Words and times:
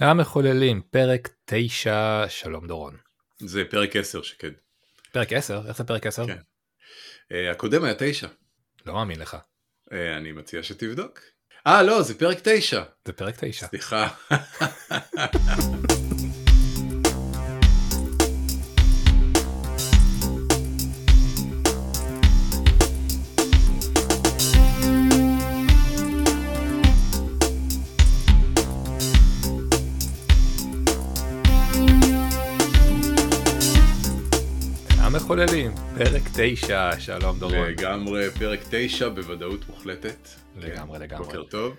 המחוללים, 0.00 0.82
פרק 0.90 1.28
9, 1.44 2.24
שלום 2.28 2.66
דורון. 2.66 2.96
זה 3.38 3.64
פרק 3.70 3.96
10 3.96 4.22
שקד. 4.22 4.50
פרק 5.12 5.32
10? 5.32 5.60
איך 5.68 5.76
זה 5.76 5.84
פרק 5.84 6.06
10? 6.06 6.26
כן. 6.26 6.36
Uh, 6.36 7.52
הקודם 7.52 7.84
היה 7.84 7.94
9. 7.98 8.28
לא 8.86 8.94
מאמין 8.94 9.18
לך. 9.20 9.36
Uh, 9.90 9.94
אני 10.16 10.32
מציע 10.32 10.62
שתבדוק. 10.62 11.20
אה, 11.66 11.82
לא, 11.82 12.02
זה 12.02 12.18
פרק 12.18 12.38
9. 12.42 12.82
זה 13.04 13.12
פרק 13.12 13.34
9. 13.38 13.66
סליחה. 13.66 14.08
המחוללים, 35.30 35.74
פרק 35.98 36.22
9, 36.36 37.00
שלום 37.00 37.38
דורון. 37.38 37.68
לגמרי, 37.68 38.30
פרק 38.38 38.60
9 38.70 39.08
בוודאות 39.08 39.68
מוחלטת. 39.68 40.28
לגמרי, 40.56 40.98
כן, 40.98 41.04
לגמרי. 41.04 41.26
בוקר 41.26 41.42
טוב. 41.42 41.76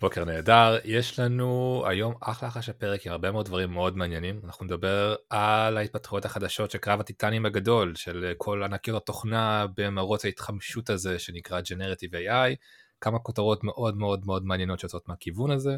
בוקר 0.00 0.24
נהדר, 0.24 0.78
יש 0.84 1.18
לנו 1.18 1.82
היום 1.86 2.14
אחלה 2.20 2.48
אחלה 2.48 2.62
של 2.62 2.72
פרק 2.72 3.06
עם 3.06 3.12
הרבה 3.12 3.30
מאוד 3.30 3.46
דברים 3.46 3.70
מאוד 3.72 3.96
מעניינים. 3.96 4.40
אנחנו 4.44 4.64
נדבר 4.64 5.14
על 5.30 5.76
ההתפתחויות 5.76 6.24
החדשות 6.24 6.70
של 6.70 6.78
קרב 6.78 7.00
הטיטנים 7.00 7.46
הגדול, 7.46 7.94
של 7.94 8.32
כל 8.36 8.62
ענקיות 8.62 9.02
התוכנה 9.02 9.66
במרוץ 9.76 10.24
ההתחמשות 10.24 10.90
הזה 10.90 11.18
שנקרא 11.18 11.60
Generative 11.60 12.14
AI, 12.14 12.56
כמה 13.00 13.18
כותרות 13.18 13.64
מאוד 13.64 13.96
מאוד 13.96 14.26
מאוד 14.26 14.44
מעניינות 14.44 14.80
שיוצאות 14.80 15.08
מהכיוון 15.08 15.50
הזה. 15.50 15.76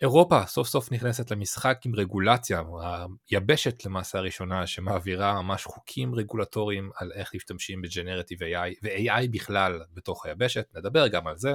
אירופה 0.00 0.46
סוף 0.46 0.68
סוף 0.68 0.92
נכנסת 0.92 1.30
למשחק 1.30 1.78
עם 1.84 1.94
רגולציה, 1.94 2.62
היבשת 3.30 3.84
למעשה 3.84 4.18
הראשונה 4.18 4.66
שמעבירה 4.66 5.42
ממש 5.42 5.64
חוקים 5.64 6.14
רגולטוריים 6.14 6.90
על 6.96 7.12
איך 7.14 7.34
משתמשים 7.34 7.82
בג'נרטיב 7.82 8.42
AI 8.42 8.74
ו-AI 8.82 9.28
בכלל 9.30 9.80
בתוך 9.94 10.26
היבשת, 10.26 10.66
נדבר 10.74 11.08
גם 11.08 11.26
על 11.26 11.36
זה. 11.36 11.52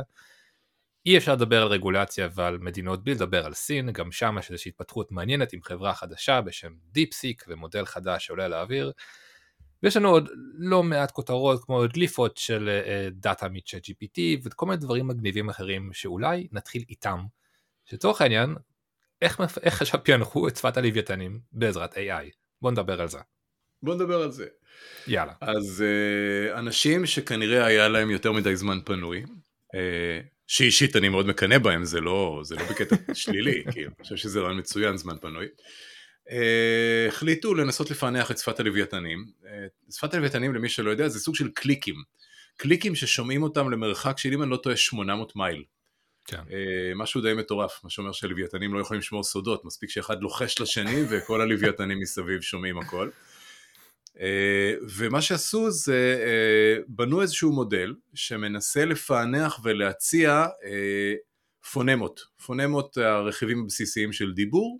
אי 1.05 1.17
אפשר 1.17 1.33
לדבר 1.33 1.61
על 1.61 1.67
רגולציה 1.67 2.29
ועל 2.33 2.57
מדינות 2.57 3.03
בלי 3.03 3.13
לדבר 3.13 3.45
על 3.45 3.53
סין, 3.53 3.91
גם 3.91 4.11
שם 4.11 4.35
יש 4.39 4.51
איזושהי 4.51 4.69
התפתחות 4.69 5.11
מעניינת 5.11 5.53
עם 5.53 5.61
חברה 5.61 5.93
חדשה 5.93 6.41
בשם 6.41 6.73
דיפסיק 6.91 7.43
ומודל 7.47 7.85
חדש 7.85 8.25
שעולה 8.25 8.47
לאוויר. 8.47 8.91
ויש 9.83 9.97
לנו 9.97 10.09
עוד 10.09 10.29
לא 10.53 10.83
מעט 10.83 11.11
כותרות 11.11 11.63
כמו 11.63 11.87
דליפות 11.87 12.37
של 12.37 12.69
דאטה 13.11 13.49
מצ'אט 13.49 13.85
GPT 13.85 14.19
וכל 14.43 14.65
מיני 14.65 14.77
דברים 14.77 15.07
מגניבים 15.07 15.49
אחרים 15.49 15.89
שאולי 15.93 16.47
נתחיל 16.51 16.83
איתם. 16.89 17.19
שלצורך 17.85 18.21
העניין, 18.21 18.55
איך, 19.21 19.41
איך 19.63 19.81
עכשיו 19.81 19.99
פענחו 20.03 20.47
את 20.47 20.55
שפת 20.55 20.77
הלוויתנים 20.77 21.39
בעזרת 21.51 21.93
AI? 21.93 22.29
בוא 22.61 22.71
נדבר 22.71 23.01
על 23.01 23.07
זה. 23.07 23.17
בוא 23.83 23.95
נדבר 23.95 24.21
על 24.21 24.31
זה. 24.31 24.45
יאללה. 25.07 25.33
אז 25.41 25.83
uh, 25.83 26.59
אנשים 26.59 27.05
שכנראה 27.05 27.65
היה 27.65 27.87
להם 27.87 28.09
יותר 28.09 28.31
מדי 28.31 28.55
זמן 28.55 28.79
פנוי, 28.85 29.23
uh, 29.23 29.75
שאישית 30.47 30.95
אני 30.95 31.09
מאוד 31.09 31.27
מקנא 31.27 31.57
בהם, 31.57 31.85
זה 31.85 32.01
לא, 32.01 32.41
זה 32.43 32.55
לא 32.55 32.63
בקטע 32.69 32.95
שלילי, 33.13 33.63
כי 33.71 33.85
אני 33.85 33.93
חושב 34.01 34.15
שזה 34.15 34.39
רעיון 34.39 34.59
מצוין 34.59 34.97
זמן 34.97 35.17
פנוי. 35.21 35.45
Uh, 36.27 36.31
החליטו 37.07 37.53
לנסות 37.53 37.91
לפענח 37.91 38.31
את 38.31 38.37
שפת 38.37 38.59
הלוויתנים. 38.59 39.25
Uh, 39.41 39.45
שפת 39.95 40.13
הלוויתנים 40.13 40.55
למי 40.55 40.69
שלא 40.69 40.89
יודע 40.89 41.07
זה 41.07 41.19
סוג 41.19 41.35
של 41.35 41.49
קליקים. 41.49 41.95
קליקים 42.57 42.95
ששומעים 42.95 43.43
אותם 43.43 43.71
למרחק 43.71 44.17
של 44.17 44.33
אם 44.33 44.43
אני 44.43 44.51
לא 44.51 44.57
טועה 44.57 44.75
800 44.75 45.35
מייל. 45.35 45.63
כן. 46.25 46.41
משהו 46.95 47.21
די 47.21 47.33
מטורף, 47.33 47.79
מה 47.83 47.89
שאומר 47.89 48.11
שלוויתנים 48.11 48.73
לא 48.73 48.79
יכולים 48.79 48.99
לשמור 48.99 49.23
סודות, 49.23 49.65
מספיק 49.65 49.89
שאחד 49.89 50.21
לוחש 50.21 50.61
לשני 50.61 51.03
וכל 51.09 51.41
הלוויתנים 51.41 51.99
מסביב 51.99 52.41
שומעים 52.41 52.77
הכל. 52.77 53.09
ומה 54.97 55.21
שעשו 55.21 55.71
זה 55.71 56.25
בנו 56.87 57.21
איזשהו 57.21 57.51
מודל 57.51 57.93
שמנסה 58.13 58.85
לפענח 58.85 59.59
ולהציע 59.63 60.45
פונמות, 61.71 62.19
פונמות 62.45 62.97
הרכיבים 62.97 63.61
הבסיסיים 63.63 64.13
של 64.13 64.33
דיבור, 64.33 64.79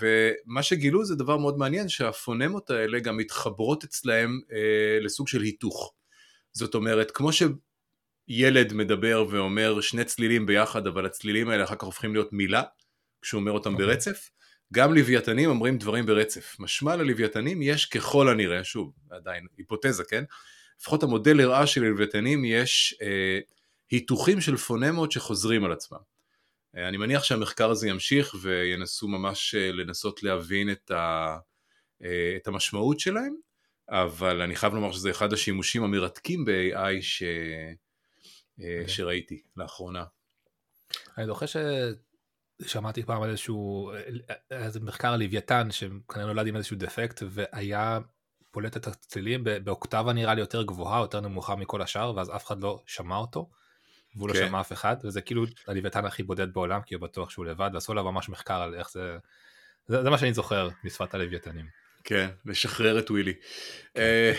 ומה 0.00 0.62
שגילו 0.62 1.04
זה 1.04 1.14
דבר 1.14 1.36
מאוד 1.36 1.58
מעניין 1.58 1.88
שהפונמות 1.88 2.70
האלה 2.70 3.00
גם 3.00 3.16
מתחברות 3.16 3.84
אצלהם 3.84 4.40
לסוג 5.00 5.28
של 5.28 5.42
היתוך. 5.42 5.94
זאת 6.52 6.74
אומרת, 6.74 7.10
כמו 7.10 7.32
ש... 7.32 7.42
ילד 8.34 8.72
מדבר 8.72 9.24
ואומר 9.30 9.80
שני 9.80 10.04
צלילים 10.04 10.46
ביחד, 10.46 10.86
אבל 10.86 11.06
הצלילים 11.06 11.48
האלה 11.48 11.64
אחר 11.64 11.74
כך 11.74 11.82
הופכים 11.82 12.12
להיות 12.12 12.32
מילה, 12.32 12.62
כשהוא 13.22 13.40
אומר 13.40 13.52
אותם 13.52 13.70
okay. 13.70 13.72
אוקיי. 13.72 13.86
ברצף. 13.86 14.30
גם 14.72 14.94
לוויתנים 14.94 15.50
אומרים 15.50 15.78
דברים 15.78 16.06
ברצף. 16.06 16.56
משמע 16.58 16.96
ללוויתנים 16.96 17.62
יש 17.62 17.86
ככל 17.86 18.28
הנראה, 18.28 18.64
שוב, 18.64 18.92
עדיין 19.10 19.46
היפותזה, 19.58 20.04
כן? 20.04 20.24
לפחות 20.80 21.02
המודל 21.02 21.40
הראה 21.40 21.66
שללוויתנים 21.66 22.44
יש 22.44 22.94
אה, 23.02 23.38
היתוכים 23.90 24.40
של 24.40 24.56
פונמות 24.56 25.12
שחוזרים 25.12 25.64
על 25.64 25.72
עצמם. 25.72 25.98
אה, 26.76 26.88
אני 26.88 26.96
מניח 26.96 27.24
שהמחקר 27.24 27.70
הזה 27.70 27.88
ימשיך 27.88 28.34
וינסו 28.42 29.08
ממש 29.08 29.54
אה, 29.54 29.72
לנסות 29.72 30.22
להבין 30.22 30.70
את, 30.70 30.90
ה, 30.90 31.36
אה, 32.04 32.36
את 32.36 32.46
המשמעות 32.46 33.00
שלהם, 33.00 33.34
אבל 33.88 34.42
אני 34.42 34.56
חייב 34.56 34.74
לומר 34.74 34.92
שזה 34.92 35.10
אחד 35.10 35.32
השימושים 35.32 35.84
המרתקים 35.84 36.44
ב-AI 36.44 37.00
ש... 37.02 37.22
אה, 38.62 38.88
שראיתי 38.88 39.42
לאחרונה. 39.56 40.04
אני 41.18 41.26
זוכר 41.26 41.46
ששמעתי 42.62 43.02
פעם 43.02 43.22
על 43.22 43.30
איזשהו, 43.30 43.92
איזה 44.50 44.80
מחקר 44.80 45.12
על 45.12 45.22
לוויתן 45.22 45.70
שכנראה 45.70 46.26
נולד 46.26 46.46
עם 46.46 46.56
איזשהו 46.56 46.76
דפקט 46.76 47.22
והיה 47.28 47.98
פולט 48.50 48.76
את 48.76 48.86
הצלילים 48.86 49.44
באוקטבה 49.64 50.12
נראה 50.12 50.34
לי 50.34 50.40
יותר 50.40 50.62
גבוהה, 50.62 51.00
יותר 51.00 51.20
נמוכה 51.20 51.56
מכל 51.56 51.82
השאר, 51.82 52.16
ואז 52.16 52.30
אף 52.36 52.46
אחד 52.46 52.60
לא 52.60 52.82
שמע 52.86 53.16
אותו, 53.16 53.50
והוא 54.16 54.28
לא 54.28 54.34
כן. 54.34 54.40
לא 54.40 54.46
שמע 54.46 54.60
אף 54.60 54.72
אחד, 54.72 54.96
וזה 55.04 55.20
כאילו 55.20 55.44
הלוויתן 55.66 56.04
הכי 56.04 56.22
בודד 56.22 56.52
בעולם, 56.52 56.82
כי 56.82 56.94
הוא 56.94 57.02
בטוח 57.02 57.30
שהוא 57.30 57.44
לבד, 57.44 57.70
ועשו 57.74 57.92
עליו 57.92 58.04
ממש 58.04 58.28
מחקר 58.28 58.62
על 58.62 58.74
איך 58.74 58.90
זה, 58.90 59.18
זה, 59.86 60.02
זה 60.02 60.10
מה 60.10 60.18
שאני 60.18 60.34
זוכר 60.34 60.68
משפת 60.84 61.14
הלוויתנים. 61.14 61.66
כן, 62.04 62.28
לשחרר 62.46 62.98
את 62.98 63.10
ווילי. 63.10 63.34
כן. 63.94 64.32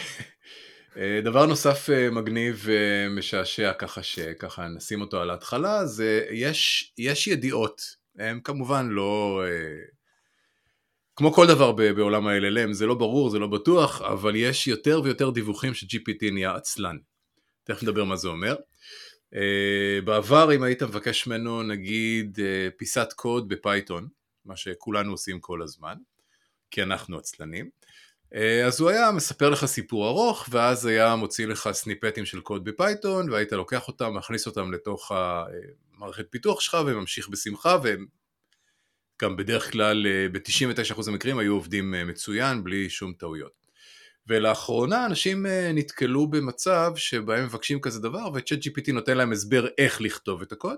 אה, 0.97 1.15
אה, 1.15 1.21
דבר 1.21 1.45
נוסף 1.45 1.89
אה, 1.89 2.09
מגניב 2.09 2.61
ומשעשע 2.63 3.73
ככה 3.73 4.03
שככה 4.03 4.67
נשים 4.67 5.01
אותו 5.01 5.21
על 5.21 5.29
ההתחלה 5.29 5.85
זה 5.85 6.25
יש, 6.31 6.93
יש 6.97 7.27
ידיעות, 7.27 7.81
הם 8.19 8.39
כמובן 8.39 8.87
לא, 8.89 9.43
אה, 9.45 9.85
כמו 11.15 11.33
כל 11.33 11.47
דבר 11.47 11.71
בעולם 11.71 12.27
ה-LLM 12.27 12.73
זה 12.73 12.85
לא 12.85 12.93
ברור, 12.95 13.29
זה 13.29 13.39
לא 13.39 13.47
בטוח, 13.47 14.01
אבל 14.01 14.35
יש 14.35 14.67
יותר 14.67 15.01
ויותר 15.03 15.29
דיווחים 15.29 15.73
ש-GPT 15.73 16.31
נהיה 16.31 16.55
עצלן. 16.55 16.97
תכף 17.63 17.83
נדבר 17.83 18.03
מה 18.03 18.15
זה 18.15 18.27
אומר. 18.27 18.55
בעבר 20.05 20.55
אם 20.55 20.63
היית 20.63 20.83
מבקש 20.83 21.27
ממנו 21.27 21.63
נגיד 21.63 22.39
פיסת 22.77 23.13
קוד 23.15 23.49
ב 23.49 23.57
Python, 23.57 24.07
מה 24.45 24.55
שכולנו 24.55 25.11
עושים 25.11 25.39
כל 25.39 25.61
הזמן, 25.61 25.95
כי 26.71 26.83
אנחנו 26.83 27.17
עצלנים, 27.17 27.65
אה, 27.65 27.82
אז 28.65 28.79
הוא 28.79 28.89
היה 28.89 29.11
מספר 29.11 29.49
לך 29.49 29.65
סיפור 29.65 30.07
ארוך, 30.07 30.47
ואז 30.51 30.85
היה 30.85 31.15
מוציא 31.15 31.47
לך 31.47 31.69
snippet 31.71 32.13
ים 32.13 32.25
של 32.25 32.41
קוד 32.41 32.63
ב 32.63 32.72
Python, 32.72 33.29
והיית 33.29 33.51
לוקח 33.51 33.87
אותם, 33.87 34.13
מכניס 34.13 34.47
אותם 34.47 34.71
לתוך 34.71 35.11
המערכת 35.11 36.25
פיתוח 36.29 36.59
שלך, 36.59 36.77
וממשיך 36.85 37.29
בשמחה, 37.29 37.77
והם 37.83 38.05
גם 39.21 39.37
בדרך 39.37 39.71
כלל, 39.71 40.07
אה, 40.07 40.27
ב-99% 40.31 41.07
המקרים 41.07 41.37
היו 41.37 41.53
עובדים 41.53 41.95
אה, 41.95 42.05
מצוין, 42.05 42.63
בלי 42.63 42.89
שום 42.89 43.13
טעויות. 43.13 43.63
ולאחרונה 44.27 45.05
אנשים 45.05 45.45
נתקלו 45.73 46.27
במצב 46.27 46.91
שבהם 46.95 47.45
מבקשים 47.45 47.81
כזה 47.81 47.99
דבר, 47.99 48.29
ו 48.33 48.59
ChatGPT 48.59 48.91
נותן 48.93 49.17
להם 49.17 49.31
הסבר 49.31 49.67
איך 49.77 50.01
לכתוב 50.01 50.41
את 50.41 50.51
הקוד, 50.51 50.77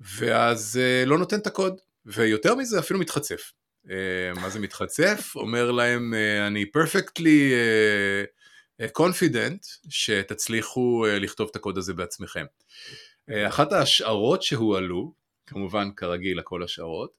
ואז 0.00 0.80
לא 1.06 1.18
נותן 1.18 1.38
את 1.38 1.46
הקוד, 1.46 1.80
ויותר 2.06 2.54
מזה 2.54 2.78
אפילו 2.78 3.00
מתחצף. 3.00 3.52
אה, 3.90 4.40
מה 4.40 4.50
זה 4.50 4.60
מתחצף? 4.60 5.32
אומר 5.36 5.70
להם, 5.70 6.14
אה, 6.14 6.46
אני 6.46 6.64
perfectly 6.78 7.52
אה, 8.80 8.86
confident 8.98 9.88
שתצליחו 9.88 11.04
לכתוב 11.20 11.48
את 11.50 11.56
הקוד 11.56 11.78
הזה 11.78 11.94
בעצמכם. 11.94 12.44
אחת 13.48 13.72
ההשערות 13.72 14.42
שהועלו, 14.42 15.12
כמובן 15.46 15.88
כרגיל 15.96 16.38
הכל 16.38 16.62
השערות, 16.62 17.10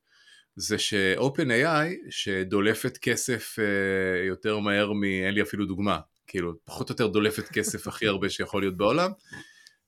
זה 0.55 0.77
ש-OpenAI, 0.77 2.09
שדולפת 2.09 2.97
כסף 2.97 3.57
יותר 4.27 4.59
מהר 4.59 4.93
מ... 4.93 5.03
אין 5.03 5.33
לי 5.33 5.41
אפילו 5.41 5.65
דוגמה, 5.65 5.99
כאילו, 6.27 6.53
פחות 6.65 6.89
או 6.89 6.93
יותר 6.93 7.07
דולפת 7.07 7.47
כסף 7.47 7.87
הכי 7.87 8.07
הרבה 8.07 8.29
שיכול 8.29 8.61
להיות 8.61 8.77
בעולם, 8.77 9.11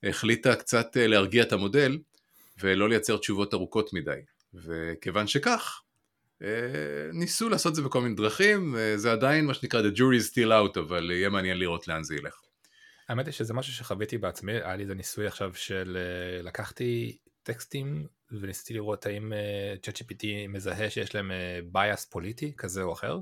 החליטה 0.04 0.56
קצת 0.56 0.88
להרגיע 0.96 1.44
את 1.44 1.54
המודל 1.54 1.98
ולא 2.60 2.90
לייצר 2.90 3.18
תשובות 3.18 3.54
ארוכות 3.54 3.94
מדי. 3.94 4.20
וכיוון 4.54 5.28
שכך, 5.28 5.82
אה, 5.82 5.87
ניסו 7.14 7.50
לעשות 7.50 7.70
את 7.70 7.76
זה 7.76 7.82
בכל 7.82 8.02
מיני 8.02 8.16
דרכים, 8.16 8.76
זה 8.96 9.12
עדיין 9.12 9.46
מה 9.46 9.54
שנקרא 9.54 9.82
the 9.82 9.96
jury 9.96 10.22
is 10.22 10.32
still 10.32 10.50
out, 10.50 10.80
אבל 10.80 11.12
יהיה 11.12 11.30
מעניין 11.30 11.58
לראות 11.58 11.88
לאן 11.88 12.04
זה 12.04 12.16
ילך. 12.16 12.42
האמת 13.10 13.26
היא 13.26 13.34
שזה 13.34 13.54
משהו 13.54 13.74
שחוויתי 13.74 14.18
בעצמי, 14.18 14.52
היה 14.52 14.76
לי 14.76 14.84
איזה 14.84 14.96
ניסוי 14.96 15.28
עכשיו 15.28 15.54
של 15.54 15.98
אה, 15.98 16.42
לקחתי 16.42 17.18
טקסטים 17.44 18.08
וניסיתי 18.32 18.74
לראות 18.74 19.06
האם 19.06 19.34
ChatGPT 19.84 20.26
מזהה 20.50 20.90
שיש 20.90 21.16
להם 21.16 21.32
bias 21.74 22.10
פוליטי 22.10 22.54
כזה 22.58 22.84
או 22.84 22.94
אחר. 22.94 23.20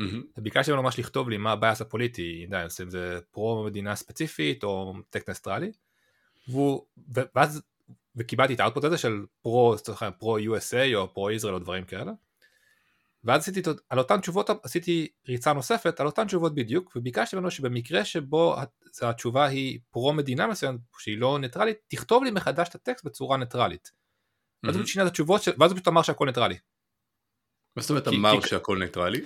Mm-hmm. 0.00 0.40
ביקשתי 0.40 0.70
ממנו 0.70 0.82
ממש 0.82 0.98
לכתוב 0.98 1.28
לי 1.28 1.36
מה 1.36 1.52
ה 1.52 1.58
bias 1.58 1.80
הפוליטי, 1.80 2.46
אם 2.82 2.90
זה 2.90 3.18
פרו 3.30 3.64
מדינה 3.64 3.96
ספציפית 3.96 4.64
או 4.64 4.94
טקסט 5.10 5.28
ניטרלי. 5.30 5.72
ואז, 7.34 7.62
וקיבלתי 8.16 8.54
את 8.54 8.60
ה 8.60 8.63
output 8.63 8.84
הזה 8.84 8.98
של 8.98 9.24
פרו, 9.42 9.76
פרו 10.18 10.38
USA 10.38 10.94
או 10.94 11.14
פרו 11.14 11.30
ישראל 11.30 11.54
או 11.54 11.58
דברים 11.58 11.84
כאלה. 11.84 12.12
ואז 13.28 13.42
עשיתי 13.42 13.70
על 13.88 13.98
אותן 13.98 14.20
תשובות, 14.20 14.50
עשיתי 14.62 15.08
ריצה 15.28 15.52
נוספת 15.52 16.00
על 16.00 16.06
אותן 16.06 16.26
תשובות 16.26 16.54
בדיוק, 16.54 16.92
וביקשתי 16.96 17.36
ממנו 17.36 17.50
שבמקרה 17.50 18.04
שבו 18.04 18.56
התשובה 19.02 19.46
היא 19.46 19.78
פרו 19.90 20.12
מדינה 20.12 20.46
מסוימת 20.46 20.80
שהיא 20.98 21.18
לא 21.18 21.38
ניטרלית, 21.38 21.76
תכתוב 21.88 22.24
לי 22.24 22.30
מחדש 22.30 22.68
את 22.68 22.74
הטקסט 22.74 23.04
בצורה 23.04 23.36
ניטרלית. 23.36 23.90
ואז 24.62 24.76
הוא 24.76 24.86
שינה 24.86 25.04
את 25.04 25.10
התשובות, 25.10 25.40
ואז 25.58 25.70
הוא 25.70 25.76
פשוט 25.76 25.88
אמר 25.88 26.02
שהכל 26.02 26.26
ניטרלי. 26.26 26.56
מה 27.76 27.82
זאת 27.82 27.90
אומרת 27.90 28.08
אמר 28.08 28.40
שהכל 28.40 28.78
ניטרלי? 28.78 29.20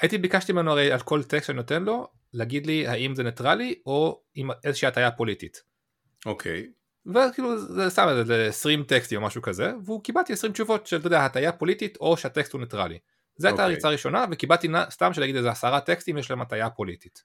הייתי 0.00 0.18
ביקשתי 0.18 0.52
ממנו 0.52 0.70
הרי 0.70 0.92
על 0.92 1.00
כל 1.00 1.22
טקסט 1.22 1.46
שאני 1.46 1.56
נותן 1.56 1.82
לו, 1.82 2.08
להגיד 2.32 2.66
לי 2.66 2.86
האם 2.86 3.14
זה 3.14 3.22
ניטרלי 3.22 3.80
או 3.86 4.22
עם 4.34 4.50
איזושהי 4.64 4.88
הטעיה 4.88 5.10
פוליטית. 5.10 5.62
אוקיי. 6.26 6.66
וכאילו 7.06 7.58
זה 7.58 7.90
סתם 7.90 8.08
איזה 8.08 8.46
20 8.46 8.82
טקסטים 8.82 9.22
או 9.22 9.26
משהו 9.26 9.42
כזה, 9.42 9.72
והוא 9.84 10.04
קיבלתי 10.04 10.32
20 10.32 10.52
תשובות 10.52 10.86
של 10.86 10.96
אתה 10.96 11.06
יודע 11.06 11.24
הטעיה 11.24 11.52
פוליטית 11.52 11.96
או 11.96 12.16
שהטקסט 12.16 12.52
הוא 12.52 12.60
ניטרלי. 12.60 12.98
זו 13.38 13.48
הייתה 13.48 13.64
הריצה 13.64 13.88
הראשונה 13.88 14.24
וקיבלתי 14.30 14.68
סתם 14.90 15.12
של 15.12 15.20
להגיד 15.20 15.36
איזה 15.36 15.50
עשרה 15.50 15.80
טקסטים 15.80 16.18
יש 16.18 16.30
להם 16.30 16.40
הטעיה 16.40 16.70
פוליטית. 16.70 17.24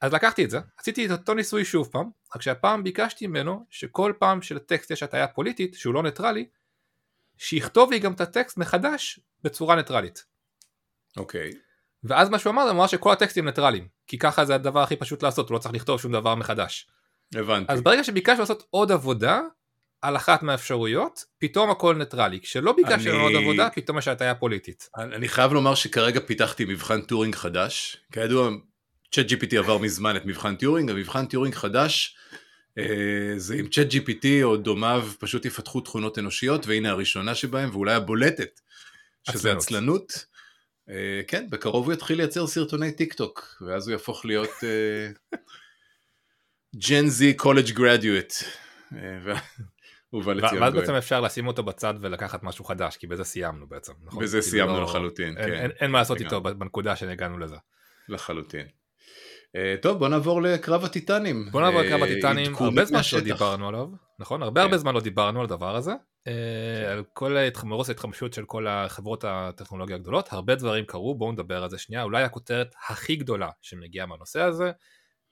אז 0.00 0.12
לקחתי 0.12 0.44
את 0.44 0.50
זה, 0.50 0.60
עשיתי 0.78 1.06
את 1.06 1.10
אותו 1.10 1.34
ניסוי 1.34 1.64
שוב 1.64 1.88
פעם, 1.92 2.10
רק 2.36 2.42
שהפעם 2.42 2.84
ביקשתי 2.84 3.26
ממנו 3.26 3.66
שכל 3.70 4.12
פעם 4.18 4.42
שלטקסט 4.42 4.90
יש 4.90 5.02
הטעיה 5.02 5.28
פוליטית 5.28 5.74
שהוא 5.74 5.94
לא 5.94 6.02
ניטרלי, 6.02 6.48
שיכתוב 7.36 7.90
לי 7.90 7.98
גם 7.98 8.12
את 8.12 8.20
הטקסט 8.20 8.56
מחדש 8.56 9.20
בצורה 9.42 9.76
ניטרלית. 9.76 10.24
אוקיי. 11.16 11.50
ואז 12.04 12.28
מה 12.28 12.38
שהוא 12.38 12.50
אמר, 12.50 12.62
הוא 12.62 12.70
אמר 12.70 12.86
שכל 12.86 13.12
הטקסטים 13.12 13.44
ניטרלים, 13.44 13.88
כי 14.06 14.18
ככה 14.18 14.44
זה 14.44 14.54
הדבר 14.54 14.82
הכי 14.82 14.96
פשוט 14.96 15.22
לעשות, 15.22 15.48
הוא 15.48 15.54
לא 15.54 15.58
צריך 15.58 15.74
לכתוב 15.74 16.00
שום 16.00 16.12
דבר 16.12 16.34
מחדש. 16.34 16.88
הבנתי. 17.34 17.72
אז 17.72 17.80
ברגע 17.80 18.04
שביקשנו 18.04 18.40
לעשות 18.40 18.66
עוד 18.70 18.92
עבודה 18.92 19.40
על 20.02 20.16
אחת 20.16 20.42
מהאפשרויות, 20.42 21.24
פתאום 21.38 21.70
הכל 21.70 21.94
ניטרלי. 21.94 22.40
כשלא 22.40 22.72
ביקשנו 22.72 23.14
אני... 23.14 23.22
עוד 23.22 23.32
עבודה, 23.34 23.68
פתאום 23.74 23.98
יש 23.98 24.08
הטעיה 24.08 24.34
פוליטית. 24.34 24.88
אני, 24.96 25.14
אני 25.14 25.28
חייב 25.28 25.52
לומר 25.52 25.74
שכרגע 25.74 26.20
פיתחתי 26.20 26.64
מבחן 26.64 27.00
טורינג 27.00 27.34
חדש. 27.34 27.96
כידוע, 28.12 28.50
ChatGPT 29.12 29.58
עבר 29.58 29.78
מזמן 29.78 30.16
את 30.16 30.26
מבחן 30.26 30.56
טיורינג, 30.56 30.90
המבחן 30.90 31.26
טיורינג 31.26 31.54
חדש 31.54 32.16
אה, 32.78 33.34
זה 33.36 33.54
אם 33.54 33.68
ChatGPT 33.68 34.26
או 34.42 34.56
דומיו 34.56 35.08
פשוט 35.18 35.44
יפתחו 35.44 35.80
תכונות 35.80 36.18
אנושיות, 36.18 36.66
והנה 36.66 36.90
הראשונה 36.90 37.34
שבהם, 37.34 37.70
ואולי 37.72 37.94
הבולטת, 37.94 38.60
שזה 39.30 39.52
עצלנות. 39.52 40.26
אה, 40.90 41.20
כן, 41.28 41.46
בקרוב 41.50 41.84
הוא 41.84 41.92
יתחיל 41.92 42.16
לייצר 42.16 42.46
סרטוני 42.46 42.92
טיק 42.92 43.14
טוק, 43.14 43.62
ואז 43.66 43.88
הוא 43.88 43.92
יהפוך 43.92 44.24
להיות 44.24 44.50
Gen 46.76 47.08
Z 47.08 47.34
college 47.34 47.70
graduate. 47.70 48.32
ואז 50.12 50.74
בעצם 50.74 50.94
אפשר 50.94 51.20
לשים 51.20 51.46
אותו 51.46 51.62
בצד 51.62 51.94
ולקחת 52.00 52.42
משהו 52.42 52.64
חדש, 52.64 52.96
כי 52.96 53.06
בזה 53.06 53.24
סיימנו 53.24 53.68
בעצם, 53.68 53.92
נכון? 54.04 54.22
בזה 54.22 54.40
כאילו 54.40 54.50
סיימנו 54.50 54.76
לא... 54.76 54.82
לחלוטין, 54.82 55.38
אין, 55.38 55.46
כן. 55.46 55.52
אין, 55.52 55.70
אין 55.80 55.90
מה 55.90 55.98
לעשות 55.98 56.20
איתו 56.20 56.40
בנקודה 56.40 56.96
שהגענו 56.96 57.38
לזה. 57.38 57.56
לחלוטין. 58.08 58.66
Uh, 58.66 59.82
טוב 59.82 59.98
בוא 59.98 60.08
נעבור 60.08 60.42
לקרב 60.42 60.84
הטיטנים. 60.84 61.48
בוא 61.50 61.60
נעבור 61.60 61.80
לקרב 61.80 62.02
הטיטנים, 62.02 62.54
הרבה 62.54 62.84
זמן 62.84 63.02
שלא 63.02 63.20
דיברנו 63.20 63.68
עליו, 63.68 63.88
נכון? 64.18 64.42
הרבה 64.42 64.62
הרבה 64.62 64.74
כן. 64.74 64.78
זמן 64.78 64.94
לא 64.94 65.00
דיברנו 65.00 65.40
על 65.40 65.44
הדבר 65.44 65.76
הזה. 65.76 65.92
כן. 66.24 66.90
על 66.90 67.04
כל 67.12 67.36
מרוץ 67.64 67.88
ההתחמשות 67.88 68.32
של 68.32 68.44
כל 68.44 68.66
החברות 68.66 69.24
הטכנולוגיה 69.28 69.96
הגדולות, 69.96 70.32
הרבה 70.32 70.54
דברים 70.54 70.84
קרו, 70.84 71.14
בואו 71.14 71.32
נדבר 71.32 71.62
על 71.62 71.70
זה 71.70 71.78
שנייה, 71.78 72.02
אולי 72.02 72.22
הכותרת 72.22 72.74
הכי 72.88 73.16
גדולה 73.16 73.50
שמגיעה 73.62 74.06
מהנושא 74.06 74.40
הזה, 74.40 74.70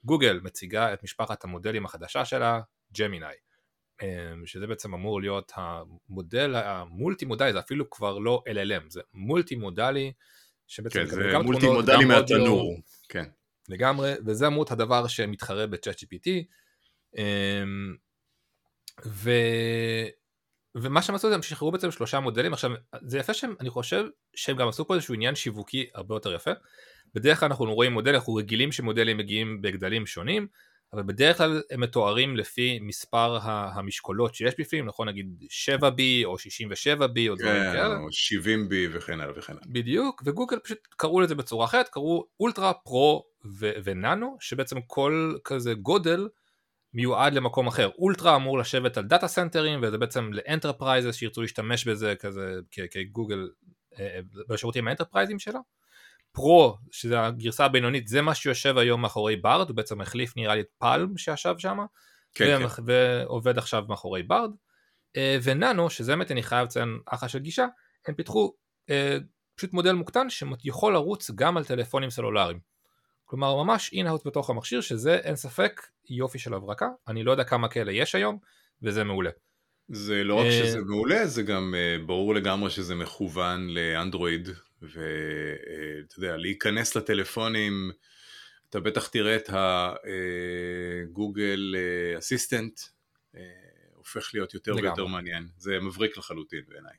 גוגל 0.03 0.39
מציגה 0.43 0.93
את 0.93 1.03
משפחת 1.03 1.43
המודלים 1.43 1.85
החדשה 1.85 2.25
שלה, 2.25 2.59
ג'מיני, 2.99 3.25
שזה 4.45 4.67
בעצם 4.67 4.93
אמור 4.93 5.21
להיות 5.21 5.51
המודל 5.55 6.55
המולטי 6.55 7.25
מודלי, 7.25 7.53
זה 7.53 7.59
אפילו 7.59 7.89
כבר 7.89 8.17
לא 8.17 8.43
LLM, 8.49 8.83
זה 8.89 9.01
מולטי 9.13 9.55
מודלי, 9.55 10.11
שבעצם 10.67 10.99
כן, 10.99 11.05
זה 11.05 11.37
מולטי 11.37 11.67
מודלי 11.67 12.05
מהתנור, 12.05 12.81
כן. 13.09 13.25
לגמרי, 13.69 14.13
וזה 14.25 14.47
אמור 14.47 14.59
להיות 14.59 14.71
הדבר 14.71 15.07
שמתחרה 15.07 15.67
ב-chat 15.67 15.97
GPT, 16.03 16.29
ו... 19.05 19.31
ומה 20.75 21.01
שהם 21.01 21.15
עשו 21.15 21.29
זה 21.29 21.35
הם 21.35 21.41
שחררו 21.41 21.71
בעצם 21.71 21.91
שלושה 21.91 22.19
מודלים, 22.19 22.53
עכשיו 22.53 22.71
זה 23.01 23.19
יפה 23.19 23.33
שהם, 23.33 23.55
אני 23.59 23.69
חושב 23.69 24.05
שהם 24.35 24.57
גם 24.57 24.67
עשו 24.67 24.87
פה 24.87 24.95
איזשהו 24.95 25.13
עניין 25.13 25.35
שיווקי 25.35 25.89
הרבה 25.93 26.15
יותר 26.15 26.33
יפה, 26.33 26.51
בדרך 27.13 27.39
כלל 27.39 27.49
אנחנו 27.49 27.73
רואים 27.73 27.93
מודל, 27.93 28.15
אנחנו 28.15 28.35
רגילים 28.35 28.71
שמודלים 28.71 29.17
מגיעים 29.17 29.61
בגדלים 29.61 30.05
שונים, 30.05 30.47
אבל 30.93 31.03
בדרך 31.03 31.37
כלל 31.37 31.61
הם 31.71 31.81
מתוארים 31.81 32.37
לפי 32.37 32.79
מספר 32.81 33.37
המשקולות 33.43 34.35
שיש 34.35 34.53
בפנים, 34.59 34.85
נכון 34.85 35.07
נגיד 35.07 35.43
7B 35.67 36.01
או 36.25 36.35
67B 36.35 37.29
או 37.29 37.35
דברים 37.35 37.63
כן, 37.63 37.71
כאלה. 37.73 37.97
או 37.97 38.07
70B 38.07 38.73
וכן 38.91 39.21
הלאה 39.21 39.33
וכן 39.37 39.53
הלאה. 39.53 39.63
בדיוק, 39.67 40.23
וגוגל 40.25 40.59
פשוט 40.59 40.77
קראו 40.89 41.21
לזה 41.21 41.35
בצורה 41.35 41.65
אחרת, 41.65 41.89
קראו 41.89 42.25
Ultra, 42.39 42.73
Pro 42.73 43.25
ו- 43.59 43.71
וננו, 43.83 44.37
שבעצם 44.39 44.81
כל 44.81 45.33
כזה 45.43 45.73
גודל 45.73 46.27
מיועד 46.93 47.33
למקום 47.33 47.67
אחר. 47.67 47.89
אולטרה 47.97 48.35
אמור 48.35 48.57
לשבת 48.57 48.97
על 48.97 49.03
data 49.03 49.27
center 49.27 49.62
ים, 49.62 49.79
וזה 49.83 49.97
בעצם 49.97 50.33
ל 50.33 50.40
enterprises 50.40 51.15
שירצו 51.15 51.41
להשתמש 51.41 51.87
בזה 51.87 52.13
כזה 52.19 52.59
כגוגל 52.91 53.49
אה, 53.99 54.05
אה, 54.05 54.19
בשירותים 54.49 54.87
ה 54.87 54.91
enterprise 54.91 55.31
ים 55.31 55.39
שלה. 55.39 55.59
Pro, 56.37 56.77
שזה 56.91 57.25
הגרסה 57.25 57.65
הבינונית, 57.65 58.07
זה 58.07 58.21
מה 58.21 58.35
שיושב 58.35 58.77
היום 58.77 59.01
מאחורי 59.01 59.35
Bard, 59.35 59.69
הוא 59.69 59.75
בעצם 59.75 60.01
החליף 60.01 60.37
נראה 60.37 60.55
לי 60.55 60.61
את 60.61 60.67
PaLM 60.77 61.17
שישב 61.17 61.55
שם, 61.57 61.77
כן, 62.33 62.59
כן. 62.59 62.81
ועובד 62.85 63.57
עכשיו 63.57 63.83
מאחורי 63.89 64.23
Bard, 64.23 64.51
אה, 65.17 65.37
וננו, 65.43 65.89
שזה 65.89 66.11
באמת 66.11 66.31
אני 66.31 66.43
חייב 66.43 66.65
לציין 66.65 66.99
אחלה 67.05 67.29
של 67.29 67.39
גישה, 67.39 67.65
הם 68.07 68.15
פיתחו 68.15 68.53
אה, 68.89 69.17
פשוט 69.55 69.73
מודל 69.73 69.91
מוקטן 69.91 70.27
שיכול 70.29 70.93
לרוץ 70.93 71.31
גם 71.35 71.57
על 71.57 71.63
טלפונים 71.63 72.09
סלולריים. 72.09 72.59
כלומר 73.25 73.63
ממש 73.63 73.93
in-house 73.93 74.21
בתוך 74.27 74.49
המכשיר, 74.49 74.81
שזה 74.81 75.15
אין 75.15 75.35
ספק 75.35 75.81
יופי 76.09 76.39
של 76.39 76.53
הברקה, 76.53 76.87
אני 77.07 77.23
לא 77.23 77.31
יודע 77.31 77.43
כמה 77.43 77.67
כאלה 77.67 77.91
יש 77.91 78.15
היום, 78.15 78.37
וזה 78.81 79.03
מעולה. 79.03 79.29
זה 79.87 80.23
לא 80.23 80.35
רק 80.35 80.45
אה, 80.45 80.51
שזה 80.51 80.79
מעולה, 80.81 81.27
זה 81.27 81.43
גם 81.43 81.73
ברור 82.05 82.35
לגמרי 82.35 82.69
שזה 82.69 82.95
מכוון 82.95 83.67
לאנדרואיד 83.69 84.49
ואתה 84.81 86.19
יודע, 86.19 86.37
להיכנס 86.37 86.95
לטלפונים, 86.95 87.91
אתה 88.69 88.79
בטח 88.79 89.07
תראה 89.07 89.35
את 89.35 89.49
הגוגל 91.03 91.75
אסיסטנט, 92.17 92.79
אה, 93.35 93.41
הופך 93.93 94.29
להיות 94.33 94.53
יותר 94.53 94.71
לגמרי. 94.71 94.87
ויותר 94.87 95.05
מעניין, 95.05 95.47
זה 95.57 95.79
מבריק 95.79 96.17
לחלוטין 96.17 96.61
בעיניי. 96.67 96.93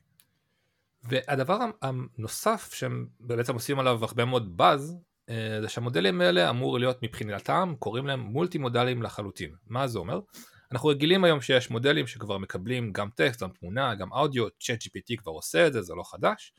והדבר 1.03 1.59
הנוסף 1.81 2.73
שהם 2.73 3.07
בעצם 3.19 3.53
עושים 3.53 3.79
עליו 3.79 4.05
הרבה 4.05 4.25
מאוד 4.25 4.57
באז, 4.57 4.97
אה, 5.29 5.57
זה 5.61 5.69
שהמודלים 5.69 6.21
האלה 6.21 6.49
אמור 6.49 6.79
להיות 6.79 7.03
מבחינתם, 7.03 7.73
קוראים 7.79 8.07
להם 8.07 8.19
מולטי 8.19 8.57
מודלים 8.57 9.01
לחלוטין. 9.01 9.55
מה 9.67 9.87
זה 9.87 9.99
אומר? 9.99 10.19
אנחנו 10.71 10.89
רגילים 10.89 11.23
היום 11.23 11.41
שיש 11.41 11.69
מודלים 11.69 12.07
שכבר 12.07 12.37
מקבלים 12.37 12.93
גם 12.93 13.09
טקסט, 13.09 13.43
גם 13.43 13.49
תמונה, 13.49 13.95
גם 13.95 14.11
אודיו, 14.11 14.47
צ'אט 14.59 14.83
GPT 14.83 15.17
כבר 15.17 15.31
עושה 15.31 15.67
את 15.67 15.73
זה, 15.73 15.81
זה 15.81 15.93
לא 15.95 16.03
חדש. 16.11 16.53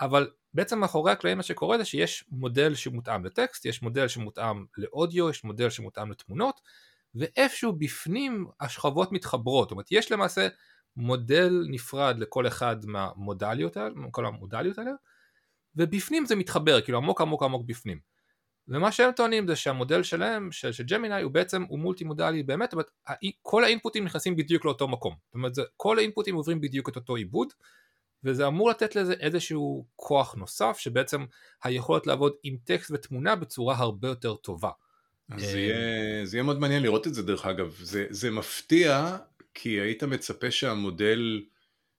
אבל 0.00 0.30
בעצם 0.54 0.78
מאחורי 0.78 1.12
הקלעים 1.12 1.36
מה 1.36 1.42
שקורה 1.42 1.78
זה 1.78 1.84
שיש 1.84 2.24
מודל 2.30 2.74
שמותאם 2.74 3.24
לטקסט, 3.24 3.64
יש 3.64 3.82
מודל 3.82 4.08
שמותאם 4.08 4.64
לאודיו, 4.78 5.30
יש 5.30 5.44
מודל 5.44 5.70
שמותאם 5.70 6.10
לתמונות, 6.10 6.60
ואיפשהו 7.14 7.72
בפנים 7.72 8.46
השכבות 8.60 9.12
מתחברות, 9.12 9.68
זאת 9.68 9.72
אומרת 9.72 9.86
יש 9.90 10.12
למעשה 10.12 10.48
מודל 10.96 11.64
נפרד 11.70 12.18
לכל 12.18 12.46
אחד 12.46 12.76
מהמודליות 12.86 13.76
האלה, 13.76 13.94
כל 14.10 14.26
המודליות 14.26 14.78
האלה, 14.78 14.90
ובפנים 15.76 16.26
זה 16.26 16.36
מתחבר, 16.36 16.80
כאילו 16.80 16.98
עמוק 16.98 17.20
עמוק 17.20 17.42
עמוק 17.42 17.62
בפנים. 17.66 17.98
ומה 18.68 18.92
שהם 18.92 19.12
טוענים 19.12 19.46
זה 19.46 19.56
שהמודל 19.56 20.02
שלהם, 20.02 20.52
של, 20.52 20.72
של 20.72 20.84
ג'מיני, 20.84 21.22
הוא 21.22 21.32
בעצם, 21.32 21.62
הוא 21.68 21.78
מולטי 21.78 22.04
מודלי 22.04 22.42
באמת, 22.42 22.70
זאת 22.70 22.72
אומרת, 22.72 22.90
כל 23.42 23.64
האינפוטים 23.64 24.04
נכנסים 24.04 24.36
בדיוק 24.36 24.64
לאותו 24.64 24.88
מקום. 24.88 25.14
זאת 25.26 25.34
אומרת, 25.34 25.52
כל 25.76 25.98
האינפוטים 25.98 26.34
עוברים 26.34 26.60
בדיוק 26.60 26.88
את 26.88 26.96
אותו 26.96 27.16
עיבוד, 27.16 27.48
וזה 28.24 28.46
אמור 28.46 28.70
לתת 28.70 28.96
לזה 28.96 29.12
איזשהו 29.12 29.86
כוח 29.96 30.34
נוסף 30.34 30.78
שבעצם 30.78 31.24
היכולת 31.64 32.06
לעבוד 32.06 32.32
עם 32.42 32.56
טקסט 32.64 32.90
ותמונה 32.90 33.36
בצורה 33.36 33.76
הרבה 33.76 34.08
יותר 34.08 34.34
טובה. 34.34 34.70
אז 35.30 35.40
זה 35.42 35.58
יהיה, 35.58 36.26
זה 36.26 36.36
יהיה 36.36 36.42
מאוד 36.42 36.60
מעניין 36.60 36.82
לראות 36.82 37.06
את 37.06 37.14
זה 37.14 37.22
דרך 37.22 37.46
אגב, 37.46 37.76
זה, 37.82 38.06
זה 38.10 38.30
מפתיע 38.30 39.16
כי 39.54 39.68
היית 39.68 40.02
מצפה 40.02 40.50
שהמודל, 40.50 41.42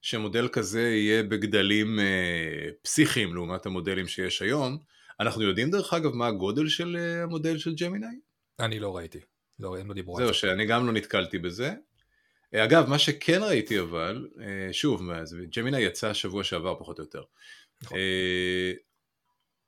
שמודל 0.02 0.48
כזה 0.48 0.82
יהיה 0.82 1.24
בגדלים 1.24 2.00
אה, 2.00 2.70
פסיכיים 2.82 3.34
לעומת 3.34 3.66
המודלים 3.66 4.08
שיש 4.08 4.42
היום. 4.42 4.78
אנחנו 5.20 5.44
יודעים 5.44 5.72
דרך 5.72 5.94
אגב 5.94 6.16
מה 6.16 6.28
הגודל 6.28 6.68
של 6.68 6.98
אה, 7.00 7.24
המודל 7.24 7.58
של 7.58 7.76
ג'מיני? 7.76 8.08
אני 8.60 8.80
לא 8.80 8.96
ראיתי, 8.96 9.20
לא, 9.60 9.78
הם 9.78 9.88
לא 9.88 9.94
דיברו 9.94 10.18
על 10.18 10.24
זה. 10.24 10.26
זהו, 10.26 10.34
שאני 10.34 10.66
גם 10.66 10.86
לא 10.86 10.92
נתקלתי 10.94 11.38
בזה. 11.38 11.74
אגב, 12.56 12.90
מה 12.90 13.00
שכן 13.00 13.44
ראיתי 13.44 13.80
אבל, 13.80 14.28
שוב, 14.72 15.02
ג'מינה 15.58 15.80
יצא 15.80 16.14
שבוע 16.14 16.44
שעבר 16.44 16.76
פחות 16.80 17.00
או 17.00 17.04
יותר. 17.04 17.24
נכון. 17.82 17.98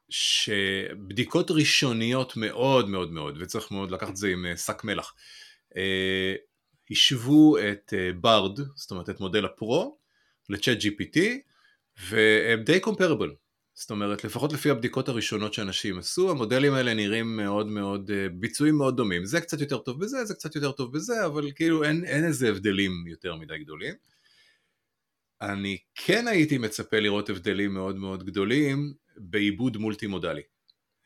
שבדיקות 0.10 1.51
ראשוניות 1.51 2.38
מאוד 2.38 2.89
מאוד 2.89 3.12
מאוד, 3.12 3.38
וצריך 3.42 3.72
מאוד 3.72 3.92
לקחת 3.92 4.10
את 4.10 4.15
זה 4.15 4.27
עם 4.27 4.46
שק 4.56 4.84
מלח, 4.84 5.15
השוו 6.92 7.58
את 7.58 7.94
ברד, 8.20 8.60
זאת 8.75 8.92
אומרת 8.92 9.10
את 9.10 9.20
מודל 9.20 9.46
הפרו, 9.46 9.98
לצ'אט 10.50 10.77
GPT, 10.77 11.20
והם 12.10 12.63
די 12.63 12.80
קומפרבל. 12.80 13.32
זאת 13.75 13.91
אומרת, 13.91 14.24
לפחות 14.24 14.53
לפי 14.53 14.70
הבדיקות 14.70 15.10
הראשונות 15.10 15.53
שאנשים 15.53 16.00
עשו, 16.00 16.32
המודלים 16.32 16.74
האלה 16.74 16.94
נראים 16.94 17.38
מאוד 17.38 17.67
מאוד, 17.67 18.12
אה, 18.12 18.29
ביצועים 18.29 18.75
מאוד 18.75 18.98
דומים. 18.98 19.25
זה 19.25 19.41
קצת 19.41 19.62
יותר 19.62 19.77
טוב 19.77 20.03
בזה, 20.03 20.25
זה 20.25 20.34
קצת 20.34 20.55
יותר 20.55 20.72
טוב 20.72 20.94
בזה, 20.94 21.25
אבל 21.25 21.51
כאילו 21.51 21.84
אין, 21.84 22.05
אין 22.05 22.25
איזה 22.25 22.50
הבדלים 22.50 23.08
יותר 23.08 23.36
מדי 23.36 23.60
גדולים. 23.60 23.94
אני 25.41 25.77
כן 25.96 26.27
הייתי 26.27 26.58
מצפה 26.58 27.00
לראות 27.00 27.29
הבדלים 27.29 27.74
מאוד 27.74 27.96
מאוד 27.96 28.24
גדולים 28.24 28.94
בעיבוד 29.17 29.77
מולטי 29.77 30.08
מודלי, 30.08 30.41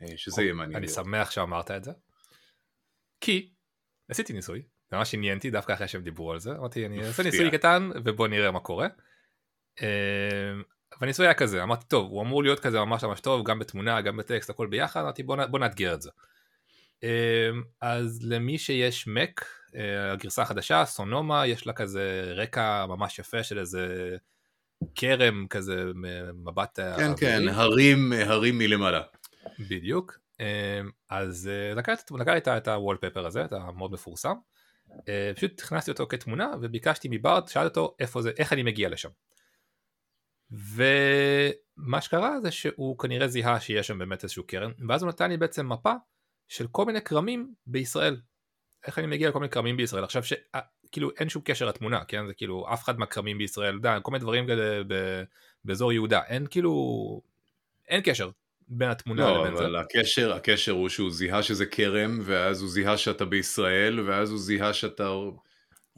אה, 0.02 0.18
שזה 0.18 0.42
יהיה 0.42 0.54
מעניין. 0.54 0.78
אני 0.78 0.88
שמח 0.88 1.32
שאמרת 1.32 1.72
את 1.72 1.84
זה, 1.84 1.92
כי 3.22 3.54
עשיתי 4.10 4.34
ניסוי, 4.34 4.62
זה 4.92 4.98
ממש 4.98 5.14
עניין 5.14 5.38
אותי 5.38 5.52
דווקא 5.52 5.74
אחרי 5.74 5.88
שהם 5.88 6.04
דיברו 6.04 6.32
על 6.32 6.40
זה, 6.40 6.52
אמרתי 6.52 6.86
אני 6.86 7.08
אעשה 7.08 7.24
ניסוי 7.24 7.52
קטן 7.52 7.90
ובוא 8.06 8.28
נראה 8.28 8.52
מה 8.52 8.60
קורה. 8.60 8.88
והניסוי 11.02 11.26
היה 11.26 11.34
כזה, 11.34 11.64
אמרתי 11.64 11.86
טוב, 11.88 12.12
הוא 12.12 12.22
אמור 12.22 12.44
להיות 12.44 12.60
כזה 12.60 12.80
ממש 12.80 13.04
ממש 13.04 13.20
טוב, 13.20 13.48
גם 13.48 13.60
בתמונה, 13.60 14.02
גם 14.02 14.18
בטקסט, 14.18 14.50
הכל 14.50 14.68
ביחד, 14.68 15.02
אמרתי 15.02 15.24
בוא, 15.24 15.46
בוא 15.46 15.60
נאתגר 15.60 15.94
את 15.94 16.02
זה. 16.02 16.10
אמ, 17.04 17.10
אז 17.82 18.20
למי 18.24 18.58
שיש 18.58 19.08
מק, 19.08 19.46
אה, 19.76 20.12
הגרסה 20.12 20.42
החדשה, 20.42 20.86
סונומה, 20.86 21.48
יש 21.48 21.68
לה 21.68 21.74
כזה 21.74 22.34
רקע 22.36 22.86
ממש 22.86 23.20
יפה 23.20 23.44
של 23.44 23.60
איזה 23.60 24.16
כרם 24.96 25.48
כזה, 25.50 25.86
מבט... 26.46 26.80
כן, 26.80 27.12
כן, 27.18 27.48
הרים, 27.48 28.14
הרים 28.14 28.58
מלמעלה. 28.58 29.02
בדיוק. 29.60 30.20
אמ, 30.40 30.46
אז 31.10 31.50
אה, 31.52 31.76
לקחתי 31.76 32.58
את 32.58 32.68
ה-wallpaper 32.68 33.20
הזה, 33.20 33.46
את 33.46 33.54
המאוד 33.54 33.92
מפורסם, 33.92 34.34
אה, 35.10 35.32
פשוט 35.36 35.62
הכנסתי 35.62 35.92
אותו 35.92 36.08
כתמונה 36.08 36.52
וביקשתי 36.62 37.08
מבארד, 37.12 37.48
שאלתי 37.48 37.68
אותו 37.68 37.96
איפה 38.00 38.22
זה, 38.22 38.32
איך 38.38 38.54
אני 38.54 38.64
מגיע 38.64 38.90
לשם. 38.90 39.10
ומה 40.52 42.02
שקרה 42.02 42.42
זה 42.42 42.52
שהוא 42.52 42.98
כנראה 42.98 43.28
זיהה 43.28 43.60
שיש 43.60 43.88
שם 43.88 43.98
באמת 43.98 44.24
איזשהו 44.24 44.44
קרן, 44.48 44.72
ואז 44.88 45.04
הוא 45.04 45.10
נתן 45.10 45.30
לי 45.30 45.38
בעצם 45.38 45.70
מפה 45.70 45.94
של 46.48 46.68
כל 46.72 46.86
מיני 46.86 47.02
כרמים 47.02 47.54
בישראל. 47.68 48.18
איך 48.88 49.00
אני 49.00 49.08
מגיע 49.08 49.30
לכל 49.30 49.40
מיני 49.40 49.52
כרמים 49.52 49.78
בישראל? 49.78 50.04
עכשיו 50.04 50.24
שכאילו 50.24 51.10
אין 51.20 51.30
שום 51.30 51.42
קשר 51.46 51.66
לתמונה, 51.66 52.06
כן? 52.06 52.28
זה 52.28 52.34
כאילו 52.34 52.74
אף 52.74 52.84
אחד 52.84 53.00
מהכרמים 53.00 53.38
בישראל, 53.38 53.80
די, 53.80 53.98
כל 54.02 54.12
מיני 54.12 54.22
דברים 54.22 54.48
כאלה 54.48 54.84
באזור 55.66 55.94
יהודה, 55.94 56.22
אין 56.28 56.48
כאילו, 56.50 57.22
אין 57.88 58.02
קשר 58.04 58.30
בין 58.68 58.90
התמונה 58.90 59.22
לא, 59.22 59.42
לבין 59.42 59.56
זה. 59.58 59.64
לא, 59.64 59.68
אבל 59.68 59.76
הקשר, 59.76 60.34
הקשר 60.34 60.72
הוא 60.72 60.90
שהוא 60.90 61.12
זיהה 61.12 61.44
שזה 61.44 61.66
כרם, 61.66 62.20
ואז 62.24 62.62
הוא 62.62 62.70
זיהה 62.70 62.98
שאתה 62.98 63.26
בישראל, 63.26 64.00
ואז 64.00 64.32
הוא 64.32 64.40
זיהה 64.40 64.74
שאתה 64.74 65.08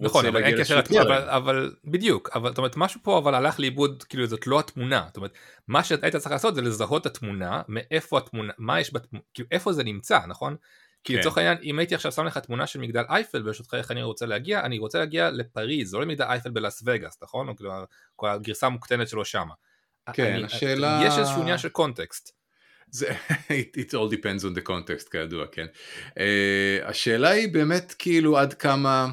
נכון, 0.02 0.26
אבל 0.26 0.44
אין 0.44 0.58
קשר 0.58 0.78
לתמונה, 0.78 1.04
אבל, 1.04 1.30
אבל 1.30 1.74
בדיוק, 1.86 2.30
אבל 2.36 2.50
זאת 2.50 2.58
אומרת 2.58 2.78
משהו 2.78 3.00
פה 3.04 3.18
אבל 3.18 3.36
הלך 3.36 3.60
לאיבוד, 3.60 4.04
כאילו 4.04 4.28
זאת 4.28 4.48
לא 4.48 4.60
התמונה, 4.60 5.04
זאת 5.08 5.18
אומרת 5.18 5.34
מה 5.68 5.84
שהיית 5.84 6.16
צריך 6.16 6.32
לעשות 6.32 6.56
זה 6.56 6.62
לזהות 6.62 7.02
את 7.02 7.16
התמונה, 7.16 7.62
מאיפה 7.68 8.18
התמונה, 8.18 8.54
מה 8.58 8.80
יש 8.80 8.94
בתמונה, 8.94 9.24
כאילו 9.34 9.50
איפה 9.52 9.74
זה 9.74 9.84
נמצא, 9.84 10.20
נכון? 10.28 10.56
כי 11.04 11.14
כן. 11.14 11.20
לצורך 11.20 11.38
העניין 11.38 11.58
אם 11.64 11.80
הייתי 11.80 11.96
עכשיו 11.96 12.12
שם 12.12 12.26
לך 12.26 12.38
תמונה 12.38 12.68
של 12.68 12.80
מגדל 12.80 13.04
אייפל 13.10 13.42
ברשותך 13.42 13.74
איך 13.74 13.92
אני 13.92 14.04
רוצה 14.04 14.26
להגיע, 14.26 14.60
אני 14.60 14.80
רוצה 14.80 15.00
להגיע 15.00 15.32
לפריז, 15.32 15.94
לא 15.94 16.02
למגדל 16.02 16.24
אייפל 16.24 16.50
בלאס 16.50 16.84
וגאס, 16.86 17.18
נכון? 17.24 17.48
או 17.48 17.56
כאילו 17.56 17.72
כל 18.16 18.30
הגרסה 18.30 18.68
המוקטנת 18.68 19.08
שלו 19.08 19.26
שמה. 19.26 19.54
כן, 20.14 20.34
אני, 20.34 20.44
השאלה... 20.44 21.02
יש 21.06 21.18
איזשהו 21.18 21.42
עניין 21.42 21.58
של 21.58 21.70
קונטקסט. 21.70 22.32
זה, 22.92 23.12
it, 23.32 23.78
it 23.78 23.90
all 23.94 24.14
depends 24.14 24.44
on 24.44 24.58
the 24.58 24.70
context 24.70 25.12
כידוע, 25.12 25.46
כן. 25.52 25.66
Uh, 26.10 26.14
השאלה 26.84 27.30
היא 27.30 27.54
באמת 27.54 27.96
כאילו 28.00 28.38
עד 28.38 28.54
כמה... 28.54 29.08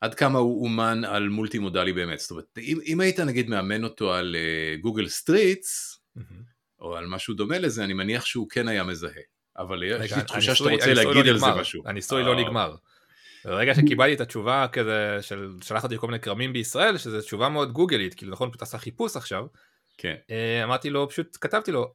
עד 0.00 0.14
כמה 0.14 0.38
הוא 0.38 0.64
אומן 0.64 1.04
על 1.04 1.28
מולטי 1.28 1.58
מודלי 1.58 1.92
באמת, 1.92 2.18
זאת 2.18 2.30
אומרת, 2.30 2.44
אם, 2.58 2.78
אם 2.86 3.00
היית 3.00 3.20
נגיד 3.20 3.48
מאמן 3.48 3.84
אותו 3.84 4.14
על 4.14 4.36
Google 4.80 5.04
אה, 5.04 5.08
Streets, 5.08 6.00
ממ-הממ. 6.18 6.22
או 6.80 6.96
על 6.96 7.06
משהו 7.06 7.34
דומה 7.34 7.58
לזה, 7.58 7.84
אני 7.84 7.92
מניח 7.92 8.24
שהוא 8.24 8.48
כן 8.50 8.68
היה 8.68 8.84
מזהה. 8.84 9.22
אבל 9.58 9.82
יש 9.82 10.12
לי 10.12 10.22
תחושה 10.22 10.54
שאתה 10.54 10.70
רוצה 10.70 10.94
להגיד 10.94 11.26
לא 11.26 11.30
על 11.30 11.38
זה 11.38 11.46
משהו. 11.46 11.82
הניסוי 11.86 12.22
לא 12.22 12.32
אה, 12.32 12.44
נגמר. 12.44 12.74
ברגע 13.44 13.74
שקיבלתי 13.74 14.14
את 14.14 14.20
התשובה 14.20 14.66
כזה, 14.72 15.18
של 15.20 15.52
שלח 15.62 15.84
אותי 15.84 15.98
כל 15.98 16.06
מיני 16.06 16.20
כרמים 16.20 16.52
בישראל, 16.52 16.98
שזו 16.98 17.20
תשובה 17.20 17.48
מאוד 17.48 17.72
גוגלית, 17.72 18.14
כאילו 18.14 18.32
נכון, 18.32 18.48
פשוט 18.48 18.62
עשה 18.62 18.78
חיפוש 18.78 19.16
עכשיו. 19.16 19.46
כן. 19.98 20.14
אה, 20.28 20.64
אמרתי 20.64 20.90
לו, 20.90 21.08
פשוט 21.08 21.38
כתבתי 21.40 21.72
לו, 21.72 21.94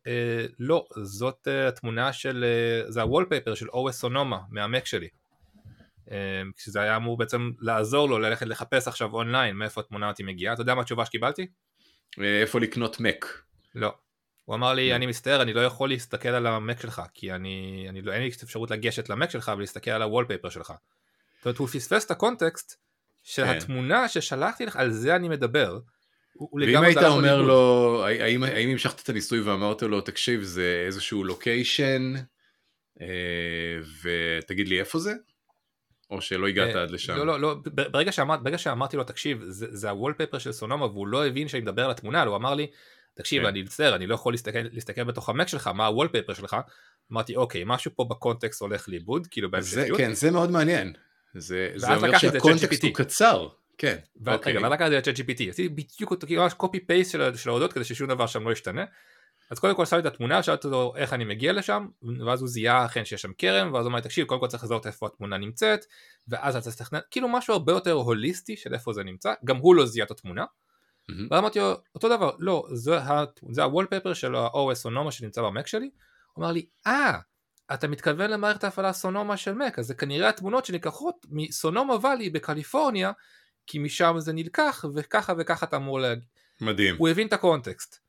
לא, 0.60 0.86
זאת 1.04 1.48
התמונה 1.68 2.14
של, 2.14 2.46
זה 2.88 3.02
ה 3.02 3.07
wallpaper 3.07 3.56
של 3.56 3.68
OS 3.68 3.92
Sonoma 3.92 4.40
מהמק 4.50 4.86
שלי. 4.86 5.08
אמ, 6.12 6.52
כשזה 6.58 6.82
היה 6.82 6.96
אמור 6.96 7.18
בעצם 7.18 7.52
לעזור 7.60 8.10
לו 8.10 8.20
ללכת 8.20 8.46
לחפש 8.46 8.88
עכשיו 8.88 9.14
אונליין 9.14 9.56
מאיפה 9.56 9.82
התמונה 9.82 10.08
הזאתי 10.08 10.24
מגיעה. 10.24 10.54
אתה 10.54 10.62
יודע 10.62 10.76
מה 10.76 10.82
התשובה 10.82 11.06
שקיבלתי? 11.06 11.48
אה, 12.20 12.42
איפה 12.42 12.60
לקנות 12.60 13.00
מק. 13.00 13.26
לא. 13.76 13.94
הוא 14.46 14.56
אמר 14.56 14.74
לי, 14.74 14.96
אני 14.96 15.06
מצטער, 15.06 15.42
אני 15.42 15.54
לא 15.54 15.62
יכול 15.62 15.90
להסתכל 15.90 16.30
על 16.30 16.48
המק 16.48 16.82
שלך, 16.82 17.02
כי 17.14 17.32
אני, 17.32 17.86
אני 17.90 18.02
לא, 18.02 18.12
אין 18.12 18.22
לי 18.22 18.30
אפשרות 18.44 18.72
לגשת 18.72 19.10
למק 19.10 19.30
שלך 19.30 19.52
ולהסתכל 19.58 19.92
על 19.92 20.02
הוולפייפר 20.02 20.50
שלך. 20.50 20.74
זאת 21.38 21.46
אומרת, 21.46 21.58
הוא 21.58 21.68
פספס 21.68 22.06
את 22.06 22.12
הקונטקסט 22.12 22.76
של 23.24 23.44
כן. 23.44 23.58
התמונה 23.58 24.08
ששלחתי 24.08 24.66
לך, 24.66 24.76
על 24.76 24.92
זה 24.92 25.16
אני 25.16 25.30
מדבר. 25.30 25.80
ואם 26.54 26.84
היית 26.84 26.98
אומר 26.98 27.42
לו, 27.42 28.04
האם, 28.06 28.44
האם 28.44 28.70
המשכת 28.70 29.04
את 29.04 29.10
הניסוי 29.10 29.42
ואמרת 29.42 29.82
לו, 29.82 30.02
תקשיב, 30.02 30.44
זה 30.44 30.84
איזשהו 30.86 31.24
לוקיישן, 31.24 32.14
אה, 33.02 33.08
ותגיד 34.04 34.68
לי 34.68 34.80
איפה 34.80 35.00
זה? 35.00 35.14
או 36.10 36.22
שלא 36.22 36.48
הגעת 36.48 36.76
אה, 36.76 36.82
עד 36.82 36.92
לשם? 36.92 37.16
לא, 37.16 37.28
לא, 37.28 37.40
לא, 37.40 37.56
ברגע, 37.92 38.12
שאמר, 38.12 38.38
ברגע 38.38 38.58
שאמרתי 38.58 38.98
לו, 38.98 39.04
תקשיב, 39.04 39.44
זה, 39.44 39.68
זה 39.70 39.90
ה 39.90 39.95
wallpaper 39.95 40.38
של 40.38 40.52
Sonoma, 40.52 40.86
והוא 40.86 41.08
לא 41.08 41.28
הבין 41.28 41.48
שאני 41.48 41.62
מדבר 41.62 41.86
על 41.86 41.92
התמונה, 41.92 42.24
הוא 42.24 42.36
אמר 42.36 42.56
לי, 42.56 42.68
תקשיב, 43.14 43.42
כן. 43.42 43.48
אני 43.48 43.62
מצטער, 43.62 43.96
אני 43.96 44.08
לא 44.08 44.16
יכול 44.16 44.34
להסתכל, 44.34 44.60
להסתכל 44.72 45.04
בתוך 45.04 45.30
המק 45.30 45.48
שלך, 45.48 45.68
מה 45.68 45.86
ה 45.88 45.92
wallpaper 45.92 46.34
שלך, 46.34 46.56
אמרתי, 47.12 47.36
אוקיי, 47.36 47.64
משהו 47.66 47.92
פה 47.96 48.06
ב 48.10 48.16
context 48.16 48.62
הולך 48.62 48.90
לאיבוד, 48.90 49.28
כאילו 49.32 49.52
בהמשכיות. 49.52 49.98
כן, 49.98 50.14
זה 50.14 50.32
מאוד 50.32 50.52
מעניין. 50.52 50.94
זה, 51.36 51.72
זה 51.76 51.96
אומר 51.96 52.18
שה 52.18 52.38
context 52.38 52.84
הוא 52.84 52.94
קצר. 52.94 53.48
כן, 53.78 53.96
אוקיי. 54.28 54.54
רגע, 54.54 54.62
ואז 54.64 54.72
לקחתי 54.72 54.98
את 54.98 55.08
ChatGPT, 55.08 55.50
עשיתי 55.50 55.70
בדיוק 55.70 56.12
אותו, 56.12 56.28
כאילו 56.28 56.42
ממש 56.42 56.54
paste 56.88 57.12
של, 57.12 57.36
של 57.36 57.50
ההודעות 57.50 57.74
כדי 57.74 57.84
ששום 57.84 58.08
דבר 58.08 58.28
שם 58.28 58.48
לא 58.48 58.52
ישתנה. 58.52 58.86
אז 59.50 59.60
קודם 59.60 59.76
כל 59.76 59.86
שמתי 59.86 60.08
את 60.08 60.14
התמונה, 60.14 60.44
שאלתי 60.44 60.68
אותו 60.68 60.94
איך 60.96 61.14
אני 61.14 61.26
מגיע 61.26 61.54
לשם, 61.54 61.88
ואז 62.26 62.42
הוא 62.42 62.50
זיהה 62.50 62.86
אכן 62.86 63.06
שיש 63.06 63.22
שם 63.22 63.32
כרם, 63.38 63.74
ואז 63.74 63.86
הוא 63.86 63.90
אמר 63.90 63.96
לי 63.96 64.04
תקשיב, 64.04 64.28
קודם 64.28 64.42
כל 64.42 64.48
צריך 64.48 64.64
לזהות 64.64 64.88
איפה 64.88 65.06
התמונה 65.06 65.38
נמצאת, 65.38 65.86
ואז 66.28 66.56
אתה 66.56 66.64
צריך 66.64 66.76
לתכנן, 66.76 67.00
כאילו 67.12 67.30
משהו 67.30 67.54
הרבה 67.54 67.72
יותר 67.72 67.92
הוליסטי 67.92 68.58
של 68.58 68.74
איפה 68.74 68.94
זה 68.94 69.04
נמצא, 69.04 69.34
גם 69.46 69.58
הוא 69.58 69.76
לא 69.76 69.86
זיהה 69.86 70.06
את 70.06 70.12
התמונה. 70.12 70.44
ממ-הממ. 70.44 71.14
ואז 71.32 71.40
אמרתי 71.40 71.60
לו, 71.60 71.74
אותו 71.96 72.10
דבר, 72.10 72.32
לא, 72.40 72.68
זה, 72.74 73.00
זה 73.52 73.64
ה 73.64 73.69
wallpaper 73.69 74.14
של 74.14 74.36
ה-OS 74.36 74.74
Sonoma 74.74 75.12
שנמצא 75.12 75.42
במק 75.42 75.68
שלי, 75.68 75.90
הוא 76.34 76.44
אמר 76.44 76.52
לי, 76.52 76.66
אה, 76.88 77.20
אתה 77.74 77.88
מתכוון 77.88 78.30
למערכת 78.32 78.64
ההפעלה 78.64 78.94
Sonoma 78.94 79.38
של 79.38 79.54
מק, 79.54 79.80
אז 79.80 79.88
זה 79.88 79.94
כנראה 79.94 80.30
התמונות 80.30 80.66
שנלקחות 80.66 81.26
מ 81.30 81.39
Sonoma 81.39 81.96
Valley 82.02 82.30
בקליפורניה, 82.30 83.12
כי 83.68 83.80
משם 83.80 84.16
זה 84.18 84.34
נלקח, 84.34 84.86
וככה 84.96 85.34
וככה 85.38 85.66
אתה 85.66 85.78
אמור 85.78 86.00
להגיד. 86.00 86.24
מדהים. 86.62 86.96
הוא 86.98 87.10
הבין 87.10 87.28
את 87.28 87.34
ה 87.34 87.42
context. 87.42 88.05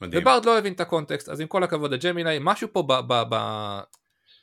מדהים. 0.00 0.22
ו 0.22 0.26
Bard 0.26 0.44
לא 0.44 0.58
הבין 0.58 0.72
את 0.72 0.80
ה 0.80 0.85
context, 0.85 1.28
אז 1.28 1.40
עם 1.40 1.46
כל 1.46 1.64
הכבוד 1.64 1.94
ל 1.94 1.99
Gemini, 1.99 2.36
משהו 2.40 2.68
פה 2.72 2.82
ב... 2.82 2.92
ב, 2.92 3.22
ב 3.30 3.36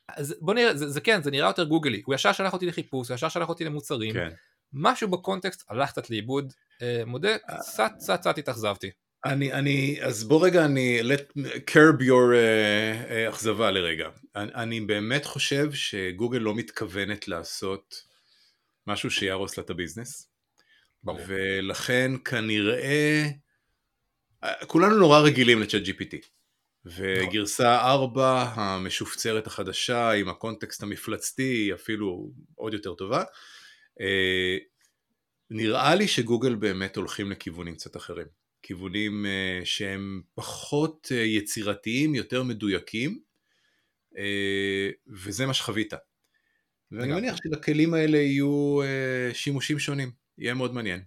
אז 0.07 0.36
בוא 0.41 0.53
נראה, 0.53 0.77
זה, 0.77 0.89
זה 0.89 1.01
כן, 1.01 1.24
זה 1.24 1.31
נראה 1.31 1.50
יותר 1.50 1.63
גוגלי, 1.63 2.01
הוא 2.05 2.15
ישר 2.15 2.31
שלח 2.31 2.53
אותי 2.53 2.65
לחיפוש, 2.65 3.10
הוא 3.10 3.15
ישר 3.15 3.29
שלח 3.29 3.50
אותי 3.50 3.63
למוצרים, 3.63 4.13
כן. 4.13 4.29
משהו 4.74 5.07
בקונטקסט 5.07 5.63
הלך 5.69 5.91
קצת 5.91 6.10
לאיבוד, 6.10 6.53
אה, 6.81 7.03
מודה, 7.05 7.38
קצת 7.38 7.91
קצת 7.98 8.19
קצת 8.19 8.38
התאכזבתי. 8.38 8.89
אני, 9.25 9.53
אני, 9.53 9.98
אז 10.01 10.24
בוא 10.24 10.45
רגע, 10.45 10.65
אני, 10.65 11.01
let 11.01 11.38
curb 11.72 12.01
your 12.01 12.31
uh, 12.31 13.10
uh, 13.10 13.29
אכזבה 13.29 13.72
לרגע. 13.72 14.10
אני, 14.36 14.53
אני 14.53 14.81
באמת 14.81 15.25
חושב 15.25 15.74
שגוגל 15.74 16.38
לא 16.38 16.55
מתכוונת 16.55 17.27
לעשות 17.27 17.95
משהו 18.88 19.12
שיהרוס 19.12 19.57
לה 19.57 19.63
את 19.63 19.69
הביזנס. 19.69 20.29
ברור. 21.03 21.19
ולכן 21.27 22.12
כנראה 22.25 23.29
כולנו 24.67 24.95
נורא 24.97 25.19
רגילים 25.19 25.62
לצ'אט 25.62 25.81
GPT. 25.81 26.15
וגרסה 26.85 27.81
4 27.81 28.53
המשופצרת 28.55 29.47
החדשה 29.47 30.12
עם 30.12 30.29
הקונטקסט 30.29 30.83
המפלצתי 30.83 31.43
היא 31.43 31.73
אפילו 31.73 32.31
עוד 32.55 32.73
יותר 32.73 32.93
טובה. 32.93 33.23
אה, 34.01 34.57
נראה 35.50 35.95
לי 35.95 36.07
שגוגל 36.07 36.55
באמת 36.55 36.97
הולכים 36.97 37.31
לכיוונים 37.31 37.75
קצת 37.75 37.95
אחרים. 37.97 38.27
כיוונים 38.62 39.25
אה, 39.25 39.62
שהם 39.63 40.21
פחות 40.35 41.07
אה, 41.12 41.17
יצירתיים, 41.17 42.15
יותר 42.15 42.43
מדויקים, 42.43 43.19
וזה 45.07 45.45
מה 45.45 45.53
שחווית. 45.53 45.93
ואני 46.91 47.13
מניח 47.13 47.35
שלכלים 47.43 47.93
האלה 47.93 48.17
יהיו 48.17 48.79
שימושים 49.33 49.79
שונים. 49.79 50.12
יהיה 50.38 50.53
מאוד 50.53 50.73
מעניין. 50.73 51.03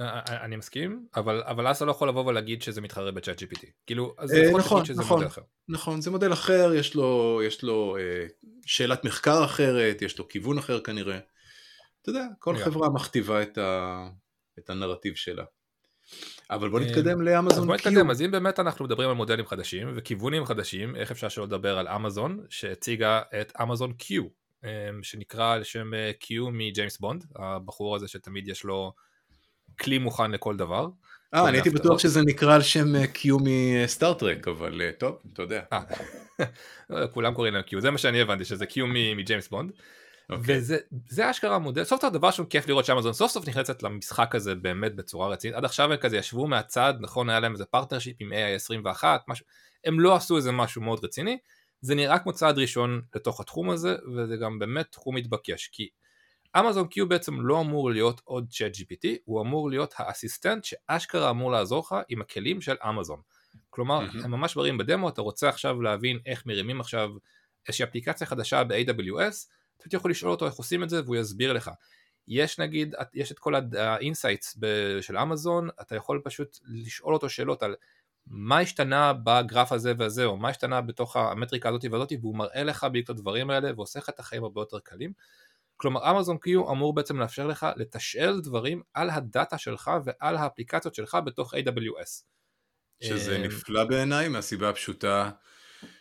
אני 0.00 0.56
מסכים, 0.56 1.06
אבל, 1.16 1.42
אבל 1.46 1.66
אז 1.66 1.76
אתה 1.76 1.84
לא 1.84 1.90
יכול 1.90 2.08
לבוא 2.08 2.24
ולהגיד 2.26 2.62
שזה 2.62 2.80
מתחרה 2.80 3.10
בצ'אט 3.10 3.42
GPT. 3.42 3.66
כאילו, 3.86 4.14
אז 4.18 4.32
אה, 4.32 4.42
לפחות 4.42 4.60
נכון, 4.60 4.78
תגיד 4.82 4.94
שזה 4.94 5.02
נכון, 5.02 5.16
מודל 5.16 5.26
אחר. 5.26 5.42
נכון, 5.68 6.00
זה 6.00 6.10
מודל 6.10 6.32
אחר, 6.32 6.74
יש 6.74 6.94
לו, 6.94 7.40
יש 7.46 7.62
לו 7.62 7.96
אה, 7.96 8.26
שאלת 8.66 9.04
מחקר 9.04 9.44
אחרת, 9.44 10.02
יש 10.02 10.18
לו 10.18 10.28
כיוון 10.28 10.58
אחר 10.58 10.80
כנראה. 10.80 11.18
אתה 12.02 12.10
יודע, 12.10 12.26
כל 12.38 12.50
לגמרי. 12.50 12.64
חברה 12.64 12.90
מכתיבה 12.90 13.42
את, 13.42 13.58
ה, 13.58 14.08
את 14.58 14.70
הנרטיב 14.70 15.14
שלה. 15.14 15.44
אבל 16.50 16.68
בוא 16.68 16.80
אה, 16.80 16.84
נתקדם 16.84 17.22
לאמזון 17.22 17.66
בוא. 17.66 17.74
נתקדם, 17.74 18.10
אז 18.10 18.22
אם 18.22 18.30
באמת 18.30 18.60
אנחנו 18.60 18.84
מדברים 18.84 19.08
על 19.08 19.14
מודלים 19.14 19.46
חדשים 19.46 19.92
וכיוונים 19.94 20.44
חדשים, 20.44 20.96
איך 20.96 21.10
אפשר 21.10 21.28
שלא 21.28 21.44
לדבר 21.44 21.78
על 21.78 21.88
אמזון, 21.88 22.44
שהציגה 22.48 23.22
את 23.40 23.52
אמזון 23.62 23.92
קיו, 23.92 24.24
שנקרא 25.02 25.52
על 25.52 25.64
שם 25.64 25.94
אה, 25.94 26.10
Q 26.18 26.50
מג'יימס 26.50 26.98
בונד, 26.98 27.24
הבחור 27.36 27.96
הזה 27.96 28.08
שתמיד 28.08 28.48
יש 28.48 28.64
לו 28.64 28.92
כלי 29.80 29.98
מוכן 29.98 30.30
לכל 30.30 30.56
דבר. 30.56 30.88
אה, 31.34 31.48
אני 31.48 31.56
הייתי. 31.56 31.70
בטוח 31.70 31.98
שזה 31.98 32.20
נקרא 32.22 32.54
על 32.54 32.62
שם 32.62 32.96
אה, 32.96 33.06
Q 33.06 33.36
מסטארטרק, 33.40 34.48
אבל 34.48 34.82
אה, 34.82 34.90
טוב, 34.98 35.18
אתה 35.32 35.42
יודע. 35.42 35.62
אה, 35.72 35.80
כולם 37.14 37.34
קוראים 37.34 37.54
להם 37.54 37.62
Q, 37.62 37.80
זה 37.80 37.90
מה 37.90 37.98
שאני 37.98 38.20
הבנתי, 38.20 38.44
שזה 38.44 38.66
Q 38.66 38.86
מג'יימס 39.16 39.48
בונד. 39.48 39.72
אוקיי. 40.30 40.58
וזה 40.58 40.78
זה 41.08 41.30
אשכרה 41.30 41.58
מודל, 41.58 41.84
סוף 41.84 42.00
סוף 42.00 42.12
דבר 42.12 42.30
שהוא 42.30 42.46
כיף 42.50 42.68
לראות 42.68 42.84
שאמזון 42.84 43.12
סוף 43.12 43.30
סוף 43.30 43.48
נכנסת 43.48 43.82
למשחק 43.82 44.34
הזה 44.34 44.54
באמת 44.54 44.96
בצורה 44.96 45.28
רצינית, 45.28 45.56
עד 45.56 45.64
עכשיו 45.64 45.92
הם 45.92 45.96
כזה 45.96 46.16
ישבו 46.16 46.46
מהצד, 46.46 46.94
נכון 47.00 47.30
היה 47.30 47.40
להם 47.40 47.52
איזה 47.52 47.64
partnership 47.64 48.16
עם 48.20 48.32
AI21, 48.32 49.04
משהו, 49.28 49.46
הם 49.84 50.00
לא 50.00 50.16
עשו 50.16 50.36
איזה 50.36 50.52
משהו 50.52 50.82
מאוד 50.82 51.04
רציני, 51.04 51.38
זה 51.80 51.94
נראה 51.94 52.18
כמו 52.18 52.32
צעד 52.32 52.58
ראשון 52.58 53.00
לתוך 53.14 53.40
התחום 53.40 53.70
הזה, 53.70 53.96
וזה 54.16 54.36
גם 54.36 54.58
באמת 54.58 54.86
תחום 54.90 55.14
מתבקש, 55.14 55.68
כי 55.72 55.88
אמזון 56.58 56.88
Q 56.88 57.08
בעצם 57.08 57.40
לא 57.40 57.60
אמור 57.60 57.90
להיות 57.90 58.20
עוד 58.24 58.46
ChatGPT, 58.50 59.08
הוא 59.24 59.42
אמור 59.42 59.70
להיות 59.70 59.94
ה 59.96 60.03
assistant 60.03 60.64
שאשכרה 60.64 61.30
אמור 61.30 61.52
לעזור 61.52 61.80
לך 61.80 61.94
עם 62.08 62.20
הכלים 62.20 62.60
של 62.60 62.76
אמזון. 62.88 63.20
כלומר, 63.70 64.00
מהמם. 64.00 64.24
הם 64.24 64.30
ממש 64.30 64.56
מראים 64.56 64.78
בדמו, 64.78 65.08
אתה 65.08 65.22
רוצה 65.22 65.48
עכשיו 65.48 65.82
להבין 65.82 66.18
איך 66.26 66.46
מרימים 66.46 66.80
עכשיו 66.80 67.10
איזושהי 67.68 67.84
אפליקציה 67.84 68.26
חדשה 68.26 68.64
ב-AWS, 68.64 69.48
אתה 69.86 69.96
יכול 69.96 70.10
לשאול 70.10 70.30
אותו 70.30 70.46
איך 70.46 70.54
עושים 70.54 70.82
את 70.82 70.90
זה 70.90 71.02
והוא 71.04 71.16
יסביר 71.16 71.52
לך. 71.52 71.70
יש 72.28 72.58
נגיד, 72.58 72.94
יש 73.14 73.32
את 73.32 73.38
כל 73.38 73.54
ה 73.78 73.87
insights 73.87 74.58
של 75.00 75.18
אמזון, 75.18 75.68
אתה 75.80 75.96
יכול 75.96 76.20
פשוט 76.24 76.58
לשאול 76.64 77.14
אותו 77.14 77.28
שאלות 77.28 77.62
על 77.62 77.74
מה 78.26 78.58
השתנה 78.58 79.12
בגרף 79.12 79.72
הזה 79.72 79.92
והזה, 79.98 80.24
או 80.24 80.36
מה 80.36 80.48
השתנה 80.48 80.80
בתוך 80.80 81.16
המטריקה 81.16 81.68
הזאת 81.68 81.84
והזאת, 81.90 82.12
והוא 82.20 82.36
מראה 82.36 82.62
לך 82.62 82.84
בדיוק 82.84 83.04
את 83.04 83.10
הדברים 83.10 83.50
האלה 83.50 83.70
ועושה 83.76 83.98
לך 83.98 84.08
את 84.08 84.18
החיים 84.18 84.44
הרבה 84.44 84.60
יותר 84.60 84.78
קלים. 84.78 85.12
כלומר 85.76 86.10
אמזון 86.10 86.38
קיו 86.38 86.70
אמור 86.70 86.94
בעצם 86.94 87.20
לאפשר 87.20 87.46
לך 87.46 87.66
לתשאל 87.76 88.40
דברים 88.40 88.82
על 88.94 89.10
הדאטה 89.10 89.58
שלך 89.58 89.90
ועל 90.04 90.36
האפליקציות 90.36 90.94
שלך 90.94 91.18
בתוך 91.24 91.54
AWS. 91.54 92.24
שזה 93.02 93.32
אה, 93.32 93.38
נפלא 93.38 93.84
בעיניי 93.84 94.28
מהסיבה 94.28 94.68
הפשוטה 94.68 95.30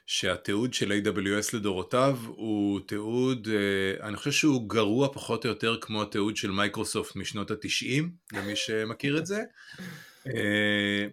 שהתיעוד 0.06 0.74
של 0.74 0.92
AWS 0.92 1.56
לדורותיו 1.56 2.18
הוא 2.28 2.80
תיעוד, 2.88 3.48
אה, 3.52 4.08
אני 4.08 4.18
חושב 4.18 4.32
שהוא 4.32 4.70
גרוע 4.70 5.14
פחות 5.14 5.46
או 5.46 5.50
יותר 5.50 5.78
כמו 5.82 6.02
התיעוד 6.02 6.38
של 6.38 6.52
מייקרוסופט 6.52 7.16
משנות 7.16 7.52
התשעים, 7.52 8.12
למי 8.34 8.56
שמכיר 8.56 9.18
את 9.18 9.26
זה. 9.26 9.44
אה, 10.28 11.08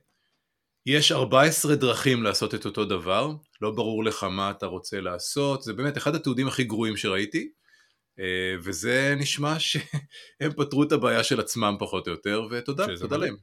יש 0.87 1.12
14 1.12 1.75
דרכים 1.75 2.23
לעשות 2.23 2.55
את 2.55 2.67
אותו 2.67 2.85
דבר, 2.85 3.33
לא 3.61 3.71
ברור 3.71 4.05
לך 4.05 4.25
מה 4.25 4.50
אתה 4.50 4.67
רוצה 4.67 5.00
לעשות, 5.00 5.62
זה 5.62 5.73
באמת 5.73 5.97
אחד 5.97 6.14
התיעודים 6.14 6.49
הכי 6.49 6.64
גרועים 6.64 6.97
שראיתי, 6.97 7.50
וזה 8.62 9.15
נשמע 9.19 9.59
שהם 9.59 10.53
פתרו 10.57 10.83
את 10.83 10.93
הבעיה 10.93 11.25
של 11.25 11.41
עצמם 11.41 11.77
פחות 11.79 12.07
או 12.07 12.12
יותר, 12.12 12.47
ותודה, 12.50 12.87
תודה. 13.00 13.17
להם. 13.17 13.37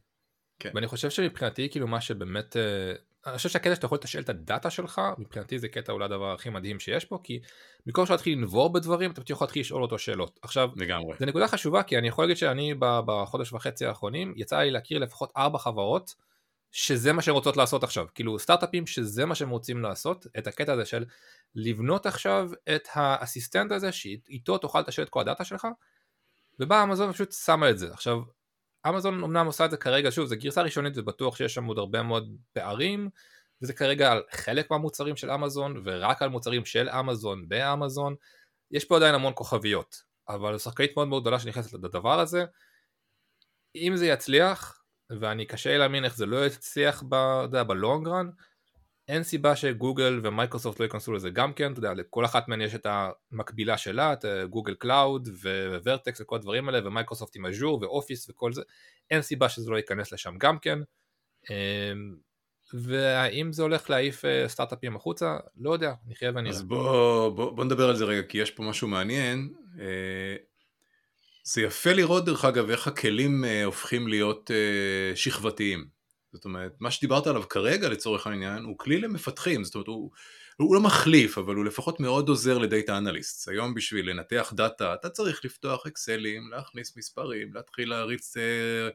כן. 0.60 0.72
ואני 0.76 0.88
חושב 0.88 1.10
שמבחינתי 1.10 1.70
כאילו 1.70 1.88
מה 1.88 2.02
שבאמת, 2.02 2.58
אה, 2.58 2.94
אני 3.28 3.38
חושב 3.38 3.50
שהקטע 3.50 3.76
שאתה 3.76 3.86
יכול 3.86 3.96
לתשאל 3.96 4.22
את 4.22 4.30
הדאטה 4.30 4.70
שלך, 4.70 5.02
מבחינתי 5.18 5.60
זה 5.60 5.68
קטע 5.68 5.92
אולי 5.92 6.06
הדבר 6.06 6.34
הכי 6.34 6.50
מדהים 6.50 6.80
שיש 6.80 7.06
פה, 7.06 7.20
כי 7.24 7.40
במקום 7.86 8.06
שאתה 8.06 8.14
להתחיל 8.14 8.38
לנבור 8.38 8.74
בדברים, 8.74 9.12
אתה 9.12 9.32
יכול 9.32 9.46
להתחיל 9.46 9.60
לשאול 9.60 9.82
אותו 9.82 10.00
שאלות. 10.00 10.40
עכשיו, 10.42 10.70
לגמרי. 10.76 11.16
זו 11.20 11.26
נקודה 11.26 11.48
חשובה, 11.48 11.84
כי 11.84 11.98
אני 11.98 12.08
יכול 12.08 12.24
להגיד 12.24 12.38
שאני 12.38 12.74
בחודש 12.80 13.54
וחצי 13.54 13.86
האחרונים, 13.86 14.34
יצא 14.36 14.58
לי 14.58 14.72
להכיר 14.72 15.00
לפחות 15.00 15.32
ארבע 15.38 15.58
חברות, 15.58 16.16
שזה 16.72 17.14
מה 17.14 17.22
שהן 17.22 17.34
רוצות 17.34 17.58
לעשות 17.58 17.84
עכשיו. 17.84 18.06
כאילו 18.16 18.40
סטארט-אפים 18.40 18.88
שזה 18.88 19.26
מה 19.26 19.36
שהם 19.36 19.50
רוצים 19.50 19.82
לעשות, 19.82 20.28
את 20.38 20.48
הקטע 20.48 20.74
הזה 20.74 20.86
של 20.86 21.06
לבנות 21.56 22.06
עכשיו 22.06 22.50
את 22.76 22.88
האסיסטנט 22.94 23.72
הזה, 23.72 23.92
שאיתו 23.92 24.58
תוכל 24.58 24.80
לתשאל 24.80 25.04
את 25.04 25.10
כל 25.10 25.22
הדאטה 25.22 25.44
שלך, 25.44 25.68
ובאה 26.60 26.84
אמזון 26.84 27.10
ופשוט 27.10 27.32
שמה 27.32 27.70
את 27.70 27.78
זה. 27.78 27.94
עכשיו, 27.94 28.22
אמזון 28.88 29.24
אמנם 29.24 29.46
עושה 29.46 29.66
את 29.66 29.72
זה 29.72 29.78
כרגע, 29.78 30.12
שוב, 30.12 30.26
זו 30.26 30.36
גרסה 30.40 30.62
ראשונית 30.62 30.98
ובטוח 30.98 31.36
שיש 31.36 31.54
שם 31.54 31.66
עוד 31.66 31.78
הרבה 31.78 32.04
מאוד 32.04 32.36
פערים, 32.54 33.10
וזה 33.62 33.74
כרגע 33.74 34.12
על 34.12 34.24
חלק 34.32 34.72
מהמוצרים 34.72 35.16
של 35.16 35.32
אמזון, 35.32 35.82
ורק 35.86 36.22
על 36.22 36.30
מוצרים 36.30 36.66
של 36.66 36.90
אמזון 36.90 37.50
באמזון, 37.50 38.16
יש 38.72 38.86
פה 38.86 38.96
עדיין 38.96 39.16
המון 39.16 39.34
כוכביות, 39.36 40.04
אבל 40.30 40.58
זו 40.58 40.64
שחקנית 40.64 40.92
מאוד 40.96 41.08
מאוד 41.08 41.24
גדולה 41.24 41.40
שנכנסת 41.40 41.74
לדבר 41.74 42.20
הזה, 42.20 42.46
אם 43.76 43.94
זה 43.96 44.08
יצליח, 44.08 44.84
ואני 45.10 45.46
קשה 45.46 45.72
לי 45.72 45.78
להאמין 45.78 46.06
איך 46.06 46.18
זה 46.18 46.26
לא 46.26 46.46
יצליח 46.46 47.04
ב- 47.10 47.42
יודע, 47.44 47.64
ב 47.64 47.73
long 47.73 48.08
run, 48.08 48.30
אין 49.08 49.24
סיבה 49.24 49.56
שגוגל 49.56 50.20
ומייקרוסופט 50.24 50.80
לא 50.80 50.86
ייכנסו 50.86 51.14
לזה 51.14 51.30
גם 51.30 51.54
כן, 51.54 51.72
אתה 51.72 51.80
יודע, 51.80 51.94
לכל 51.94 52.26
אחת 52.26 52.48
מהן 52.48 52.62
יש 52.62 52.76
את 52.76 52.88
המקבילה 52.90 53.78
שלה, 53.78 54.14
את 54.14 54.26
אה, 54.26 54.46
Google 54.46 54.74
Cloud 54.74 55.30
ו 55.84 55.89
Vertex 55.89 56.22
וכל 56.22 56.36
הדברים 56.36 56.70
האלה, 56.70 56.88
ומייקרוסופט 56.88 57.36
עם 57.36 57.46
Azure 57.46 57.80
ו 57.82 57.89
Office 57.89 58.30
וכל 58.30 58.54
זה, 58.54 58.62
אין 59.12 59.22
סיבה 59.22 59.50
שזה 59.50 59.72
לא 59.72 59.78
ייכנס 59.78 60.12
לשם 60.12 60.38
גם 60.38 60.60
כן. 60.60 60.80
אמ, 61.50 62.16
והאם 62.74 63.54
זה 63.54 63.62
הולך 63.64 63.90
להעיף 63.90 64.26
אה, 64.26 64.48
סטארט-אפים 64.48 64.96
החוצה? 64.96 65.38
לא 65.58 65.74
יודע, 65.74 65.94
נחיה 66.08 66.32
ונראה. 66.36 66.50
אז 66.50 66.64
בוא, 66.64 67.30
בוא, 67.30 67.52
בוא 67.52 67.66
נדבר 67.66 67.90
על 67.90 67.96
זה 67.96 68.06
רגע, 68.06 68.22
כי 68.28 68.38
יש 68.38 68.52
פה 68.52 68.64
משהו 68.64 68.88
מעניין. 68.88 69.54
זה 71.48 71.62
יפה 71.62 71.94
לראות 71.94 72.26
דרך 72.26 72.46
אגב 72.46 72.70
איך 72.70 72.88
הכלים 72.88 73.46
אה, 73.46 73.64
הופכים 73.64 74.08
להיות 74.08 74.52
אה, 74.52 75.16
שכבתיים. 75.16 75.88
זאת 76.34 76.46
אומרת, 76.46 76.72
מה 76.80 76.92
שדיברת 76.92 77.28
עליו 77.28 77.44
כרגע 77.50 77.90
לצורך 77.90 78.28
העניין 78.28 78.64
הוא 78.64 78.78
כלי 78.78 78.98
למפתחים, 78.98 79.64
זאת 79.64 79.76
אומרת 79.76 79.88
הוא, 79.88 80.12
הוא 80.58 80.76
לא 80.76 80.82
מחליף, 80.82 81.38
אבל 81.38 81.56
הוא 81.56 81.66
לפחות 81.66 82.00
מאוד 82.00 82.30
עוזר 82.30 82.58
לדאטה 82.58 82.98
אנליסט. 82.98 83.50
היום 83.50 83.74
בשביל 83.74 84.10
לנתח 84.10 84.54
דאטה 84.56 84.94
אתה 84.94 85.10
צריך 85.10 85.46
לפתוח 85.46 85.88
אקסלים, 85.88 86.50
להכניס 86.52 86.98
מספרים, 86.98 87.54
להתחיל 87.54 87.90
להריץ 87.90 88.38
אה, 88.38 88.90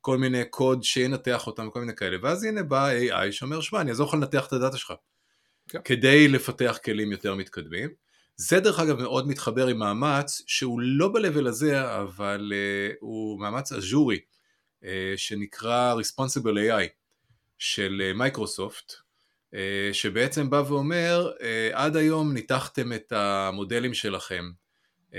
כל 0.00 0.18
מיני 0.18 0.44
קוד 0.50 0.82
שינתח 0.82 1.46
אותם, 1.46 1.70
כל 1.70 1.80
מיני 1.80 1.96
כאלה, 1.96 2.16
ואז 2.22 2.44
הנה 2.44 2.62
בא 2.62 2.90
AI 2.90 3.32
שאומר, 3.32 3.60
שמע, 3.60 3.80
אני 3.80 3.90
אעזור 3.90 4.08
לך 4.08 4.14
לנתח 4.14 4.46
את 4.46 4.52
הדאטה 4.52 4.76
שלך. 4.76 4.92
כן. 5.68 5.78
כדי 5.84 6.28
לפתח 6.28 6.78
כלים 6.84 7.12
יותר 7.12 7.34
מתקדמים. 7.34 7.90
זה 8.42 8.60
דרך 8.60 8.78
אגב 8.78 9.02
מאוד 9.02 9.28
מתחבר 9.28 9.66
עם 9.66 9.78
מאמץ 9.78 10.42
שהוא 10.46 10.80
לא 10.80 11.08
ב-level 11.08 11.48
הזה, 11.48 12.00
אבל 12.00 12.52
uh, 12.52 12.96
הוא 13.00 13.40
מאמץ 13.40 13.72
אג'ורי, 13.72 14.18
uh, 14.80 14.86
שנקרא 15.16 15.94
Responsible 16.00 16.56
AI 16.56 16.88
של 17.58 18.02
אה, 18.04 18.12
מייקרוסופט, 18.12 18.92
uh, 18.92 19.54
שבעצם 19.92 20.50
בא 20.50 20.62
ואומר, 20.68 21.30
uh, 21.38 21.42
עד 21.72 21.96
היום 21.96 22.32
ניתחתם 22.32 22.92
את 22.92 23.12
המודלים 23.12 23.94
שלכם 23.94 24.50
uh, 25.10 25.14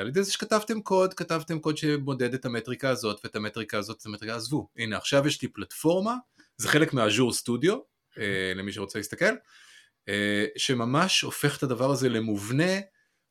על 0.00 0.08
ידי 0.08 0.22
זה 0.22 0.32
שכתבתם 0.32 0.80
קוד, 0.80 1.14
כתבתם 1.14 1.58
קוד 1.58 1.76
שמודד 1.76 2.34
את 2.34 2.44
המטריקה 2.44 2.88
הזאת 2.88 3.20
ואת 3.24 3.36
המטריקה 3.36 3.78
הזאת, 3.78 4.00
את 4.00 4.06
המטריקה, 4.06 4.34
עזבו, 4.34 4.68
הנה 4.76 4.96
עכשיו 4.96 5.26
יש 5.26 5.42
לי 5.42 5.48
פלטפורמה, 5.48 6.14
זה 6.56 6.68
חלק 6.68 6.94
מהאז'ור 6.94 7.32
סטודיו, 7.32 7.78
uh, 8.14 8.18
למי 8.54 8.72
שרוצה 8.72 8.98
להסתכל, 8.98 9.34
שממש 10.56 11.20
הופך 11.20 11.58
את 11.58 11.62
הדבר 11.62 11.90
הזה 11.90 12.08
למובנה, 12.08 12.72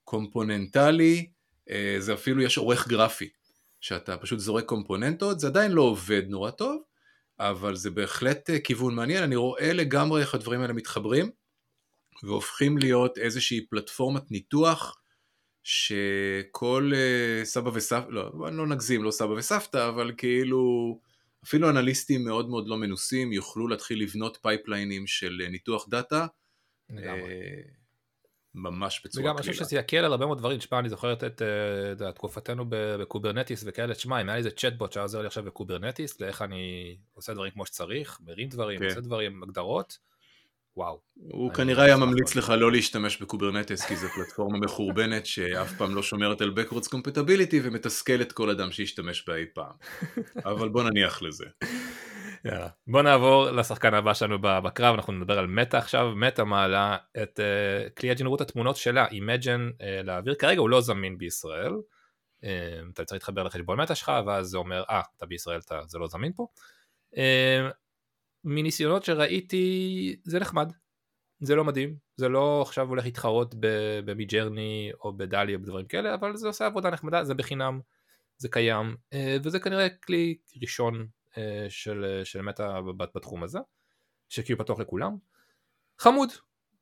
קומפוננטלי, 0.04 1.32
אה, 1.70 1.96
זה 2.00 2.14
אפילו 2.14 2.42
יש 2.42 2.58
עורך 2.58 2.88
גרפי, 2.88 3.30
שאתה 3.82 4.18
פשוט 4.18 4.40
זורק 4.40 4.66
קומפוננטות, 4.66 5.40
זה 5.40 5.48
עדיין 5.48 5.72
לא 5.72 5.82
עובד 5.82 6.24
נורא 6.28 6.52
טוב, 6.52 6.82
אבל 7.40 7.76
זה 7.76 7.92
בהחלט 7.92 8.50
אה, 8.50 8.60
כיוון 8.60 8.96
מעניין, 8.96 9.24
אני 9.24 9.36
רואה 9.36 9.74
לגמרי 9.74 10.22
איך 10.22 10.36
הדברים 10.36 10.62
האלה 10.62 10.74
מתחברים, 10.74 11.32
והופכים 12.24 12.78
להיות 12.78 13.18
איזושהי 13.18 13.66
פלטפורמת 13.70 14.32
ניתוח, 14.32 14.98
שכל 15.64 16.92
אה, 16.96 17.46
סבא 17.46 17.70
וסבתא, 17.74 18.10
לא, 18.10 18.32
לא 18.52 18.68
נגזים, 18.68 19.04
לא 19.04 19.12
סבא 19.12 19.32
וסבתא, 19.32 19.90
אבל 19.90 20.12
כאילו 20.18 21.00
אפילו 21.44 21.70
אנליסטים 21.70 22.24
מאוד 22.24 22.50
מאוד 22.50 22.68
לא 22.68 22.78
מנוסים 22.78 23.34
יוכלו 23.34 23.68
להתחיל 23.68 24.02
לבנות 24.02 24.38
pipeline 24.42 24.95
ים 24.95 25.08
של 25.08 25.42
אה, 25.44 25.50
ניתוח 25.50 25.90
data, 25.90 26.28
לגמרי. 26.92 27.32
אה, 27.32 27.62
ממש 28.56 29.02
בצורה 29.06 29.26
וגם 29.26 29.36
אני 29.36 29.42
חושב 29.42 29.52
קלילה. 29.52 29.66
שזה 29.66 29.80
יקל 29.80 29.98
על 29.98 30.12
הרבה 30.12 30.26
מאוד 30.26 30.38
דברים, 30.38 30.58
תשמע, 30.58 30.80
אני 30.80 30.90
זוכר 30.90 31.14
את, 31.14 31.42
אה, 32.02 32.12
תקופתנו 32.12 32.66
ב 32.70 32.78
Kubernetes 32.78 33.64
וכאלה, 33.68 33.94
תשמע, 33.96 34.22
אם 34.22 34.30
היה 34.30 34.36
לי 34.36 34.38
איזה 34.38 34.52
צ'טבוט 34.52 34.92
שהיה 34.92 35.04
עוזר 35.04 35.22
לי 35.22 35.28
עכשיו 35.28 35.44
ב 35.44 35.50
Kubernetes, 35.50 36.22
לאיך 36.22 36.42
אני 36.42 36.98
עושה 37.14 37.34
דברים 37.34 37.52
כמו 37.52 37.66
שצריך, 37.66 38.20
מרים 38.26 38.50
דברים, 38.50 38.80
כן. 38.80 38.86
עושה 38.86 39.00
דברים, 39.02 39.44
הגדרות, 39.44 39.98
וואו. 40.78 41.00
הוא 41.16 41.54
כנראה 41.54 41.84
היה 41.84 41.98
ממליץ 41.98 42.36
לך 42.36 42.50
לא 42.50 42.72
להשתמש 42.72 43.22
ב 43.22 43.27
Kubernetes, 43.27 43.86
כי 43.86 43.96
זו 43.96 44.08
פלטפורמה 44.08 44.58
מחורבנת 44.60 45.26
שאף 45.26 45.74
פעם 45.78 45.96
לא 45.96 46.04
שומרת 46.04 46.42
על 46.42 46.54
Backwards 46.58 46.88
Compatibility 46.88 47.56
ומתסכלת 47.64 48.32
כל 48.32 48.50
אדם 48.50 48.72
שישתמש 48.72 49.28
בה 49.28 49.36
אי 49.36 49.46
פעם. 49.54 49.74
אבל 50.52 50.70
בוא 50.70 50.84
נניח 50.84 51.22
לזה. 51.22 51.46
יאללה. 52.46 52.68
בוא 52.88 53.02
נעבור 53.02 53.52
לשחקן 53.52 53.94
הבא 53.94 54.14
שלנו 54.14 54.42
בקרב, 54.42 54.96
אנחנו 54.96 55.14
נדבר 55.14 55.40
על 55.40 55.48
מטא 55.48 55.78
עכשיו, 55.78 56.12
מטא 56.16 56.42
מעלה 56.42 56.98
את 57.24 57.40
uh, 57.40 57.90
כלי 57.90 58.12
הג'נרות 58.12 58.42
התמונות 58.42 58.76
שלה, 58.76 59.08
Imagine 59.08 59.82
uh, 59.82 60.04
לאוויר, 60.04 60.36
כרגע 60.36 60.60
הוא 60.60 60.70
לא 60.70 60.82
זמין 60.82 61.18
בישראל, 61.18 61.72
uh, 61.72 62.48
אתה 62.94 63.06
צריך 63.06 63.14
להתחבר 63.14 63.44
לחשבון 63.44 63.82
מטא 63.82 63.96
שלך, 63.96 64.12
ואז 64.26 64.48
זה 64.48 64.58
אומר, 64.58 64.84
אה, 64.90 65.02
ah, 65.02 65.04
אתה 65.18 65.26
בישראל, 65.26 65.60
אתה, 65.60 65.80
זה 65.88 65.98
לא 65.98 66.08
זמין 66.08 66.34
פה. 66.36 66.48
Uh, 67.16 67.74
מניסיונות 68.44 69.06
שראיתי, 69.06 70.16
זה 70.24 70.40
נחמד, 70.40 70.72
זה 71.40 71.56
לא 71.56 71.64
מדהים, 71.64 71.96
זה 72.16 72.30
לא 72.30 72.62
עכשיו 72.62 72.88
הולך 72.90 73.06
להתחרות 73.06 73.56
ב 74.06 74.14
Midjourney 74.14 74.92
או 75.04 75.18
ב 75.18 75.23
DALL-E 75.23 75.56
או 75.56 75.60
בדברים 75.60 75.86
כאלה, 75.86 76.14
אבל 76.14 76.36
זה 76.36 76.48
עושה 76.48 76.66
עבודה 76.66 76.90
נחמדה, 76.90 77.24
זה 77.24 77.34
בחינם, 77.34 77.80
זה 78.38 78.50
קיים, 78.50 78.96
וזה 79.44 79.60
כנראה 79.60 79.90
כלי 79.90 80.38
ראשון 80.62 80.96
אה, 80.96 81.21
של, 81.70 82.22
של 82.24 82.42
מטא 82.42 82.82
בתחום 83.16 83.44
הזה, 83.44 83.60
שכאילו 84.30 84.60
פתוח 84.60 84.80
לכולם. 84.80 85.16
חמוד, 86.00 86.30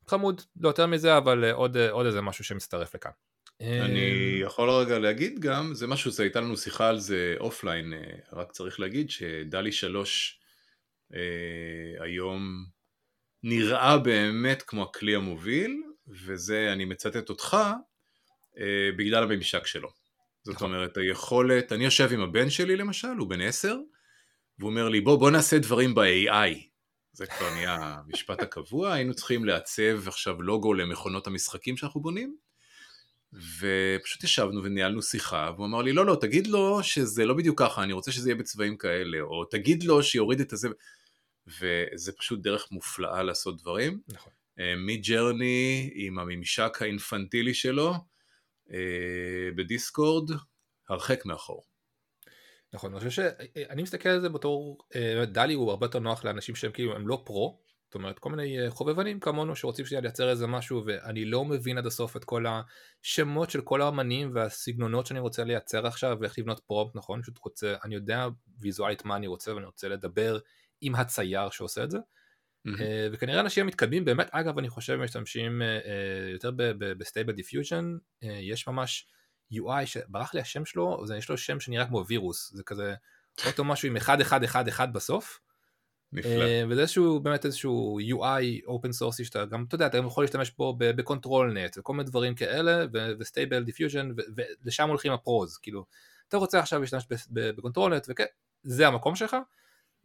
חמוד, 0.08 0.42
לא 0.60 0.70
יותר 0.70 0.86
מזה, 0.88 1.18
אבל 1.18 1.44
אה, 1.44 1.54
עוד, 1.54 1.78
אה, 1.78 1.92
עוד 1.92 2.06
איזה 2.06 2.22
משהו 2.22 2.44
שמצטרף 2.44 2.96
לכאן. 2.96 3.12
אני 3.62 4.40
יכול 4.42 4.70
רגע 4.70 5.00
להגיד 5.00 5.40
גם, 5.40 5.74
זה 5.74 5.88
משהו, 5.88 6.12
זה 6.12 6.24
הייתה 6.24 6.42
לנו 6.42 6.58
שיחה 6.58 6.90
על 6.90 7.00
זה 7.00 7.36
אופליין, 7.40 7.94
רק 8.34 8.52
צריך 8.52 8.80
להגיד 8.80 9.10
ש 9.10 9.25
DALL-E 9.25 9.72
שלוש 9.72 10.40
אה, 11.14 12.04
היום 12.04 12.66
נראה 13.44 13.98
באמת 13.98 14.62
כמו 14.62 14.84
הכלי 14.84 15.16
המוביל, 15.16 15.84
וזה, 16.08 16.74
אני 16.74 16.86
מצטט 16.86 17.30
אותך, 17.30 17.58
אה, 18.60 18.90
בגלל 18.98 19.24
הממשק 19.24 19.66
שלו. 19.66 19.90
זאת 20.44 20.56
נכון. 20.56 20.74
אומרת, 20.74 20.98
היכולת, 20.98 21.72
אני 21.72 21.86
יושב 21.86 22.10
עם 22.14 22.22
הבן 22.22 22.50
שלי 22.50 22.76
למשל, 22.76 23.08
הוא 23.18 23.30
בן 23.30 23.42
עשר, 23.42 23.78
והוא 24.60 24.70
אומר 24.70 24.90
לי, 24.90 25.02
בוא, 25.02 25.20
בוא 25.20 25.32
נעשה 25.32 25.60
דברים 25.60 25.96
ב-AI. 25.96 26.70
זה 27.14 27.26
כבר 27.26 27.54
נהיה 27.54 27.76
המשפט 27.76 28.42
הקבוע, 28.42 28.94
היינו 28.94 29.14
צריכים 29.14 29.46
לעצב 29.46 30.08
עכשיו 30.08 30.42
לוגו 30.42 30.74
למכונות 30.74 31.28
המשחקים 31.28 31.78
שאנחנו 31.78 32.02
בונים, 32.02 32.36
ופשוט 33.34 34.24
ישבנו 34.24 34.64
וניהלנו 34.64 35.02
שיחה, 35.02 35.52
והוא 35.56 35.66
אמר 35.66 35.82
לי, 35.82 35.94
לא, 35.94 36.06
לא, 36.06 36.18
תגיד 36.22 36.48
לו 36.48 36.84
שזה 36.84 37.26
לא 37.26 37.34
בדיוק 37.34 37.60
ככה, 37.60 37.84
אני 37.84 37.94
רוצה 37.94 38.12
שזה 38.12 38.30
יהיה 38.30 38.40
בצבעים 38.40 38.78
כאלה, 38.78 39.22
או 39.22 39.46
תגיד 39.46 39.84
לו 39.84 40.04
שיוריד 40.04 40.40
את 40.40 40.54
הזה, 40.54 40.68
וזה 41.48 42.12
פשוט 42.12 42.40
דרך 42.40 42.72
מופלאה 42.72 43.24
לעשות 43.24 43.62
דברים. 43.62 44.00
נכון. 44.08 44.32
אה, 44.60 44.74
מג'רני 44.78 45.90
עם 45.94 46.20
הממשק 46.20 46.78
האינפנטילי 46.82 47.54
שלו, 47.54 47.94
אה, 48.72 49.50
בדיסקורד, 49.56 50.32
הרחק 50.90 51.26
מאחור. 51.26 51.69
נכון, 52.74 52.92
אני 52.92 53.00
חושב 53.00 53.24
שאני 53.24 53.82
מסתכל 53.82 54.10
על 54.10 54.22
זה 54.22 54.30
בתור, 54.30 54.78
אה, 54.96 55.26
דלי 55.26 55.54
הוא 55.54 55.70
הרבה 55.72 55.86
יותר 55.86 56.00
נוח 56.00 56.26
לאנשים 56.26 56.56
שהם 56.56 56.72
כאילו 56.72 56.96
הם 56.96 57.08
לא 57.08 57.22
פרו, 57.26 57.60
זאת 57.86 57.96
אומרת 57.96 58.20
כל 58.20 58.30
מיני 58.30 58.60
אה, 58.60 58.70
חובבנים 58.70 59.20
כמונו 59.20 59.56
שרוצים 59.56 59.86
שנייה 59.86 60.02
לייצר 60.02 60.30
איזה 60.30 60.48
משהו 60.48 60.84
ואני 60.86 61.26
לא 61.26 61.46
מבין 61.46 61.78
עד 61.78 61.86
הסוף 61.86 62.18
את 62.18 62.24
כל 62.24 62.46
השמות 62.48 63.50
של 63.50 63.62
כל 63.62 63.82
האמנים 63.82 64.32
והסגנונות 64.36 65.06
שאני 65.06 65.20
רוצה 65.20 65.44
לייצר 65.44 65.88
עכשיו 65.88 66.18
ואיך 66.22 66.40
לבנות 66.40 66.62
פרומפט 66.68 66.96
נכון, 66.96 67.22
פשוט 67.22 67.38
רוצה, 67.44 67.76
אני 67.84 67.96
יודע 67.96 68.28
ויזואלית 68.62 69.06
מה 69.06 69.16
אני 69.16 69.28
רוצה 69.28 69.56
ואני 69.56 69.66
רוצה 69.66 69.88
לדבר 69.88 70.40
עם 70.82 70.96
הצייר 70.96 71.50
שעושה 71.50 71.84
את 71.84 71.92
זה. 71.92 71.98
ממ-הממ. 72.68 72.82
וכנראה 73.12 73.40
אנשים 73.40 73.68
מתקדמים 73.68 74.06
באמת, 74.06 74.30
אגב 74.32 74.58
אני 74.58 74.70
חושב 74.70 74.96
משתמשים 74.96 75.62
יותר 76.32 76.52
ב 76.80 76.88
Stable 76.88 77.34
Diffusion, 77.34 77.98
יש 78.22 78.68
ממש 78.68 79.08
UI 79.54 79.86
שברח 79.86 80.34
לי 80.34 80.42
השם 80.42 80.66
שלו, 80.66 81.02
זה 81.06 81.18
יש 81.18 81.30
לו 81.30 81.38
שם 81.38 81.60
שנראה 81.60 81.86
כמו 81.86 82.06
וירוס, 82.08 82.52
זה 82.54 82.64
כזה 82.64 82.96
אוטו 83.46 83.64
משהו 83.64 83.88
עם 83.88 83.96
1111 83.96 84.86
בסוף. 84.86 85.40
נפלא. 86.14 86.32
אה, 86.32 86.64
וזה 86.70 86.82
איזשהו 86.82 87.20
באמת 87.20 87.46
איזשהו 87.46 88.00
UI 88.00 88.68
open 88.68 88.90
source 89.02 89.24
שאתה 89.24 89.46
גם 89.46 89.66
אתה 89.68 89.76
יודע 89.76 89.88
אתה 89.88 89.98
גם 89.98 90.06
יכול 90.06 90.24
להשתמש 90.24 90.52
בו 90.58 90.76
ב 90.80 91.54
ControlNet 91.54 91.78
וכל 91.78 91.94
מיני 91.94 92.10
דברים 92.10 92.36
כאלה 92.36 92.86
ו 93.20 93.26
Stable 93.26 93.64
Diffusion 93.64 94.10
ולשם 94.66 94.90
הולכים 94.90 95.12
ה 95.12 95.21
pros 95.21 95.58
כאילו 95.58 95.86
אתה 96.28 96.38
רוצה 96.38 96.60
עכשיו 96.60 96.82
להשתמש 96.82 97.08
ב 97.30 97.96
ControlNet 97.96 98.06
וכן 98.10 98.26
זה 98.64 98.88
המקום 98.88 99.16
שלך 99.16 99.38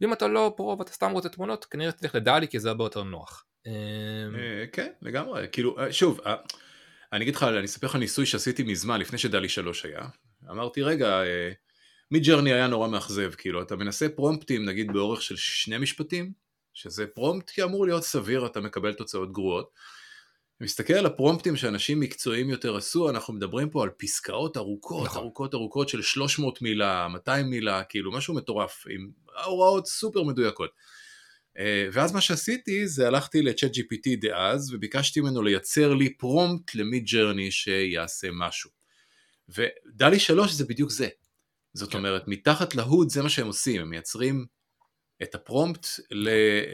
ואם 0.01 0.13
אתה 0.13 0.27
לא 0.27 0.53
pro 0.57 0.79
ואתה 0.79 0.91
סתם 0.91 1.11
רוצה 1.11 1.29
תמונות 1.29 1.65
כנראה 1.65 1.91
תלך 1.91 2.15
ל 2.15 2.20
DALL-E 2.20 2.47
כי 2.47 2.59
זה 2.59 2.69
הרבה 2.69 2.83
יותר 2.83 3.03
נוח. 3.03 3.45
אה, 3.67 4.65
כן 4.71 4.91
לגמרי 5.01 5.47
כאילו 5.51 5.79
אה, 5.79 5.93
שוב 5.93 6.19
אני 7.15 7.23
אגיד 7.23 7.35
לך, 7.35 7.43
אני 7.43 7.65
אספר 7.65 7.87
לך 7.87 7.95
ניסוי 7.95 8.25
שעשיתי 8.25 8.63
מזמן, 8.63 8.99
לפני 8.99 9.17
ש 9.17 9.25
DALL-E 9.25 9.49
שלוש 9.49 9.85
היה. 9.85 10.07
אמרתי, 10.51 10.81
רגע, 10.81 11.07
אה, 11.07 11.51
Midjourney 12.11 12.53
היה 12.53 12.67
נורא 12.67 12.87
מאכזב, 12.87 13.31
כאילו, 13.37 13.61
אתה 13.61 13.75
מנסה 13.75 14.09
prompts, 14.09 14.65
נגיד 14.65 14.93
באורך 14.93 15.21
של 15.21 15.35
שני 15.35 15.77
משפטים, 15.77 16.31
שזה 16.73 17.07
prompt 17.07 17.59
אמור 17.59 17.85
להיות 17.85 18.03
סביר, 18.03 18.45
אתה 18.45 18.61
מקבל 18.61 18.93
תוצאות 18.93 19.31
גרועות. 19.31 19.69
מסתכל 20.61 20.93
על 20.93 21.05
ה 21.05 21.11
prompts 21.11 21.55
שאנשים 21.55 21.99
מקצועיים 21.99 22.49
יותר 22.49 22.77
עשו, 22.77 23.09
אנחנו 23.09 23.33
מדברים 23.33 23.69
פה 23.69 23.83
על 23.83 23.89
פסקאות 23.97 24.57
ארוכות, 24.57 25.05
נכון. 25.05 25.21
ארוכות 25.21 25.53
ארוכות 25.53 25.89
של 25.89 26.01
300 26.01 26.61
מילה, 26.61 27.07
200 27.07 27.49
מילה, 27.49 27.83
כאילו 27.83 28.11
משהו 28.11 28.33
מטורף, 28.33 28.83
עם 28.89 29.09
הוראות 29.45 29.87
סופר 29.87 30.23
מדויקות. 30.23 30.69
אה, 31.59 31.87
ואז 31.93 32.13
מה 32.13 32.21
שעשיתי 32.21 32.87
זה 32.87 33.07
הלכתי 33.07 33.41
ל 33.41 33.71
ChatGPT 33.71 34.19
דאז 34.19 34.73
וביקשתי 34.73 35.21
ממנו 35.21 35.43
לייצר 35.43 35.93
לי 35.93 36.17
prompt 36.17 36.75
ל 36.75 37.05
Midjourney 37.05 37.51
שיעשה 37.51 38.27
משהו. 38.33 38.69
ו 39.49 39.59
DALL-E 39.59 40.19
שלוש 40.19 40.51
זה 40.51 40.65
בדיוק 40.65 40.91
זה. 40.91 41.07
זאת 41.73 41.91
כן. 41.91 41.97
אומרת, 41.97 42.27
מתחת 42.27 42.75
ל 42.75 42.82
hood 42.82 43.09
זה 43.09 43.23
מה 43.23 43.29
שהם 43.29 43.47
עושים, 43.47 43.81
הם 43.81 43.89
מייצרים 43.89 44.45
את 45.23 45.35
ה 45.35 45.42
prompt 45.42 45.87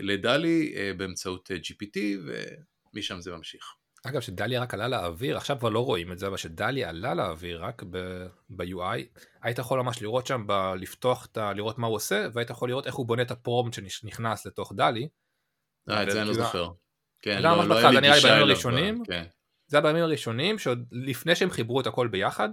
לדלי 0.01 0.73
אה, 0.75 0.91
באמצעות 0.97 1.51
אה, 1.51 1.55
GPT 1.55 1.99
ומשם 2.93 3.21
זה 3.21 3.31
ממשיך. 3.31 3.63
אגב, 4.03 4.21
שדליה 4.21 4.61
רק 4.61 4.73
עלה 4.73 4.87
לאוויר, 4.87 5.37
עכשיו 5.37 5.57
כבר 5.59 5.69
לא 5.69 5.85
רואים 5.85 6.11
את 6.11 6.19
זה, 6.19 6.27
אבל 6.27 6.37
שדליה 6.37 6.89
עלה 6.89 7.13
לאוויר 7.13 7.63
רק 7.63 7.83
ב-UI, 8.49 9.19
היית 9.41 9.59
יכול 9.59 9.81
ממש 9.81 10.01
לראות 10.01 10.27
שם, 10.27 10.43
ב- 10.47 10.73
לפתוח, 10.77 11.27
את 11.31 11.37
ה- 11.37 11.53
לראות 11.53 11.77
מה 11.77 11.87
הוא 11.87 11.95
עושה, 11.95 12.27
והיית 12.33 12.49
יכול 12.49 12.69
לראות 12.69 12.87
איך 12.87 12.95
הוא 12.95 13.05
בונה 13.07 13.21
את 13.21 13.31
הפרומט 13.31 13.73
שנכנס 13.73 14.45
לתוך 14.45 14.73
דלי. 14.75 15.07
אה, 15.89 16.03
את 16.03 16.11
זה 16.11 16.21
אני 16.21 16.27
לא 16.27 16.33
זוכר. 16.33 16.69
כן, 17.21 17.41
לא, 17.41 17.67
לא 17.67 17.77
היה 17.77 17.91
לי 17.91 18.13
גישה 18.13 18.27
אליו. 18.27 18.45
הראשונים, 18.45 19.03
כן. 19.05 19.23
זה 19.67 19.77
היה 19.77 19.81
בימים 19.81 20.03
הראשונים, 20.03 20.59
שעוד 20.59 20.87
לפני 20.91 21.35
שהם 21.35 21.49
חיברו 21.49 21.81
את 21.81 21.87
הכל 21.87 22.07
ביחד, 22.07 22.49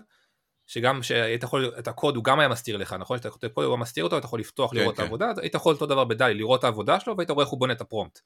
שגם 0.67 1.03
שהיית 1.03 1.43
יכול, 1.43 1.73
את 1.79 1.89
הקוד 1.89 2.17
הוא 2.17 2.25
גם 2.25 2.41
היה 2.41 2.49
מסתיר 2.49 2.77
לך, 2.77 2.93
נכון? 2.93 3.19
שאתה 3.19 3.31
כותב 3.31 3.49
קוד 3.49 3.65
הוא 3.65 3.77
מסתיר 3.77 4.05
אותו, 4.05 4.19
אתה 4.19 4.27
יכול 4.27 4.41
לפתוח 4.41 4.71
כן, 4.71 4.77
לראות 4.77 4.97
כן. 4.97 5.03
את 5.03 5.05
העבודה, 5.05 5.33
היית 5.37 5.55
יכול 5.55 5.75
אותו 5.75 5.87
דבר 5.87 6.05
בדלי, 6.05 6.35
לראות 6.35 6.59
את 6.59 6.65
העבודה 6.65 7.01
שלו, 7.01 7.17
והיית 7.17 7.31
רואה 7.31 7.45
איך 7.45 7.51
הוא 7.51 7.61
בונה 7.61 7.73
את 7.73 7.81
הפרומט. 7.81 8.19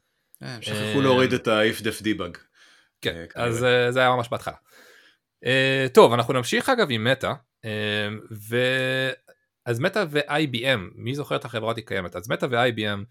אה, 0.42 0.54
הם 0.54 0.62
שכחו 0.62 1.00
להוריד 1.00 1.32
את 1.32 1.48
ה-if 1.48 1.80
def 1.80 2.02
debug. 2.02 2.38
כן, 3.02 3.24
אה, 3.36 3.44
אז 3.44 3.62
uh, 3.62 3.90
זה 3.90 4.00
היה 4.00 4.10
ממש 4.10 4.28
בהתחלה. 4.28 4.54
Uh, 5.44 5.88
טוב, 5.94 6.12
אנחנו 6.12 6.34
נמשיך 6.34 6.68
אגב 6.68 6.86
עם 6.90 7.04
מטא, 7.04 7.32
ו... 8.48 8.56
אז 9.66 9.80
מטא 9.80 10.04
ו-IBM, 10.10 10.80
מי 10.94 11.14
זוכר 11.14 11.36
את 11.36 11.44
החברה 11.44 11.72
היא 11.76 11.86
קיימת? 11.86 12.16
אז 12.16 12.30
מטא 12.30 12.46
ו-IBM 12.50 13.04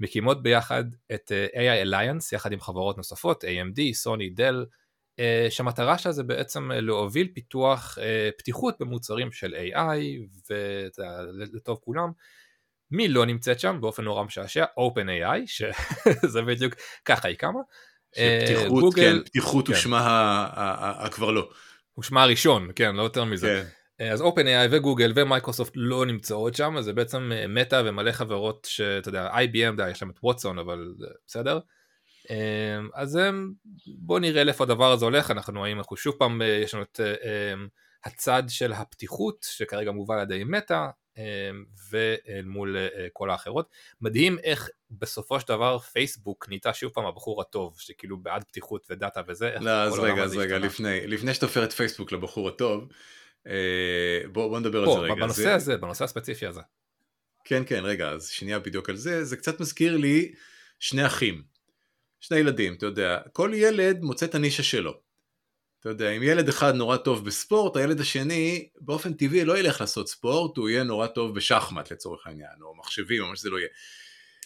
מקימות 0.00 0.42
ביחד 0.42 0.84
את 1.14 1.32
AI 1.54 1.86
Alliance 1.86 2.28
יחד 2.32 2.52
עם 2.52 2.60
חברות 2.60 2.96
נוספות, 2.96 3.44
AMD, 3.44 3.80
סוני, 3.92 4.30
דל, 4.30 4.66
שהמטרה 5.50 5.98
שלה 5.98 6.12
זה 6.12 6.22
בעצם 6.22 6.70
להוביל 6.74 7.28
פיתוח 7.34 7.98
פתיחות 8.38 8.74
במוצרים 8.80 9.32
של 9.32 9.54
AI 9.54 9.98
ולטוב 10.50 11.78
כולם. 11.80 12.10
מי 12.90 13.08
לא 13.08 13.26
נמצאת 13.26 13.60
שם 13.60 13.78
באופן 13.80 14.04
נורא 14.04 14.24
משעשע? 14.24 14.64
OpenAI, 14.64 15.46
שזה 15.46 16.42
בדיוק 16.48 16.74
ככה 17.04 17.28
היא 17.28 17.36
קמה. 17.36 17.60
שפתיחות, 18.14 18.80
גוגל, 18.80 19.18
כן, 19.18 19.24
פתיחות 19.24 19.66
כן. 19.66 19.72
הוא 19.72 19.80
שמה 19.80 21.08
כבר 21.10 21.30
לא. 21.30 21.50
הוא 21.92 22.02
שמה 22.02 22.22
הראשון, 22.22 22.68
כן, 22.74 22.96
לא 22.96 23.02
יותר 23.02 23.24
מזה. 23.24 23.46
כן. 23.46 23.68
אה, 24.00 24.12
אז 24.12 24.20
OpenAI 24.20 24.68
וגוגל 24.70 25.12
ומייקרוסופט 25.14 25.72
לא 25.74 26.06
נמצאות 26.06 26.54
שם, 26.54 26.76
אז 26.76 26.84
זה 26.84 26.92
בעצם 26.92 27.32
אה, 27.32 27.46
מטא 27.46 27.82
ומלא 27.84 28.12
חברות 28.12 28.66
שאתה 28.70 29.08
יודע, 29.08 29.30
IBM, 29.30 29.76
די, 29.76 29.90
יש 29.90 30.02
להם 30.02 30.10
את 30.10 30.18
ווטסון, 30.22 30.58
אבל 30.58 30.94
בסדר. 31.26 31.60
אה, 32.30 32.78
אז 32.94 33.18
בואו 33.98 34.18
נראה 34.18 34.44
לאיפה 34.44 34.64
הדבר 34.64 34.92
הזה 34.92 35.04
הולך, 35.04 35.30
אנחנו 35.30 35.60
רואים, 35.60 35.78
אנחנו 35.78 35.96
שוב 35.96 36.14
פעם, 36.18 36.42
יש 36.62 36.74
לנו 36.74 36.82
את 36.82 37.00
הצד 38.04 38.42
של 38.48 38.72
הפתיחות, 38.72 39.46
שכרגע 39.50 39.90
מובל 39.90 40.14
על 40.14 40.22
ידי 40.22 40.44
מטא, 40.44 40.86
ואל 41.90 42.44
מול 42.44 42.76
אה, 42.76 43.06
כל 43.12 43.30
האחרות. 43.30 43.68
מדהים 44.00 44.38
איך 44.42 44.68
בסופו 44.90 45.40
של 45.40 45.48
דבר 45.48 45.78
פייסבוק 45.78 46.48
נהייתה 46.48 46.74
שוב 46.74 46.92
פעם 46.92 47.06
הבחור 47.06 47.40
הטוב, 47.40 47.76
שכאילו 47.78 48.16
בעד 48.16 48.44
פתיחות 48.44 48.86
ודאטה 48.90 49.20
וזה. 49.28 49.54
לא, 49.60 49.70
אז 49.70 49.98
רגע, 49.98 50.22
אז 50.22 50.36
רגע, 50.36 50.58
לפני, 50.58 51.06
לפני 51.06 51.34
שאתה 51.34 51.46
הופך 51.46 51.60
את 51.64 51.72
פייסבוק 51.72 52.12
לבחור 52.12 52.48
הטוב, 52.48 52.88
אה, 53.46 54.20
בוא, 54.32 54.48
בוא 54.48 54.60
נדבר 54.60 54.84
פה, 54.84 54.92
על 54.92 55.00
זה 55.00 55.04
רגע. 55.04 55.14
בנושא 55.14 55.42
זה... 55.42 55.54
הזה, 55.54 55.76
בנושא 55.76 56.04
הספציפי 56.04 56.46
הזה. 56.46 56.60
כן, 57.44 57.62
כן, 57.66 57.80
רגע, 57.84 58.08
אז 58.08 58.28
שנייה 58.28 58.58
בדיוק 58.58 58.88
על 58.88 58.96
זה, 58.96 59.24
זה 59.24 59.36
קצת 59.36 59.60
מזכיר 59.60 59.96
לי 59.96 60.32
שני 60.78 61.06
אחים. 61.06 61.42
שני 62.20 62.38
ילדים, 62.38 62.74
אתה 62.74 62.86
יודע, 62.86 63.18
כל 63.32 63.52
ילד 63.54 64.00
מוצא 64.00 64.26
את 64.26 64.34
הנישה 64.34 64.62
שלו. 64.62 65.07
אתה 65.90 66.04
יודע, 66.04 66.10
אם 66.10 66.22
ילד 66.22 66.48
אחד 66.48 66.74
נורא 66.74 66.96
טוב 66.96 67.24
בספורט, 67.24 67.76
הילד 67.76 68.00
השני 68.00 68.68
באופן 68.80 69.12
טבעי 69.12 69.44
לא 69.44 69.58
ילך 69.58 69.80
לעשות 69.80 70.08
ספורט, 70.08 70.56
הוא 70.56 70.68
יהיה 70.68 70.82
נורא 70.82 71.06
טוב 71.06 71.34
בשחמט 71.34 71.92
לצורך 71.92 72.26
העניין, 72.26 72.62
או 72.62 72.76
מחשבים, 72.76 73.22
או 73.22 73.28
מה 73.28 73.36
שזה 73.36 73.50
לא 73.50 73.58
יהיה. 73.58 73.68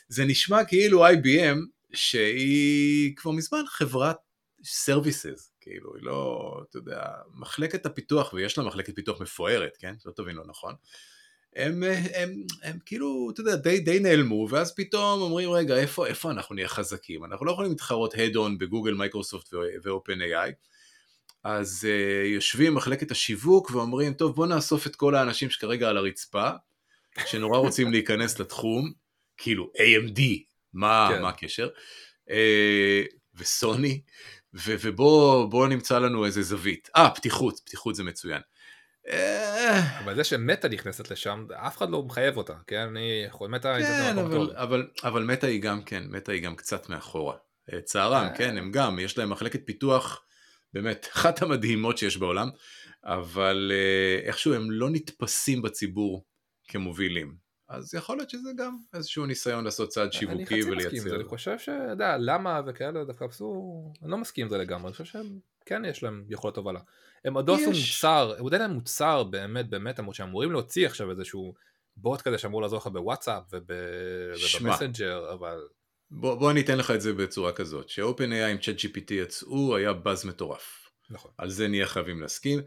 זה 0.09 0.25
נשמע 0.25 0.65
כאילו 0.65 1.09
IBM, 1.09 1.59
שהיא 1.93 3.17
כבר 3.17 3.31
מזמן 3.31 3.63
חברת 3.67 4.17
services, 4.65 5.53
כאילו, 5.61 5.95
היא 5.95 6.03
לא, 6.03 6.53
אתה 6.69 6.79
יודע, 6.79 7.03
מחלקת 7.35 7.87
הפיתוח, 7.87 8.33
ויש 8.33 8.59
לה 8.59 8.65
מחלקת 8.65 8.97
פיתוח 8.97 9.21
מפוארת, 9.21 9.77
כן? 9.79 9.95
לא 10.07 10.13
תבין 10.17 10.37
לא 10.37 10.45
נכון. 10.47 10.75
הם, 11.57 11.83
הם, 11.83 12.05
הם, 12.15 12.35
הם 12.63 12.79
כאילו, 12.87 13.31
אתה 13.33 13.41
יודע, 13.41 13.57
די, 13.57 13.81
די 13.81 14.01
נעלמו, 14.01 14.47
ואז 14.51 14.75
פתאום 14.75 15.21
אומרים, 15.21 15.51
רגע, 15.51 15.77
איפה, 15.77 16.07
איפה 16.07 16.31
אנחנו 16.31 16.55
נהיה 16.55 16.69
חזקים? 16.69 17.25
אנחנו 17.25 17.47
לא 17.47 17.53
יכולים 17.53 17.71
להתחרות 17.71 18.59
בגוגל, 18.59 18.95
מייקרוסופט 18.95 19.55
ו-OpenAI. 19.55 20.53
אז 21.45 21.89
uh, 21.89 22.27
יושבים 22.27 22.75
מחלקת 22.75 23.11
השיווק 23.11 23.71
ואומרים, 23.71 24.15
טוב, 24.15 24.35
בוא 24.35 24.47
נאסוף 24.47 24.87
את 24.87 24.97
כל 24.97 25.15
האנשים 25.15 25.51
שכרגע 25.51 25.89
על 25.89 25.97
הרצפה, 25.97 26.51
שנורא 27.27 27.59
רוצים 27.59 27.93
להיכנס 27.93 28.39
לתחום, 28.39 28.93
כאילו 29.37 29.71
AMD, 29.77 30.21
מה, 30.73 31.09
כן. 31.13 31.23
מה 31.23 31.29
הקשר? 31.29 31.69
Uh, 32.29 32.33
וסוני, 33.35 34.01
ו- 34.55 34.75
ובוא 34.81 35.69
נמצא 35.69 35.99
לנו 35.99 36.25
איזה 36.25 36.43
זווית. 36.43 36.89
אה, 36.97 37.11
פתיחות, 37.11 37.61
פתיחות 37.65 37.95
זה 37.95 38.05
מצוין. 38.05 38.41
אה. 39.09 39.99
אבל 39.99 40.15
זה 40.15 40.25
שמטה 40.25 40.69
נכנסת 40.69 41.11
לשם, 41.11 41.47
אף 41.55 41.77
אחד 41.77 41.91
לא 41.91 42.03
מחייב 42.03 42.37
אותה, 42.37 42.55
כן? 42.67 42.89
אני 42.89 43.25
יכול, 43.29 43.51
מטה... 43.51 43.77
כן, 43.79 44.19
אבל, 44.19 44.57
אבל, 44.57 44.89
אבל 45.05 45.23
מטה 45.23 45.47
היא 45.47 45.63
גם 45.63 45.83
כן, 45.83 46.05
מטה 46.09 46.33
היא 46.33 46.43
גם 46.43 46.57
קצת 46.57 46.89
מאחורה. 46.89 47.37
צערם. 47.85 48.29
כן, 48.37 48.59
הם 48.59 48.73
גם, 48.73 48.99
יש 48.99 49.19
להם 49.19 49.31
מחלקת 49.31 49.67
פיתוח, 49.67 50.23
באמת, 50.75 51.07
אחת 51.15 51.43
המדהימות 51.43 51.99
שיש 51.99 52.17
בעולם, 52.17 52.49
אבל 53.05 53.73
איכשהו 54.25 54.55
הם 54.55 54.71
לא 54.71 54.91
נתפסים 54.91 55.63
בציבור 55.63 56.25
כמובילים. 56.69 57.37
אז 57.69 57.95
יכול 57.95 58.17
להיות 58.17 58.31
שזה 58.31 58.51
גם 58.57 58.77
איזשהו 58.95 59.27
ניסיון 59.27 59.65
לעשות 59.65 59.89
צעד 59.89 60.13
שיווקי 60.13 60.63
ולייצר. 60.63 60.73
אני 60.73 60.85
חצי 60.85 60.97
מסכים 60.97 61.15
אני 61.15 61.25
חושב 61.25 61.59
ש... 61.59 61.69
יודע, 61.91 62.17
למה 62.19 62.61
וכאלה 62.67 63.05
דווקא 63.05 63.25
עשו... 63.25 63.93
אני 64.03 64.11
לא 64.11 64.19
מסכים 64.19 64.45
עם 64.45 64.51
זה 64.51 64.59
לגמרי, 64.59 64.87
אני 64.87 64.93
חושב 64.93 65.05
שהם 65.05 65.39
כן 65.67 65.85
יש 65.85 66.03
להם 66.03 66.25
יכולת 66.29 66.57
הובלה. 66.57 66.81
הם 67.25 67.35
עוד 67.35 67.49
לא 67.49 67.55
עשו 67.55 67.71
מוצר, 67.71 68.35
הם 68.39 68.43
עוד 68.43 68.53
אין 68.53 68.63
להם 68.63 68.71
מוצר 68.71 69.23
באמת 69.23 69.71
באמת, 69.71 69.99
למרות 69.99 70.15
שאמורים 70.15 70.53
להוציא 70.53 70.87
עכשיו 70.87 71.11
איזשהו 71.11 71.55
בוט 71.97 72.23
כזה 72.23 72.39
שאמור 72.39 72.63
לעזור 72.63 72.79
לך 72.79 72.87
בוואטסאפ 72.87 73.43
ובמסנג'ר, 73.53 75.33
אבל... 75.33 75.59
בוא, 76.15 76.35
בוא 76.35 76.51
אני 76.51 76.61
אתן 76.61 76.79
לך 76.79 76.91
את 76.91 77.01
זה 77.01 77.13
בצורה 77.13 77.53
כזאת, 77.53 77.89
ש-OpenAI 77.89 78.51
עם 78.51 78.57
ChatGPT 78.57 79.15
יצאו 79.15 79.77
היה 79.77 79.93
באז 79.93 80.25
מטורף. 80.25 80.91
נכון. 81.11 81.31
על 81.39 81.51
זה 81.51 81.69
נהיה 81.69 81.87
חייבים 81.87 82.21
להסכים. 82.21 82.61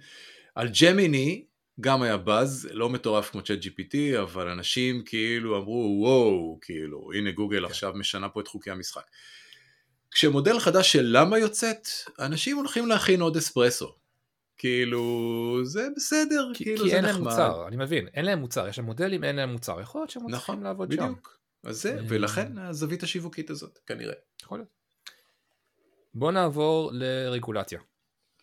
על 0.55 0.69
ג'מיני 0.81 1.45
גם 1.81 2.01
היה 2.01 2.17
באז, 2.17 2.69
לא 2.71 2.89
מטורף 2.89 3.29
כמו 3.29 3.41
צ'אט 3.41 3.59
GPT, 3.59 4.19
אבל 4.21 4.49
אנשים 4.49 5.03
כאילו 5.05 5.57
אמרו 5.57 5.97
וואו, 6.01 6.59
כאילו, 6.61 7.11
הנה 7.13 7.31
גוגל 7.31 7.59
כן. 7.59 7.65
עכשיו 7.65 7.93
משנה 7.95 8.29
פה 8.29 8.41
את 8.41 8.47
חוקי 8.47 8.71
המשחק. 8.71 9.03
כשמודל 10.11 10.59
חדש 10.59 10.91
של 10.91 11.05
למה 11.11 11.39
יוצאת, 11.39 11.87
אנשים 12.19 12.57
הולכים 12.57 12.87
להכין 12.87 13.21
עוד 13.21 13.37
אספרסו. 13.37 13.95
כאילו, 14.57 15.59
זה 15.63 15.87
בסדר, 15.95 16.51
כי, 16.53 16.63
כאילו 16.63 16.83
כי 16.83 16.89
זה 16.89 17.01
נחמד. 17.01 17.01
כי 17.01 17.07
אין 17.07 17.15
להם 17.15 17.23
מוצר, 17.23 17.67
אני 17.67 17.75
מבין, 17.75 18.07
אין 18.07 18.25
להם 18.25 18.39
מוצר, 18.39 18.67
יש 18.67 18.77
להם 18.77 18.85
מודלים, 18.85 19.23
אין 19.23 19.35
להם 19.35 19.51
מוצר, 19.51 19.81
יכול 19.81 20.01
להיות 20.01 20.09
שהם 20.09 20.23
נכון, 20.23 20.37
צריכים 20.37 20.63
לעבוד 20.63 20.89
בדיוק. 20.89 21.29
שם. 21.31 21.44
אז 21.65 21.81
זה, 21.81 21.99
ולכן 22.07 22.57
הזווית 22.57 23.03
השיווקית 23.03 23.49
הזאת, 23.49 23.79
כנראה. 23.87 24.13
יכול 24.41 24.57
להיות. 24.57 24.69
בוא 26.13 26.31
נעבור 26.31 26.91
לרגולציה. 26.93 27.79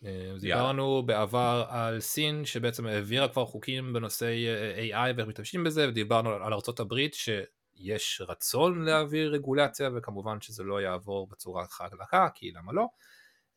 אה, 0.05 0.35
דיברנו 0.39 1.03
בעבר 1.05 1.65
על 1.69 1.99
סין 1.99 2.45
שבעצם 2.45 2.85
העבירה 2.85 3.27
כבר 3.27 3.45
חוקים 3.45 3.93
בנושאי 3.93 4.47
אה, 4.47 5.09
AI 5.09 5.13
ואיך 5.17 5.27
משתמשים 5.27 5.63
בזה 5.63 5.89
ודיברנו 5.89 6.29
על 6.29 6.53
ארה"ב 6.53 6.95
שיש 7.13 8.21
רצון 8.27 8.85
להעביר 8.85 9.33
רגולציה 9.33 9.89
וכמובן 9.95 10.41
שזה 10.41 10.63
לא 10.63 10.81
יעבור 10.81 11.27
בצורה 11.27 11.67
חלקה 11.67 12.27
כי 12.35 12.51
למה 12.51 12.73
לא 12.73 12.85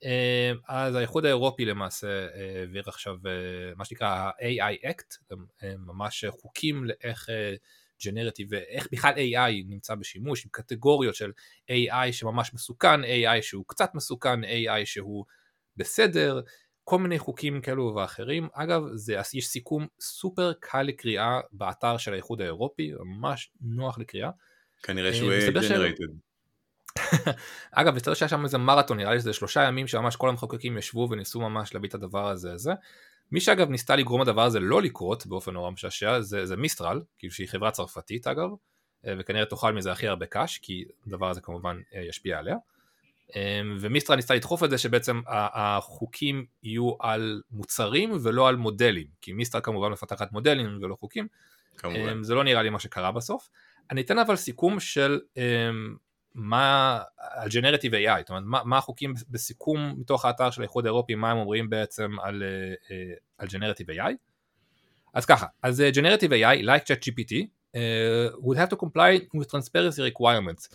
אה, 0.05 0.53
אז 0.69 0.95
האיחוד 0.95 1.25
האירופי 1.25 1.65
למעשה 1.65 2.27
העביר 2.35 2.83
עכשיו 2.87 3.17
מה 3.77 3.85
שנקרא 3.85 4.09
ה-AI 4.09 4.91
Act 4.91 5.37
ממש 5.79 6.25
חוקים 6.29 6.85
לאיך 6.85 7.29
ג'נרטיב 8.05 8.49
ואיך 8.51 8.89
בכלל 8.93 9.13
AI 9.15 9.65
נמצא 9.69 9.95
בשימוש 9.95 10.45
עם 10.45 10.51
קטגוריות 10.53 11.15
של 11.15 11.33
AI 11.71 12.13
שממש 12.13 12.55
מסוכן, 12.55 13.05
AI 13.05 13.43
שהוא 13.43 13.65
קצת 13.69 13.91
מסוכן, 13.95 14.45
AI 14.45 14.85
שהוא 14.85 15.25
בסדר, 15.77 16.41
כל 16.85 16.99
מיני 16.99 17.19
חוקים 17.19 17.61
כאלו 17.61 17.95
ואחרים. 17.97 18.49
אגב, 18.53 18.83
זה, 18.95 19.17
יש 19.35 19.47
סיכום 19.47 19.87
סופר 20.01 20.53
קל 20.61 20.83
לקריאה 20.83 21.41
באתר 21.53 21.97
של 21.97 22.13
האיחוד 22.13 22.41
האירופי, 22.41 22.93
ממש 23.01 23.51
נוח 23.61 23.99
לקריאה. 23.99 24.31
כנראה 24.83 25.15
שהוא 25.15 25.33
יהיה 25.33 25.51
ג'נרייטד. 25.51 26.05
אגב, 27.73 27.95
מסתבר 27.95 28.15
שהיה 28.15 28.29
שם 28.29 28.45
איזה 28.45 28.59
מרתון, 28.59 28.97
נראה 28.97 29.15
לי 29.15 29.21
שזה 29.21 29.33
שלושה 29.33 29.63
ימים 29.63 29.87
שממש 29.87 30.17
כל 30.17 30.29
המחוקקים 30.29 30.79
ישבו 30.79 31.09
וניסו 31.11 31.41
ממש 31.41 31.75
להביא 31.75 31.89
את 31.89 31.95
הדבר 31.95 32.29
הזה. 32.29 32.53
הזה. 32.53 32.73
מי 33.33 33.41
שאגב 33.41 33.71
ניסתה 33.71 33.97
לגרום 33.97 34.23
לדבר 34.23 34.43
הזה 34.43 34.61
לא 34.61 34.83
לקרות 34.83 35.27
באופן 35.27 35.53
נורא 35.53 35.71
משעשע 35.71 36.21
זה, 36.21 36.47
זה 36.47 36.57
מיסטרל, 36.57 37.03
כאילו 37.19 37.35
שהיא 37.35 37.49
חברה 37.49 37.71
צרפתית 37.71 38.27
אגב, 38.27 38.49
אה, 39.07 39.15
וכנראה 39.19 39.45
תאכל 39.45 39.73
מזה 39.73 39.93
הכי 39.93 40.09
הרבה 40.09 40.27
קאש, 40.27 40.59
כי 40.59 40.85
הדבר 41.07 41.31
הזה 41.31 41.41
כמובן 41.41 41.81
אה, 41.95 42.01
ישפיע 42.01 42.39
עליה. 42.39 42.57
אמ, 43.35 43.77
ומיסטרה 43.81 44.17
ניסתה 44.17 44.35
לדחוף 44.35 44.65
את 44.65 44.71
זה 44.71 44.79
שבעצם 44.79 45.21
החוקים 45.29 46.47
יהיו 46.62 46.93
על 47.01 47.43
מוצרים 47.51 48.12
ולא 48.23 48.49
על 48.49 48.57
מודלים, 48.57 49.07
כי 49.21 49.33
מיסטרה 49.33 49.61
כמובן 49.61 49.93
מפתחת 49.93 50.33
מודלים 50.33 50.79
ולא 50.83 50.97
חוקים, 51.01 51.27
כמובן. 51.77 52.23
זה 52.23 52.35
לא 52.35 52.45
נראה 52.45 52.62
לי 52.62 52.71
מה 52.71 52.79
שקרה 52.79 53.12
בסוף. 53.12 53.49
אני 53.91 54.01
אתן 54.01 54.19
אבל 54.19 54.37
סיכום 54.37 54.81
של 54.81 55.21
מה, 56.37 57.01
על 57.18 57.49
ג'נרטיב 57.49 57.94
AI, 57.94 58.18
זאת 58.18 58.31
אומרת 58.31 58.42
מה, 58.46 58.61
מה 58.64 58.79
החוקים 58.79 59.14
בסיכום 59.31 59.94
מתוך 59.99 60.25
האתר 60.25 60.51
של 60.51 60.62
האיחוד 60.62 60.87
האירופי, 60.87 61.14
מה 61.14 61.31
הם 61.31 61.37
אומרים 61.37 61.70
בעצם 61.70 62.11
על, 62.22 62.42
אה, 62.42 62.75
אה, 62.90 63.14
על 63.38 63.49
ג'נרטיב 63.49 63.90
AI. 63.90 64.12
אז 65.14 65.27
ככה, 65.27 65.46
אז 65.62 65.83
ג'נרטיב 65.94 66.33
AI, 66.33 66.62
like 66.62 66.85
ChatGPT, 66.87 67.33
uh, 67.75 67.79
would 68.42 68.57
have 68.57 68.70
to 68.70 68.77
comply 68.77 69.38
with 69.38 69.49
transparency 69.51 70.03
requirements. 70.12 70.68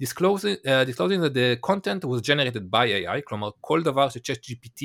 disclosing, 0.00 0.56
uh, 0.66 0.84
disclosing 0.84 1.20
that 1.20 1.34
the 1.34 1.48
content 1.70 2.04
was 2.04 2.20
generated 2.22 2.70
by 2.70 2.86
AI, 2.86 3.20
כלומר 3.24 3.50
כל 3.60 3.82
דבר 3.82 4.08
שצ'אט 4.08 4.44
GPT 4.44 4.84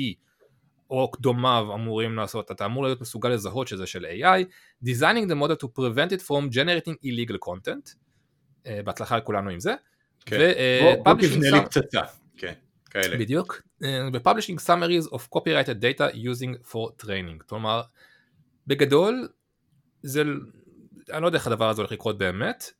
או 0.90 1.10
דומיו 1.20 1.66
אמורים 1.74 2.16
לעשות, 2.16 2.50
אתה 2.50 2.64
אמור 2.66 2.84
להיות 2.84 3.00
מסוגל 3.00 3.28
לזהות 3.28 3.68
שזה 3.68 3.86
של 3.86 4.06
AI, 4.06 4.44
designing 4.84 5.28
the 5.30 5.34
model 5.34 5.56
to 5.64 5.68
prevent 5.68 6.12
it 6.12 6.22
from 6.22 6.50
generating 6.50 6.94
illegal 7.04 7.38
content, 7.48 7.94
uh, 8.64 8.68
בהצלחה 8.84 9.16
לכולנו 9.16 9.50
עם 9.50 9.60
זה, 9.60 9.70
כן. 9.70 9.76
uh, 9.76 9.95
בוא 11.04 11.14
תבנה 11.20 11.50
לי 11.50 11.64
פצצה, 11.64 12.00
כן, 12.36 12.52
כאלה. 12.90 13.16
בדיוק, 13.16 13.62
ו-publishing 13.82 14.66
summaries 14.66 15.10
of 15.12 15.20
copyrighted 15.36 15.80
data 15.80 16.14
using 16.14 16.70
for 16.72 17.04
training, 17.04 17.44
כלומר, 17.46 17.82
בגדול, 18.66 19.28
זה, 20.02 20.22
אני 21.12 21.22
לא 21.22 21.26
יודע 21.26 21.38
איך 21.38 21.46
הדבר 21.46 21.68
הזה 21.68 21.82
הולך 21.82 21.92
לקרות 21.92 22.18
באמת, 22.18 22.70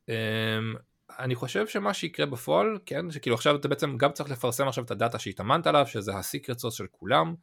אני 1.18 1.35
חושב 1.35 1.66
שמה 1.66 1.94
שיקרה 1.94 2.26
בפועל, 2.26 2.78
כן, 2.87 3.11
שכאילו 3.11 3.37
עכשיו 3.37 3.56
אתה 3.56 3.68
בעצם 3.68 3.96
גם 3.96 4.12
צריך 4.12 4.30
לפרסם 4.30 4.68
עכשיו 4.68 4.85
את 4.85 4.90
הדאטה 4.90 5.18
שהתאמנת 5.18 5.66
עליו, 5.66 5.87
שזה 5.87 6.16
הסיקרט 6.16 6.59
סוס 6.59 6.74
של 6.74 6.87
כולם, 6.90 7.35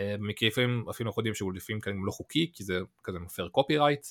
אה, 0.00 0.14
במקרה 0.18 0.48
לפעמים 0.48 0.84
אפילו 0.90 1.10
אנחנו 1.10 1.20
יודעים 1.20 1.34
שהוא 1.34 1.52
לפעמים 1.54 1.80
כאן 1.80 1.92
לא 2.04 2.10
חוקי, 2.10 2.50
כי 2.52 2.64
זה 2.64 2.78
כזה 3.04 3.18
מפר 3.18 3.48
קופי 3.48 3.78
רייט. 3.78 4.06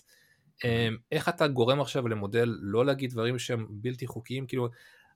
איך 1.11 1.29
אתה 1.29 1.47
גורם 1.47 1.81
עכשיו 1.81 2.07
למודל 2.07 2.57
לא 2.61 2.85
להגיד 2.85 3.11
דברים 3.11 3.39
שהם 3.39 3.67
בלתי 3.69 4.07
חוקיים, 4.07 4.47
כאילו 4.47 4.69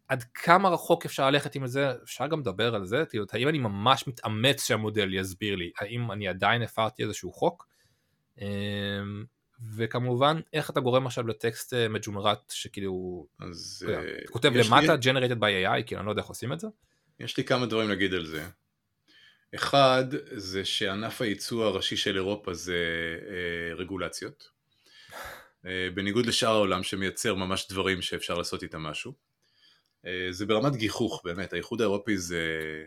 עד 0.08 0.24
כמה 0.34 0.70
רחוק 0.70 1.06
אפשר 1.06 1.30
ללכת 1.30 1.56
עם 1.56 1.68
זה, 1.68 1.92
אפשר 2.04 2.28
גם 2.28 2.40
לדבר 2.40 2.76
על 2.76 2.86
זה, 2.86 3.04
כאילו 3.10 3.26
האם 3.32 3.48
אני 3.48 3.58
ממש 3.58 4.08
מתאמץ 4.08 4.68
שהמודל 4.68 5.14
יסביר 5.14 5.56
לי, 5.56 5.72
האם 5.80 6.12
אני 6.12 6.28
עדיין 6.28 6.62
הפרתי 6.62 7.04
איזשהו 7.04 7.34
חוק. 7.34 7.68
אמ, 8.42 9.26
וכמובן 9.76 10.40
איך 10.54 10.70
אתה 10.70 10.80
גורם 10.80 11.06
עכשיו 11.06 11.28
לטקסט 11.28 11.74
אה, 11.74 11.88
מג'ונרט 11.88 12.50
שכאילו 12.50 13.28
אז 13.40 13.86
אתה 13.90 14.02
uh, 14.02 14.32
כותב 14.32 14.52
למטה 14.54 14.96
לי... 14.96 15.02
generated 15.02 15.40
by 15.40 15.82
AI 15.82 15.84
כאילו 15.86 16.00
אני 16.00 16.06
לא 16.06 16.12
יודע 16.12 16.22
איך 16.22 16.30
עושים 16.30 16.54
את 16.54 16.60
זה. 16.60 16.68
יש 17.20 17.38
לי 17.38 17.44
כמה 17.44 17.66
דברים 17.66 17.90
להגיד 17.90 18.14
על 18.14 18.26
זה. 18.26 18.46
אחד 19.56 20.06
זה 20.32 20.66
שענף 20.66 21.22
הייצוא 21.22 21.66
הראשי 21.66 21.98
של 21.98 22.16
אירופה 22.16 22.54
זה 22.54 22.76
אה, 23.30 23.76
רגולציות. 23.76 24.50
אה, 25.66 25.88
בניגוד 25.94 26.26
לשאר 26.26 26.50
העולם 26.50 26.84
שמייצר 26.84 27.36
ממש 27.36 27.68
דברים 27.70 28.02
שאפשר 28.02 28.34
לעשות 28.34 28.64
איתם 28.64 28.82
משהו. 28.82 29.14
אה, 30.06 30.28
זה 30.32 30.46
ברמת 30.46 30.76
גיחוך 30.76 31.22
באמת, 31.26 31.54
האיחוד 31.54 31.82
האירופי 31.82 32.18
זה 32.18 32.44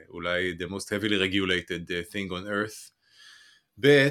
אולי 0.08 0.54
the 0.58 0.66
most 0.70 0.86
heavily 0.86 1.18
regulated 1.28 1.88
uh, 1.88 2.12
thing 2.12 2.30
on 2.30 2.46
earth. 2.46 2.90
ב', 3.80 4.08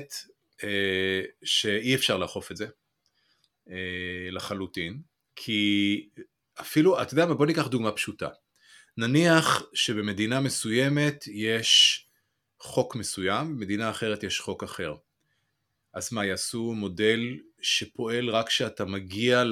אה, 0.64 1.22
שאי 1.44 1.96
אפשר 1.96 2.18
לאכוף 2.18 2.52
את 2.52 2.58
זה 2.58 2.68
אה, 3.70 4.32
לחלוטין, 4.32 5.02
כי 5.36 6.10
אפילו, 6.62 7.02
אתה 7.02 7.14
יודע 7.14 7.26
מה, 7.26 7.34
בוא 7.34 7.46
ניקח 7.46 7.68
דוגמה 7.68 7.92
פשוטה. 7.92 8.30
נניח 8.98 9.64
שבמדינה 9.74 10.40
מסוימת 10.40 11.26
יש 11.28 12.06
חוק 12.60 12.96
מסוים, 12.96 13.56
במדינה 13.56 13.90
אחרת 13.90 14.24
יש 14.24 14.40
חוק 14.40 14.64
אחר. 14.64 14.96
אז 15.94 16.14
מה, 16.14 16.26
יעשו 16.26 16.74
מודל 16.74 17.20
שפועל 17.62 18.30
רק 18.30 18.48
כשאתה 18.48 18.86
מגיע 18.86 19.44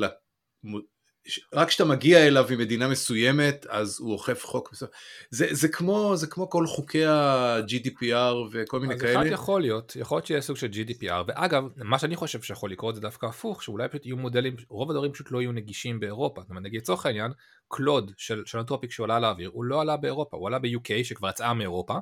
רק 1.54 1.68
כשאתה 1.68 1.86
מגיע 1.86 2.28
אליו 2.28 2.46
ממדינה 2.52 2.88
מסוימת, 2.88 3.66
אז 3.70 4.00
הוא 4.00 4.14
אוכף 4.14 4.46
חוק 4.46 4.70
מסוים. 4.72 4.92
זה, 5.30 5.48
זה, 5.52 5.68
כמו, 5.68 6.14
זה 6.16 6.28
כמו 6.28 6.50
כל 6.50 6.68
חוקי 6.68 7.06
ה-GDPR 7.06 8.36
וכל 8.52 8.80
מיני 8.80 8.94
אז 8.94 9.02
כאלה. 9.02 9.20
אז 9.20 9.26
אחד 9.28 9.34
יכול 9.34 9.62
להיות, 9.62 9.96
יכול 9.96 10.16
להיות 10.16 10.26
שיהיה 10.26 10.42
סוג 10.42 10.58
של 10.58 10.68
GDPR, 10.68 11.24
ואגב, 11.28 11.64
מה 11.76 12.00
שאני 12.00 12.16
חושב 12.16 12.42
שיכול 12.42 12.72
לקרות 12.72 12.96
זה 12.96 13.02
דווקא 13.02 13.26
הפוך, 13.26 13.64
שאולי 13.64 13.88
פשוט 13.88 14.06
יהיו 14.06 14.18
מודלים, 14.18 14.56
רוב 14.70 14.92
הדברים 14.92 15.12
פשוט 15.12 15.32
לא 15.32 15.42
יהיו 15.42 15.52
נגישים 15.52 16.00
באירופה. 16.00 16.42
זאת 16.42 16.50
אומרת, 16.50 16.64
נגיד 16.64 16.82
לצורך 16.82 17.06
העניין, 17.06 17.32
קלוד 17.68 18.12
של, 18.18 18.44
של 18.46 18.58
אנטרופיק 18.60 18.92
שעולה 18.92 19.20
לאוויר, 19.20 19.50
הוא 19.54 19.64
לא 19.64 19.82
עלה 19.82 19.98
באירופה, 19.98 20.38
הוא 20.38 20.48
עלה 20.48 20.60
ב-UK 20.60 21.04
שכבר 21.04 21.30
יצאה 21.30 21.54
מאירופה, 21.54 21.98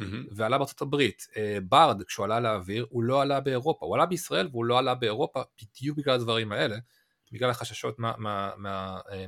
mm-hmm. 0.00 0.02
ועלה 0.30 0.58
בארצות 0.58 0.82
הברית. 0.82 1.26
ברד, 1.68 2.02
כשהוא 2.02 2.24
עלה 2.24 2.40
לאוויר, 2.40 2.86
הוא 2.90 3.02
לא 3.02 3.22
עלה 3.22 3.40
באירופה, 3.40 3.86
הוא 3.86 3.94
עלה 3.94 4.06
בישראל 4.06 4.48
והוא 4.50 4.64
לא 4.64 4.78
עלה 4.78 4.94
באירופה 4.94 5.42
בדיוק 5.62 5.98
בגלל 5.98 6.14
הדברים 6.14 6.52
האלה. 6.52 6.76
בגלל 7.32 7.50
החששות 7.50 7.96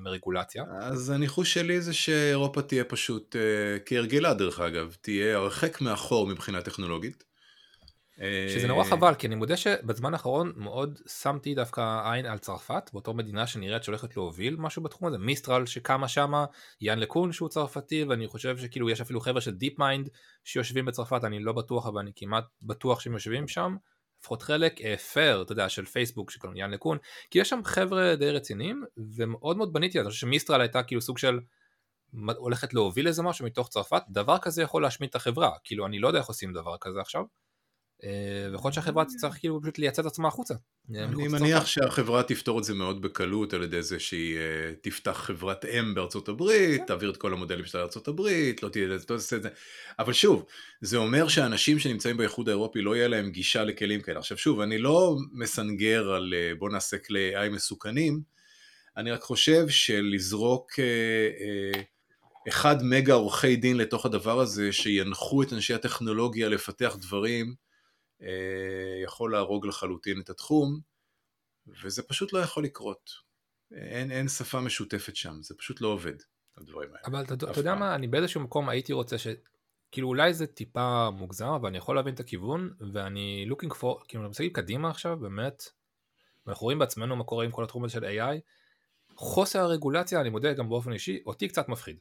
מרגולציה. 0.01 0.65
אז 0.81 1.11
הניחוש 1.11 1.55
שלי 1.55 1.81
זה 1.81 1.93
שאירופה 1.93 2.63
תהיה 2.63 2.85
פשוט, 2.85 3.37
אה, 3.37 3.79
כהרגלה 3.87 4.35
דרך 4.35 4.61
אגב, 4.61 4.97
תהיה 5.01 5.37
הרחק 5.37 5.81
מאחור 5.81 6.27
מבחינה 6.27 6.63
טכנולוגית. 6.63 7.31
שזה 8.49 8.69
נורא 8.69 8.85
אה, 8.85 8.91
חבל, 8.91 9.15
כי 9.15 9.27
אני 9.27 9.35
מודה 9.35 9.57
שבזמן 9.57 10.13
האחרון 10.13 10.53
מאוד 10.57 10.99
שמתי 11.23 11.55
דווקא 11.55 12.13
עין 12.13 12.27
על 12.27 12.39
צרפת, 12.39 12.91
באותו 12.93 13.15
מדינה 13.15 13.47
שנראית 13.47 13.85
שהולכת 13.85 14.17
להוביל 14.17 14.57
משהו 14.57 14.83
בתחום 14.83 15.09
הזה, 15.09 15.19
מיסטרל 15.19 15.67
שקמה 15.67 16.09
שמה, 16.09 16.45
יאן 16.81 16.99
לקון 16.99 17.33
שהוא 17.33 17.49
צרפתי, 17.49 18.05
ואני 18.05 18.29
חושב 18.29 18.59
שכאילו 18.59 18.91
יש 18.91 19.01
אפילו 19.01 19.21
חבר'ה 19.21 19.41
של 19.41 19.51
DeepMind 19.51 20.09
שיושבים 20.45 20.85
בצרפת, 20.85 21.25
אני 21.25 21.41
לא 21.41 21.53
בטוח, 21.53 21.87
אבל 21.87 22.01
אני 22.01 22.11
כמעט 22.17 22.45
בטוח 22.63 23.01
שהם 23.01 23.13
יושבים 23.13 23.49
שם, 23.49 23.77
לפחות 24.21 24.43
חלק, 24.43 24.81
פייר, 25.13 25.37
אה, 25.37 25.43
אתה 25.43 25.53
יודע, 25.53 25.69
של 25.69 25.85
פייסבוק, 25.85 26.31
שקוראים 26.31 26.57
יאן 26.57 26.71
לקון, 26.71 26.99
כי 27.31 27.39
יש 27.39 27.49
שם 27.49 27.61
חבר'ה 27.65 28.17
די 28.17 28.31
רציניים, 28.31 28.85
ומאוד 29.17 29.57
מאוד 29.57 29.73
בניתי 29.73 29.99
על 29.99 30.05
זה, 30.05 30.11
שמיסטרל 30.11 30.61
הייתה 30.61 30.83
כאילו 30.83 31.01
סוג 31.01 31.19
של 31.19 31.41
הולכת 32.37 32.75
להוביל 32.75 33.07
איזה 33.07 33.23
משהו 33.23 33.47
מתוך 33.47 33.69
צרפת, 33.69 34.03
דבר 34.09 34.39
כזה 34.39 34.63
יכול 34.63 34.83
להשמיד 34.83 35.11
את 35.11 35.15
החברה, 35.15 35.51
כאילו 35.65 35.87
אני 35.87 35.99
לא 35.99 36.09
יודע 36.09 36.19
איך 36.19 36.29
עושים 36.29 36.53
דבר 36.53 36.77
כזה 36.81 37.01
עכשיו, 37.01 37.25
ויכול 38.53 38.69
להיות 38.69 38.75
שהחברה 38.75 39.05
תצטרך 39.05 39.35
כאילו 39.39 39.61
פשוט 39.63 39.79
לייצא 39.79 40.03
את 40.03 40.07
עצמה 40.07 40.29
החוצה. 40.29 40.55
אני 40.95 41.29
מניח 41.29 41.67
שהחברה 41.67 42.23
תפתור 42.23 42.59
את 42.59 42.65
זה 42.65 42.75
מאוד 42.75 43.03
בקלות 43.03 43.55
על 43.55 43.63
ידי 43.63 43.83
זה 43.83 44.01
שהיא 44.01 44.37
אה, 44.37 44.73
תפתח 44.81 45.23
חברת 45.25 45.65
אם 45.65 45.95
בארצות 45.95 46.29
הברית, 46.29 46.81
כן. 46.81 46.87
תעביר 46.87 47.11
את 47.11 47.17
כל 47.17 47.33
המודלים 47.33 47.65
שלה 47.65 47.81
לארצות 47.81 48.09
הברית, 48.09 48.63
לא 48.63 48.69
תהיה 48.69 48.87
לזה, 48.87 49.05
לא 49.11 49.17
תעשה 49.17 49.37
את 49.37 49.43
זה. 49.43 49.49
אבל 49.99 50.13
שוב, 50.13 50.45
זה 50.81 50.97
אומר 50.97 51.29
שאנשים 51.29 51.79
שנמצאים 51.79 52.17
באיחוד 52.17 52.49
האירופי 52.49 52.81
לא 52.81 52.97
יהיה 52.97 53.09
להם 53.09 53.31
גישה 53.31 53.65
לכלים 53.65 54.01
כאלה. 54.01 54.19
עכשיו 54.19 54.39
שוב, 54.39 54.61
אני 54.61 54.79
לא 54.79 55.17
מסנגר 55.33 56.11
על 56.11 56.35
אה, 56.37 56.55
בוא 56.59 56.71
נעשה 56.71 56.99
כלי 56.99 57.37
AI 57.37 57.51
מסוכנים, 57.51 58.21
אני 58.97 59.11
רק 59.13 59.23
חושב 59.23 59.69
שלזרוק 59.69 60.73
אחד 62.49 62.85
מגה 62.85 63.15
עורכי 63.15 63.57
דין 63.57 63.77
לתוך 63.77 64.07
הדבר 64.07 64.41
הזה, 64.41 64.73
שינחו 64.73 65.43
את 65.43 65.53
אנשי 65.53 65.75
הטכנולוגיה 65.75 66.49
לפתח 66.49 66.97
דברים, 67.01 67.47
אה, 67.47 67.70
יכול 69.05 69.33
להרוג 69.33 69.67
לחלוטין 69.67 70.21
את 70.21 70.31
התחום, 70.31 70.81
וזה 71.83 72.03
פשוט 72.03 72.33
לא 72.33 72.39
יכול 72.39 72.65
לקרות. 72.65 73.11
אין, 73.73 74.11
אין 74.11 74.29
שפה 74.29 74.61
משותפת 74.61 75.17
שם, 75.17 75.43
זה 75.43 75.55
פשוט 75.59 75.81
לא 75.81 75.89
עובד, 75.89 76.15
הדברים 76.57 76.89
האלה. 76.89 77.03
אבל 77.07 77.23
אתה, 77.23 77.35
אתה 77.35 77.61
יודע 77.61 77.75
מה, 77.75 77.95
אני 77.95 78.07
באיזשהו 78.07 78.41
מקום 78.41 78.69
הייתי 78.69 78.93
רוצה 78.93 79.19
ש... 79.19 79.27
כאילו 79.93 80.09
אולי 80.09 80.35
זה 80.35 80.47
טיפה 80.47 81.11
מוגזם, 81.11 81.47
אבל 81.47 81.69
אני 81.69 81.79
יכול 81.79 81.97
להבין 81.97 82.15
את 82.15 82.21
הכיוון, 82.21 82.71
ואני 82.93 83.47
looking 83.51 83.73
for, 83.73 84.05
כאילו 84.09 84.23
אני 84.23 84.31
מסתכל 84.31 84.49
קדימה 84.49 84.91
עכשיו, 84.91 85.17
באמת, 85.17 85.63
ואנחנו 86.47 86.65
רואים 86.65 86.79
בעצמנו 86.79 87.17
מה 87.17 87.25
קורה 87.25 87.45
עם 87.45 87.51
כל 87.51 87.65
התחום 87.65 87.85
הזה 87.85 87.93
של 87.93 88.05
AI, 88.05 88.41
חוסר 89.17 89.59
הרגולציה, 89.59 90.21
אני 90.21 90.29
מודה 90.29 90.53
גם 90.53 90.69
באופן 90.69 90.93
אישי, 90.93 91.23
אותי 91.27 91.49
קצת 91.49 91.69
מפחיד. 91.69 91.97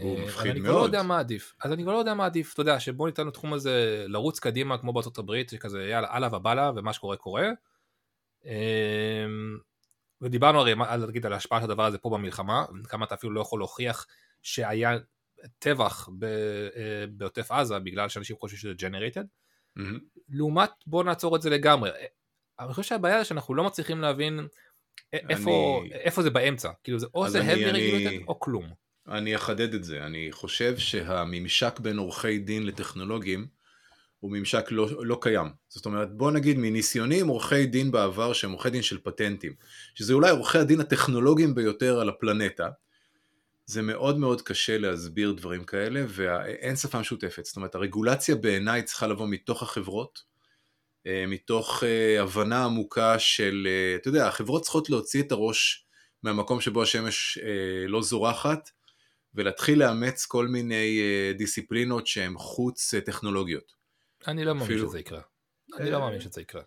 הוא 0.00 0.18
אה, 0.18 0.24
מפחיד 0.24 0.44
מאוד. 0.44 0.56
אני 0.56 0.64
כבר 0.64 0.78
לא 0.78 0.84
יודע 0.84 1.02
מה 1.02 1.18
עדיף. 1.18 1.54
אז 1.64 1.72
אני 1.72 1.82
כבר 1.82 1.92
לא 1.92 1.98
יודע 1.98 2.14
מה 2.14 2.26
עדיף, 2.26 2.52
אתה 2.52 2.60
יודע, 2.60 2.80
שבוא 2.80 3.06
ניתן 3.06 3.26
לתחום 3.26 3.52
הזה 3.52 4.04
לרוץ 4.08 4.38
קדימה 4.38 4.78
כמו 4.78 4.92
בארצות 4.92 5.18
הברית, 5.18 5.50
שכזה 5.50 5.84
יאללה, 5.84 6.08
הלאה 6.10 6.36
ובאללה, 6.36 6.72
ומה 6.76 6.92
שקורה 6.92 7.16
קורה. 7.16 7.48
אמ, 8.44 9.58
ודיברנו 10.20 10.60
הרי 10.60 10.74
נגיד, 11.08 11.26
על 11.26 11.32
ההשפעה 11.32 11.58
של 11.60 11.64
הדבר 11.64 11.84
הזה 11.84 11.98
פה 11.98 12.10
במלחמה, 12.10 12.64
כמה 12.84 13.04
אתה 13.04 13.14
אפילו 13.14 13.32
לא 13.32 13.40
יכול 13.40 13.60
להוכיח 13.60 14.06
שהיה 14.42 14.98
טבח 15.58 16.08
אה, 16.22 17.04
בעוטף 17.10 17.50
עזה 17.50 17.78
בגלל 17.78 18.08
שאנשים 18.08 18.36
חושבים 18.36 18.58
שזה 18.58 18.72
ג'נרייטד. 18.78 19.24
לעומת 20.28 20.70
בוא 20.86 21.04
נעצור 21.04 21.36
את 21.36 21.42
זה 21.42 21.50
לגמרי. 21.50 21.90
אני 22.60 22.72
חושב 22.72 22.88
שהבעיה 22.88 23.18
זה 23.18 23.24
שאנחנו 23.24 23.54
לא 23.54 23.64
מצליחים 23.64 24.00
להבין 24.00 24.48
איפה, 25.12 25.80
אני... 25.82 25.92
איפה 25.92 26.22
זה 26.22 26.30
באמצע, 26.30 26.70
כאילו 26.84 26.98
זה 26.98 27.06
או 27.14 27.28
זה 27.28 27.40
heavy 27.40 27.74
regulated 27.74 28.24
או 28.28 28.40
כלום. 28.40 28.81
אני 29.08 29.36
אחדד 29.36 29.74
את 29.74 29.84
זה, 29.84 30.06
אני 30.06 30.28
חושב 30.32 30.78
שהממשק 30.78 31.80
בין 31.80 31.98
עורכי 31.98 32.38
דין 32.38 32.66
לטכנולוגים 32.66 33.46
הוא 34.20 34.30
ממשק 34.30 34.64
לא, 34.70 34.88
לא 35.04 35.18
קיים. 35.20 35.46
זאת 35.68 35.86
אומרת, 35.86 36.16
בוא 36.16 36.30
נגיד 36.30 36.58
מניסיוני 36.58 37.20
עם 37.20 37.28
עורכי 37.28 37.66
דין 37.66 37.90
בעבר 37.90 38.32
שהם 38.32 38.50
עורכי 38.50 38.70
דין 38.70 38.82
של 38.82 38.98
פטנטים, 38.98 39.52
שזה 39.94 40.12
אולי 40.12 40.30
עורכי 40.30 40.58
הדין 40.58 40.80
הטכנולוגיים 40.80 41.54
ביותר 41.54 42.00
על 42.00 42.08
הפלנטה, 42.08 42.68
זה 43.66 43.82
מאוד 43.82 44.18
מאוד 44.18 44.42
קשה 44.42 44.78
להסביר 44.78 45.32
דברים 45.32 45.64
כאלה 45.64 46.04
ואין 46.08 46.76
שפה 46.76 47.00
משותפת. 47.00 47.44
זאת 47.44 47.56
אומרת, 47.56 47.74
הרגולציה 47.74 48.34
בעיניי 48.34 48.82
צריכה 48.82 49.06
לבוא 49.06 49.28
מתוך 49.28 49.62
החברות, 49.62 50.22
אה, 51.06 51.24
מתוך 51.28 51.84
אה, 51.84 52.22
הבנה 52.22 52.64
עמוקה 52.64 53.18
של, 53.18 53.68
אה, 53.70 53.96
אתה 53.96 54.08
יודע, 54.08 54.28
החברות 54.28 54.62
צריכות 54.62 54.90
להוציא 54.90 55.22
את 55.22 55.32
הראש 55.32 55.86
מהמקום 56.22 56.60
שבו 56.60 56.82
השמש 56.82 57.38
לא 57.88 58.02
זורחת, 58.02 58.70
ולהתחיל 59.34 59.78
לאמץ 59.78 60.26
כל 60.26 60.48
מיני 60.48 61.00
uh, 61.00 61.38
דיסציפלינות 61.38 62.06
שהן 62.06 62.34
חוץ 62.36 62.94
uh, 62.94 63.00
טכנולוגיות. 63.00 63.72
אני 64.26 64.44
לא 64.44 64.54
מאמין. 64.54 64.78
שזה 64.78 64.98
יקרה. 64.98 65.20
אני 65.78 65.90
לא 65.90 66.00
מאמין 66.00 66.20
שזה 66.20 66.40
יקרה. 66.40 66.62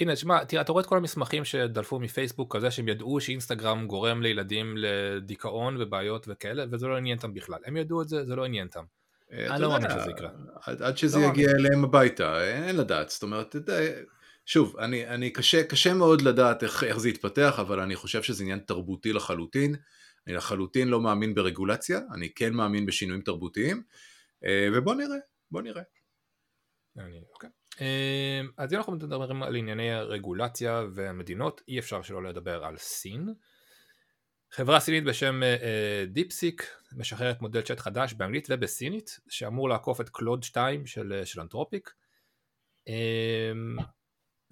הנה, 0.00 0.16
שמע, 0.16 0.44
תראה, 0.44 0.62
אתה 0.62 0.72
רואה 0.72 0.82
את 0.82 0.88
כל 0.88 0.96
המסמכים 0.96 1.44
שדלפו 1.44 2.00
מפייסבוק 2.00 2.56
כזה 2.56 2.70
שהם 2.70 2.88
ידעו 2.88 3.20
שאינסטגרם 3.20 3.86
גורם 3.86 4.22
לילדים 4.22 4.74
לדיכאון 4.76 5.82
ובעיות 5.82 6.26
וכאלה, 6.28 6.64
וזה 6.70 6.86
לא 6.86 6.96
עניין 6.96 7.16
אותם 7.16 7.34
בכלל. 7.34 7.58
הם 7.66 7.76
ידעו 7.76 8.02
את 8.02 8.08
זה, 8.08 8.24
זה 8.24 8.36
לא 8.36 8.44
עניין 8.44 8.66
אותם. 8.66 8.84
אני 9.32 9.62
לא 9.62 9.68
מאמין 9.68 9.90
שזה 9.90 10.10
יקרה. 10.10 10.30
עד, 10.62 10.82
עד 10.82 10.98
שזה 10.98 11.18
לא 11.18 11.24
יגיע 11.24 11.46
מאמין. 11.46 11.66
אליהם 11.66 11.84
הביתה, 11.84 12.44
אין 12.44 12.76
לדעת. 12.76 13.10
זאת 13.10 13.22
אומרת, 13.22 13.56
שוב, 14.46 14.76
אני, 14.78 15.06
אני 15.06 15.30
קשה, 15.30 15.64
קשה 15.64 15.94
מאוד 15.94 16.22
לדעת 16.22 16.62
איך, 16.62 16.84
איך 16.84 16.98
זה 16.98 17.08
יתפתח, 17.08 17.56
אבל 17.60 17.80
אני 17.80 17.96
חושב 17.96 18.22
שזה 18.22 18.42
עניין 18.42 18.58
תרבותי 18.58 19.12
לחלוטין. 19.12 19.74
אני 20.26 20.34
לחלוטין 20.34 20.88
לא 20.88 21.00
מאמין 21.00 21.34
ברגולציה, 21.34 22.00
אני 22.14 22.34
כן 22.34 22.52
מאמין 22.52 22.86
בשינויים 22.86 23.22
תרבותיים, 23.22 23.82
אה, 24.44 24.68
ובוא 24.74 24.94
נראה, 24.94 25.16
בוא 25.50 25.62
נראה. 25.62 25.82
אוקיי. 27.34 27.50
אה, 27.80 28.40
אז 28.56 28.72
אם 28.72 28.78
אנחנו 28.78 28.92
מדברים 28.92 29.42
על 29.42 29.56
ענייני 29.56 29.92
הרגולציה 29.92 30.82
והמדינות, 30.94 31.62
אי 31.68 31.78
אפשר 31.78 32.02
שלא 32.02 32.22
לדבר 32.24 32.64
על 32.64 32.76
סין. 32.76 33.34
חברה 34.50 34.80
סינית 34.80 35.04
בשם 35.04 35.40
דיפסיק 36.06 36.62
uh, 36.62 36.98
משחררת 36.98 37.40
מודל 37.40 37.62
צ'אט 37.62 37.80
חדש 37.80 38.14
באנגלית 38.14 38.46
ובסינית 38.50 39.18
שאמור 39.28 39.68
לעקוף 39.68 40.00
את 40.00 40.08
קלוד 40.08 40.42
2 40.42 40.86
של, 40.86 41.22
של 41.24 41.40
אנתרופיק 41.40 41.94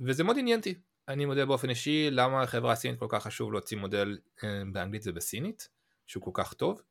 וזה 0.01 0.25
מאוד 0.25 0.37
עניין 0.39 0.59
אותי 0.59 0.75
אני 1.09 1.25
מודה 1.25 1.47
באופן 1.47 1.71
אישי 1.71 2.11
למה 2.11 2.43
החברה 2.43 2.73
הסינית 2.73 2.99
כל 2.99 3.07
כך 3.09 3.23
חשוב 3.23 3.53
להוציא 3.53 3.77
מודל 3.77 4.19
אה, 4.45 4.63
באנגלית 4.73 5.03
ובסינית, 5.07 5.69
שהוא 6.07 6.23
כל 6.23 6.31
כך 6.35 6.55
טוב. 6.55 6.83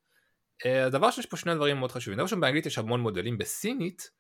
אה, 0.66 0.86
הדבר 0.86 1.12
שיש 1.12 1.26
פה 1.26 1.38
שני 1.38 1.56
דברים 1.56 1.78
מאוד 1.78 1.92
חשובים. 1.92 2.18
דבר 2.18 2.24
ראשון 2.24 2.40
באנגלית 2.40 2.66
יש 2.66 2.78
המון 2.78 3.02
מודלים, 3.02 3.38
בסינית 3.38 4.12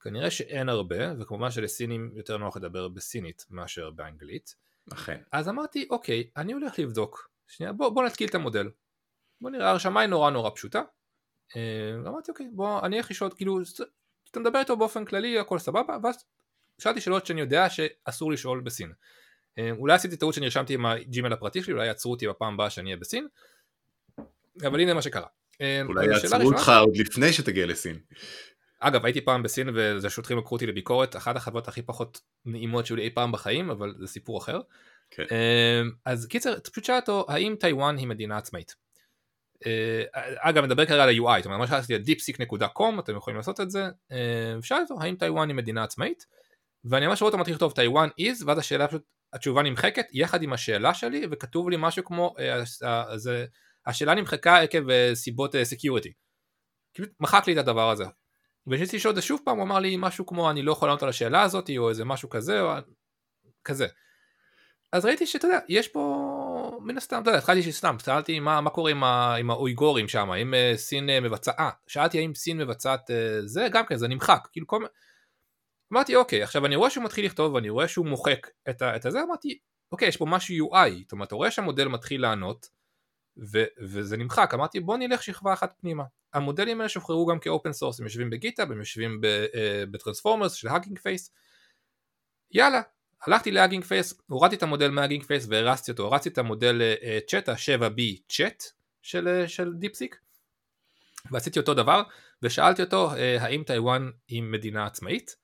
כנראה 0.00 0.30
שאין 0.30 0.68
הרבה, 0.68 1.20
וכמובן 1.20 1.50
שלסינים 1.50 2.12
יותר 2.14 2.36
נוח 2.36 2.56
לדבר 2.56 2.88
בסינית 2.88 3.46
מאשר 3.50 3.90
באנגלית. 3.90 4.54
אכן. 4.92 5.20
אז 5.32 5.48
אמרתי, 5.48 5.86
אוקיי, 5.90 6.30
אני 6.36 6.52
הולך 6.52 6.78
לבדוק. 6.78 7.30
שנייה, 7.48 7.72
בוא, 7.72 7.88
בוא 7.88 8.04
נתקיל 8.04 8.28
את 8.28 8.34
המודל. 8.34 8.70
בוא 9.40 9.50
נראה, 9.50 9.70
הרשמה 9.70 10.00
היא 10.00 10.08
נורא 10.08 10.30
נורא 10.30 10.50
פשוטה. 10.50 10.82
אה, 11.56 11.94
אמרתי, 12.06 12.30
אוקיי, 12.30 12.48
בוא, 12.52 12.86
אני 12.86 12.98
איך 12.98 13.10
לשאול, 13.10 13.30
כאילו, 13.36 13.58
אתה 14.30 14.40
מדבר 14.40 14.58
איתו 14.58 14.76
באופן 14.76 15.04
כללי, 15.04 15.38
הכל 15.38 15.58
סבבה, 15.58 15.96
ואז 16.02 16.24
שאלתי 16.78 17.00
שאלות 17.00 17.26
שאני 17.26 17.40
יודע 17.40 17.70
שאסור 17.70 18.32
לשאול 18.32 18.60
בסין. 18.60 18.92
אה, 19.58 19.70
אולי 19.70 19.94
עשיתי 19.94 20.16
טעות 20.16 20.34
שנרשמתי 20.34 20.74
עם 20.74 20.86
הג'ימל 20.86 21.32
הפרטי 21.32 21.62
שלי, 21.62 21.72
אולי 21.72 21.86
יעצרו 21.86 22.12
אותי 22.12 22.28
בפעם 22.28 22.54
הבאה 22.54 22.70
שאני 22.70 22.86
אהיה 22.86 22.96
בסין, 22.96 23.26
אבל 24.66 24.80
הנה 24.80 24.94
מה 24.94 25.02
שקרה. 25.02 25.26
אה, 25.60 25.82
אולי 25.84 26.06
יעצרו 26.06 26.52
אותך 26.52 26.72
עוד 26.80 26.96
לפני 26.96 27.32
שתגיע 27.32 27.66
לסין. 27.66 27.98
אגב 28.80 29.04
הייתי 29.04 29.20
פעם 29.20 29.42
בסין 29.42 29.68
וזה 29.74 30.10
שוטרים 30.10 30.38
לקחו 30.38 30.54
אותי 30.54 30.66
לביקורת, 30.66 31.16
אחת 31.16 31.36
החוויות 31.36 31.68
הכי 31.68 31.82
פחות 31.82 32.20
נעימות 32.44 32.86
שהיו 32.86 32.96
לי 32.96 33.02
אי 33.02 33.10
פעם 33.10 33.32
בחיים, 33.32 33.70
אבל 33.70 33.94
זה 33.98 34.06
סיפור 34.06 34.38
אחר. 34.38 34.60
כן. 35.10 35.24
אה, 35.32 35.82
אז 36.04 36.26
קיצר, 36.26 36.60
פשוט 36.60 36.84
שאל 36.84 36.96
אותו, 36.96 37.26
האם 37.28 37.54
טיוואן 37.60 37.96
היא 37.96 38.06
מדינה 38.06 38.38
עצמאית? 38.38 38.74
אגב, 40.38 40.64
נדבר 40.64 40.86
כרגע 40.86 41.02
על 41.02 41.08
ה-UI, 41.08 41.38
זאת 41.38 41.46
אומרת, 41.46 41.60
מה 41.60 41.66
שעשיתי 41.66 42.12
deepseek.com, 42.12 43.00
אתם 43.00 43.16
יכולים 43.16 43.36
לעשות 43.36 43.60
את 43.60 43.70
זה, 43.70 43.88
ושאל 44.58 44.78
אותו, 44.82 45.00
האם 45.00 45.16
טיוואן 45.16 45.48
היא 45.48 45.56
מדינה 45.56 45.84
עצמאית? 45.84 46.26
ואני 46.84 47.06
ממש 47.06 47.22
רואה 47.22 47.28
אותו 47.28 47.38
מתחיל 47.38 47.54
לכתוב 47.54 47.72
טיוואן 47.72 48.08
is, 48.20 48.44
ואז 48.46 48.58
השאלה 48.58 48.88
פשוט, 48.88 49.02
התשובה 49.32 49.62
נמחקת 49.62 50.06
יחד 50.12 50.42
עם 50.42 50.52
השאלה 50.52 50.94
שלי, 50.94 51.26
וכתוב 51.30 51.70
לי 51.70 51.76
משהו 51.78 52.04
כמו, 52.04 52.34
זה, 53.16 53.46
השאלה 53.86 54.14
נמחקה 54.14 54.58
עקב 54.58 55.14
סיבות 55.14 55.54
security. 55.62 56.12
כאילו 56.94 57.08
מחק 57.20 57.46
לי 57.46 57.52
את 57.52 57.58
הדבר 57.58 57.90
הזה. 57.90 58.04
וכשניסיתי 58.66 58.96
לשאול 58.96 59.10
את 59.10 59.16
זה 59.16 59.22
שוב 59.22 59.40
פעם, 59.44 59.56
הוא 59.56 59.64
אמר 59.64 59.78
לי 59.78 59.96
משהו 59.98 60.26
כמו 60.26 60.50
אני 60.50 60.62
לא 60.62 60.72
יכול 60.72 60.88
לענות 60.88 61.02
על 61.02 61.08
השאלה 61.08 61.42
הזאת, 61.42 61.70
או 61.78 61.88
איזה 61.88 62.04
משהו 62.04 62.28
כזה, 62.28 62.60
או 62.60 62.70
כזה. 63.64 63.86
אז 64.92 65.04
ראיתי 65.04 65.26
שאתה 65.26 65.46
יודע, 65.46 65.58
יש 65.68 65.88
פה, 65.88 66.78
מן 66.82 66.96
הסתם, 66.96 67.22
אתה 67.22 67.30
יודע, 67.30 67.38
התחלתי 67.38 67.62
שסתם, 67.62 67.96
שאלתי 68.04 68.40
מה, 68.40 68.60
מה 68.60 68.70
קורה 68.70 68.90
עם, 68.90 69.04
ה, 69.04 69.34
עם 69.34 69.50
האויגורים 69.50 70.08
שם, 70.08 70.30
uh, 70.30 70.76
סין 70.76 71.10
מבצעה, 71.22 71.70
שאלתי 71.86 72.18
האם 72.18 72.34
סין 72.34 72.58
מבצעת 72.58 73.10
זה, 73.44 73.68
גם 73.72 73.86
כן, 73.86 73.96
זה 73.96 74.08
נמחק, 74.08 74.48
כאילו 74.52 74.66
כל... 74.66 74.84
אמרתי 75.92 76.16
אוקיי, 76.16 76.42
עכשיו 76.42 76.66
אני 76.66 76.76
רואה 76.76 76.90
שהוא 76.90 77.04
מתחיל 77.04 77.24
לכתוב 77.24 77.54
ואני 77.54 77.70
רואה 77.70 77.88
שהוא 77.88 78.06
מוחק 78.06 78.46
את, 78.70 78.82
ה, 78.82 78.96
את 78.96 79.06
הזה, 79.06 79.22
אמרתי 79.22 79.58
אוקיי, 79.92 80.08
יש 80.08 80.16
פה 80.16 80.26
משהו 80.26 80.68
UI, 80.68 80.90
זאת 81.02 81.12
אומרת, 81.12 81.28
אתה 81.28 81.34
רואה 81.34 81.50
שהמודל 81.50 81.88
מתחיל 81.88 82.22
לענות, 82.22 82.68
ו, 83.52 83.64
וזה 83.80 84.16
נמחק, 84.16 84.50
אמרתי 84.54 84.80
בוא 84.80 84.96
נלך 84.96 85.22
שכבה 85.22 85.52
אחת 85.52 85.74
פנימה. 85.80 86.04
המודלים 86.34 86.80
האלה 86.80 86.88
שוחררו 86.88 87.26
גם 87.26 87.38
כ 87.38 87.49
open 87.49 87.72
source, 87.72 88.00
הם 88.00 88.06
יושבים 88.06 88.30
ב 88.30 88.34
GitHub, 88.34 88.62
הם 88.62 88.78
יושבים 88.78 89.20
ב 89.90 89.95
transformers 89.95 90.52
של 90.52 90.68
Hugging 90.68 90.98
Face, 90.98 91.32
יאללה, 92.50 92.82
הלכתי 93.26 93.50
ל 93.50 93.54
Hugging 93.54 93.84
Face, 93.84 94.20
הורדתי 94.26 94.56
את 94.56 94.62
המודל 94.62 94.90
מ 94.90 94.94
Hugging 94.94 95.24
Face 95.24 95.46
והרצתי 95.48 95.90
אותו, 95.90 96.06
הרצתי 96.06 96.28
את 96.28 96.38
המודל 96.38 96.82
צ'אט, 97.26 97.48
ה-7B 97.48 98.00
צ'אט 98.28 98.64
של, 99.02 99.44
של 99.46 99.72
DeepSeek, 99.74 100.20
ועשיתי 101.30 101.58
אותו 101.58 101.74
דבר, 101.74 102.02
ושאלתי 102.42 102.82
אותו 102.82 103.10
האם 103.40 103.62
טיוואן 103.66 104.10
היא 104.28 104.42
מדינה 104.42 104.86
עצמאית, 104.86 105.36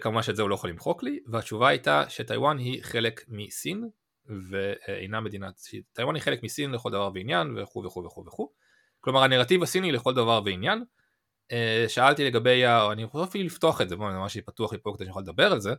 כמובן 0.00 0.22
שאת 0.22 0.36
זה 0.36 0.42
הוא 0.42 0.50
לא 0.50 0.54
יכול 0.54 0.70
למחוק 0.70 1.02
לי, 1.02 1.20
והתשובה 1.26 1.68
הייתה 1.68 2.04
שטיוואן 2.08 2.58
היא 2.58 2.82
חלק 2.82 3.24
מסין, 3.28 3.88
ואינה 4.50 5.20
מדינה, 5.20 5.50
טיוואן 5.92 6.14
היא 6.14 6.22
חלק 6.22 6.42
מסין 6.42 6.70
לכל 6.70 6.90
דבר 6.90 7.10
ועניין 7.14 7.58
וכו' 7.58 7.84
וכו' 7.84 8.04
וכו' 8.04 8.24
וכו'. 8.26 8.52
כלומר 9.00 9.22
הנרטיב 9.22 9.62
הסיני 9.62 9.92
לכל 9.92 10.14
דבר 10.14 10.40
ועניין. 10.44 10.84
שאלתי 11.88 12.24
לגבי, 12.24 12.66
אני 12.92 13.02
יכול 13.02 13.24
אפילו 13.24 13.44
לפתוח 13.44 13.80
את 13.80 13.88
זה, 13.88 13.96
בואו 13.96 14.08
ממש 14.08 14.36
פתוח 14.36 14.72
לי 14.72 14.78
פה 14.82 14.92
כדי 14.94 15.04
שאני 15.04 15.10
יכול 15.10 15.22
לדבר 15.22 15.52
על 15.52 15.60
זה. 15.60 15.74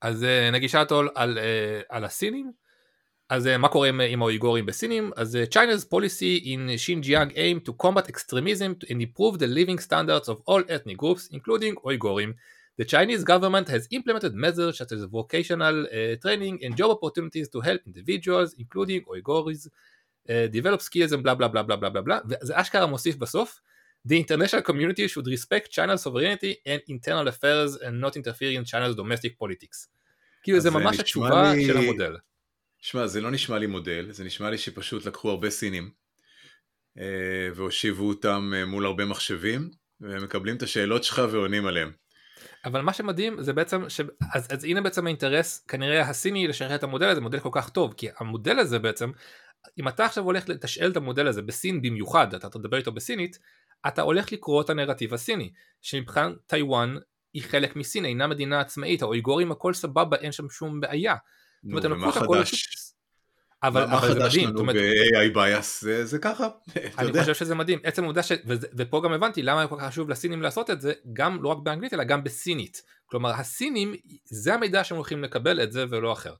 אז 0.00 0.26
נגיד 0.52 0.68
שאלת 0.68 0.92
על, 1.14 1.38
על 1.88 2.04
הסינים, 2.04 2.52
אז 3.28 3.46
מה 3.46 3.68
קורה 3.68 3.88
עם, 3.88 4.00
עם 4.00 4.22
האויגורים 4.22 4.66
בסינים? 4.66 5.10
אז 5.16 5.38
China's 5.50 5.84
policy 5.84 6.44
in 6.44 6.68
Xinjiang 6.86 7.32
aim 7.34 7.68
to 7.68 7.72
combat 7.86 8.08
extremism 8.08 8.90
and 8.90 9.02
improve 9.02 9.38
the 9.38 9.46
living 9.46 9.78
standards 9.78 10.28
of 10.28 10.36
all 10.46 10.62
ethnic 10.68 10.96
groups, 10.96 11.28
including 11.32 11.74
אויגורים. 11.84 12.32
The 12.80 12.84
Chinese 12.84 13.24
government 13.24 13.68
has 13.68 13.88
implemented 13.90 14.34
measures 14.34 14.78
such 14.78 14.92
as 14.92 15.02
vocational 15.04 15.76
uh, 15.86 16.16
training 16.22 16.60
and 16.64 16.76
job 16.76 16.90
opportunities 16.96 17.48
to 17.54 17.58
help 17.60 17.80
individuals, 17.90 18.54
including 18.62 19.00
Uyghurs, 19.12 19.66
uh, 19.66 20.46
develop 20.56 20.80
skills 20.80 21.10
and 21.12 21.22
blah 21.24 21.34
blah 21.34 21.48
blah 21.48 21.64
blah 21.68 21.76
blah 21.76 21.90
blah 21.90 22.02
blah, 22.02 22.20
וזה 22.28 22.60
אשכרה 22.60 22.86
מוסיף 22.86 23.16
בסוף, 23.16 23.60
The 24.04 24.16
international 24.16 24.62
community 24.62 25.06
should 25.08 25.26
respect 25.26 25.70
China's 25.70 26.02
sovereignty 26.02 26.52
and 26.64 26.80
internal 26.88 27.26
affairs 27.28 27.70
and 27.84 28.00
not 28.00 28.16
interfere 28.16 28.52
in 28.58 28.64
China's 28.64 28.94
domestic 28.94 29.38
politics. 29.38 29.88
כאילו 30.42 30.60
זה 30.60 30.70
ממש 30.70 31.00
התשובה 31.00 31.52
לי... 31.54 31.66
של 31.66 31.76
המודל. 31.76 32.16
שמע, 32.80 33.06
זה 33.06 33.20
לא 33.20 33.30
נשמע 33.30 33.58
לי 33.58 33.66
מודל, 33.66 34.12
זה 34.12 34.24
נשמע 34.24 34.50
לי 34.50 34.58
שפשוט 34.58 35.06
לקחו 35.06 35.30
הרבה 35.30 35.50
סינים 35.50 35.90
והושיבו 37.54 38.08
אותם 38.08 38.52
מול 38.66 38.86
הרבה 38.86 39.04
מחשבים, 39.04 39.70
והם 40.00 40.24
מקבלים 40.24 40.56
את 40.56 40.62
השאלות 40.62 41.04
שלך 41.04 41.22
ועונים 41.30 41.66
עליהם. 41.66 41.92
אבל 42.64 42.80
מה 42.80 42.92
שמדהים 42.92 43.42
זה 43.42 43.52
בעצם, 43.52 43.88
ש... 43.88 44.00
אז, 44.34 44.48
אז 44.50 44.64
הנה 44.64 44.80
בעצם 44.80 45.06
האינטרס 45.06 45.64
כנראה 45.68 46.00
הסיני 46.00 46.48
לשחרר 46.48 46.74
את 46.74 46.82
המודל 46.82 47.06
הזה, 47.08 47.20
מודל 47.20 47.40
כל 47.40 47.48
כך 47.52 47.70
טוב, 47.70 47.94
כי 47.96 48.08
המודל 48.18 48.58
הזה 48.58 48.78
בעצם, 48.78 49.10
אם 49.78 49.88
אתה 49.88 50.04
עכשיו 50.04 50.24
הולך 50.24 50.48
לתשאל 50.48 50.90
את 50.90 50.96
המודל 50.96 51.26
הזה 51.26 51.42
בסין 51.42 51.82
במיוחד, 51.82 52.34
אתה 52.34 52.50
תדבר 52.50 52.76
איתו 52.76 52.92
בסינית, 52.92 53.38
אתה 53.86 54.02
הולך 54.02 54.32
לקרוא 54.32 54.62
את 54.62 54.70
הנרטיב 54.70 55.14
הסיני, 55.14 55.52
שמבחינת 55.82 56.32
טיוואן 56.46 56.96
היא 57.34 57.42
חלק 57.42 57.76
מסין, 57.76 58.04
אינה 58.04 58.26
מדינה 58.26 58.60
עצמאית, 58.60 59.02
האויגורים 59.02 59.52
הכל 59.52 59.74
סבבה, 59.74 60.16
אין 60.16 60.32
שם 60.32 60.48
שום 60.48 60.80
בעיה. 60.80 61.14
נו, 61.64 61.82
ומה 61.82 62.12
חדש? 62.12 62.78
אבל, 63.62 63.86
מה 63.86 63.98
אבל 63.98 64.08
זה 64.08 64.14
מדהים. 64.14 64.20
מה 64.22 64.24
חדש 64.24 64.36
לנו 64.36 64.66
ב-AI 64.66 65.36
bias 65.36 65.80
זה, 65.80 66.06
זה 66.06 66.18
ככה, 66.18 66.48
אני 66.98 67.20
חושב 67.20 67.34
שזה 67.34 67.54
מדהים, 67.54 67.78
עצם 67.82 68.02
העובדה 68.02 68.22
ש... 68.22 68.32
ופה 68.76 69.00
גם 69.04 69.12
הבנתי 69.12 69.42
למה 69.42 69.66
כל 69.66 69.76
כך 69.80 69.86
חשוב 69.86 70.10
לסינים 70.10 70.42
לעשות 70.42 70.70
את 70.70 70.80
זה, 70.80 70.92
גם 71.12 71.42
לא 71.42 71.48
רק 71.48 71.58
באנגלית 71.58 71.94
אלא 71.94 72.04
גם 72.04 72.24
בסינית. 72.24 72.82
כלומר 73.06 73.30
הסינים, 73.30 73.94
זה 74.24 74.54
המידע 74.54 74.84
שהם 74.84 74.96
הולכים 74.96 75.24
לקבל 75.24 75.62
את 75.62 75.72
זה 75.72 75.84
ולא 75.90 76.12
אחר. 76.12 76.34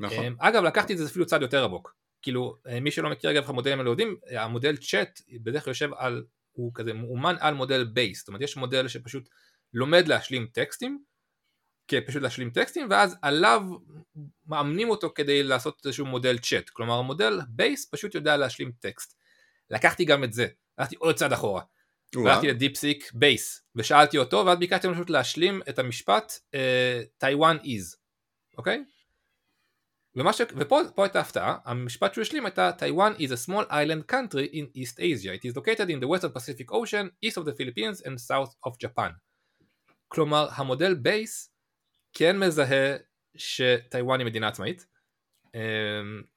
נכון. 0.00 0.24
אמ, 0.24 0.34
אגב 0.38 0.64
לקחתי 0.64 0.92
את 0.92 0.98
זה 0.98 1.04
אפילו 1.04 1.26
צעד 1.26 1.42
יותר 1.42 1.64
עמוק. 1.64 1.94
כאילו 2.22 2.56
אה, 2.68 2.80
מי 2.80 2.90
שלא 2.90 3.10
מכיר 3.10 3.30
אגב 3.30 3.44
המודלים 3.46 3.78
האלה 3.78 3.90
יודעים, 3.90 4.16
המודל 4.30 4.76
צ'אט 4.76 5.20
בדרך 5.42 5.64
כלל 5.64 5.70
יושב 5.70 5.90
על, 5.96 6.24
הוא 6.52 6.72
כזה 6.74 6.92
מאומן 6.92 7.34
על 7.40 7.54
מודל 7.54 7.84
base, 7.84 8.18
זאת 8.18 8.28
אומרת 8.28 8.42
יש 8.42 8.56
מודל 8.56 8.88
שפשוט 8.88 9.28
לומד 9.74 10.08
להשלים 10.08 10.46
טקסטים, 10.52 11.02
פשוט 12.06 12.22
להשלים 12.22 12.50
טקסטים 12.50 12.86
ואז 12.90 13.16
עליו 13.22 13.62
מאמנים 14.46 14.90
אותו 14.90 15.12
כדי 15.14 15.42
לעשות 15.42 15.86
איזשהו 15.86 16.06
מודל 16.06 16.38
צ'אט 16.38 16.70
כלומר 16.70 16.98
המודל 16.98 17.40
base 17.48 17.90
פשוט 17.90 18.14
יודע 18.14 18.36
להשלים 18.36 18.72
טקסט. 18.80 19.18
לקחתי 19.70 20.04
גם 20.04 20.24
את 20.24 20.32
זה. 20.32 20.46
הלכתי 20.78 20.96
עוד 20.96 21.14
צעד 21.14 21.32
אחורה. 21.32 21.62
הלכתי 22.16 22.48
ל 22.48 22.55
DeepSeek 22.55 23.12
base 23.14 23.62
ושאלתי 23.76 24.18
אותו 24.18 24.46
ואז 24.46 24.58
ביקשתי 24.58 24.88
פשוט 24.92 25.10
להשלים 25.10 25.62
את 25.68 25.78
המשפט 25.78 26.32
טיוואן 27.18 27.56
uh, 27.56 27.64
is 27.64 27.96
אוקיי? 28.58 28.84
ש... 30.32 30.42
ופה 30.56 30.80
הייתה 30.98 31.20
הפתעה, 31.20 31.58
המשפט 31.64 32.14
שהוא 32.14 32.22
השלים 32.22 32.46
הייתה 32.46 32.72
טיוואן 32.72 33.12
is 33.12 33.30
a 33.30 33.48
small 33.48 33.64
island 33.70 34.12
country 34.12 34.52
in 34.52 34.78
East 34.78 34.98
Asia. 34.98 35.32
It 35.34 35.50
is 35.50 35.56
located 35.56 35.90
in 35.90 36.00
the 36.00 36.08
western 36.08 36.32
Pacific 36.38 36.72
Ocean, 36.72 37.10
east 37.22 37.36
of 37.36 37.44
the 37.44 37.52
Philippines 37.52 38.00
and 38.06 38.18
south 38.18 38.54
of 38.66 38.72
Japan. 38.84 39.12
כלומר 40.08 40.48
המודל 40.50 40.94
base 40.94 41.50
כן 42.12 42.38
מזהה 42.38 42.96
שטיוואן 43.36 44.20
היא 44.20 44.26
מדינה 44.26 44.48
עצמאית, 44.48 44.86
אמ, 45.54 45.60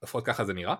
לפחות 0.04 0.26
ככה 0.26 0.46
זה 0.46 0.54
נראה. 0.54 0.76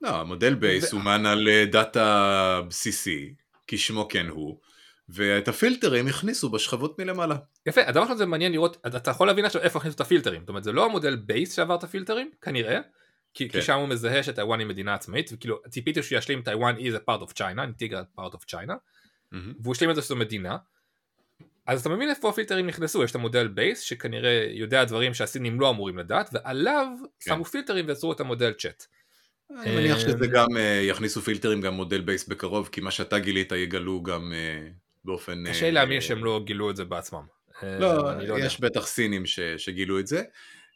לא, 0.00 0.20
המודל 0.20 0.54
base 0.54 0.92
אומן 0.92 1.26
על 1.26 1.48
אה, 1.48 1.64
data 1.66 2.60
בסיסי, 2.68 3.34
כשמו 3.66 4.08
כן 4.08 4.26
הוא, 4.28 4.60
ואת 5.08 5.48
הפילטרים 5.48 6.06
הכניסו 6.06 6.50
בשכבות 6.50 6.98
מלמעלה. 6.98 7.36
יפה, 7.66 7.80
הדבר 7.86 8.02
הזה 8.02 8.26
מעניין 8.26 8.52
לראות, 8.52 8.86
אתה 8.86 9.10
יכול 9.10 9.26
להבין 9.26 9.44
עכשיו 9.44 9.62
איפה 9.62 9.78
הכניסו 9.78 9.94
את 9.94 10.00
הפילטרים, 10.00 10.40
זאת 10.40 10.48
אומרת 10.48 10.64
זה 10.64 10.72
לא 10.72 10.84
המודל 10.84 11.16
base 11.16 11.56
שעבר 11.56 11.74
את 11.74 11.84
הפילטרים, 11.84 12.30
כנראה, 12.40 12.80
כי, 13.34 13.48
כן. 13.48 13.58
כי 13.58 13.64
שם 13.64 13.78
הוא 13.78 13.88
מזהה 13.88 14.22
שטיוואן 14.22 14.60
היא 14.60 14.66
מדינה 14.66 14.94
עצמאית, 14.94 15.30
וכאילו 15.32 15.58
ציפיתי 15.68 16.02
שהוא 16.02 16.18
ישלים 16.18 16.42
טיוואן 16.42 16.76
is 16.76 16.94
a 16.96 17.10
part 17.10 17.28
of 17.28 17.32
China, 17.32 17.60
integral 17.60 18.20
part 18.20 18.34
of 18.34 18.50
China, 18.50 18.72
mm-hmm. 18.72 19.36
והוא 19.62 19.72
השלים 19.72 19.90
את 19.90 19.94
זה 19.94 20.02
שזו 20.02 20.16
מדינה, 20.16 20.56
אז 21.70 21.80
אתה 21.80 21.88
מבין 21.88 22.10
איפה 22.10 22.28
הפילטרים 22.28 22.66
נכנסו, 22.66 23.04
יש 23.04 23.10
את 23.10 23.16
המודל 23.16 23.48
base 23.48 23.80
שכנראה 23.80 24.46
יודע 24.50 24.84
דברים 24.84 25.14
שהסינים 25.14 25.60
לא 25.60 25.70
אמורים 25.70 25.98
לדעת, 25.98 26.30
ועליו 26.32 26.86
כן. 27.20 27.30
שמו 27.30 27.44
פילטרים 27.44 27.84
ויצרו 27.88 28.12
את 28.12 28.20
המודל 28.20 28.52
צ'אט. 28.52 28.86
אני 29.50 29.76
מניח 29.76 29.98
שזה 29.98 30.26
גם 30.26 30.46
uh, 30.46 30.58
יכניסו 30.82 31.22
פילטרים 31.22 31.60
גם 31.60 31.74
מודל 31.74 32.00
base 32.00 32.28
בקרוב, 32.28 32.68
כי 32.72 32.80
מה 32.80 32.90
שאתה 32.90 33.18
גילית 33.18 33.52
יגלו 33.52 34.02
גם 34.02 34.32
uh, 34.32 34.72
באופן... 35.04 35.44
קשה 35.50 35.68
uh, 35.68 35.72
להאמין 35.72 36.00
שהם 36.00 36.24
לא 36.24 36.40
גילו 36.44 36.70
את 36.70 36.76
זה 36.76 36.84
בעצמם. 36.84 37.22
לא, 37.62 38.18
לא 38.18 38.38
יש 38.38 38.54
יודע. 38.54 38.68
בטח 38.68 38.86
סינים 38.86 39.26
ש, 39.26 39.40
שגילו 39.40 40.00
את 40.00 40.06
זה. 40.06 40.22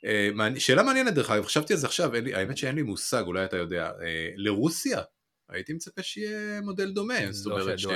Uh, 0.04 0.58
שאלה 0.58 0.82
מעניינת 0.82 1.14
דרך 1.14 1.30
אגב, 1.30 1.44
חשבתי 1.44 1.72
על 1.72 1.78
זה 1.78 1.86
עכשיו, 1.86 2.12
לי, 2.12 2.34
האמת 2.34 2.56
שאין 2.56 2.74
לי 2.74 2.82
מושג, 2.82 3.22
אולי 3.26 3.44
אתה 3.44 3.56
יודע, 3.56 3.90
uh, 3.90 4.02
לרוסיה, 4.36 5.00
הייתי 5.48 5.72
מצפה 5.72 6.02
שיהיה 6.02 6.60
מודל 6.60 6.90
דומה, 6.90 7.32
זאת 7.32 7.46
לא 7.46 7.60
אומרת 7.60 7.78
ש... 7.78 7.86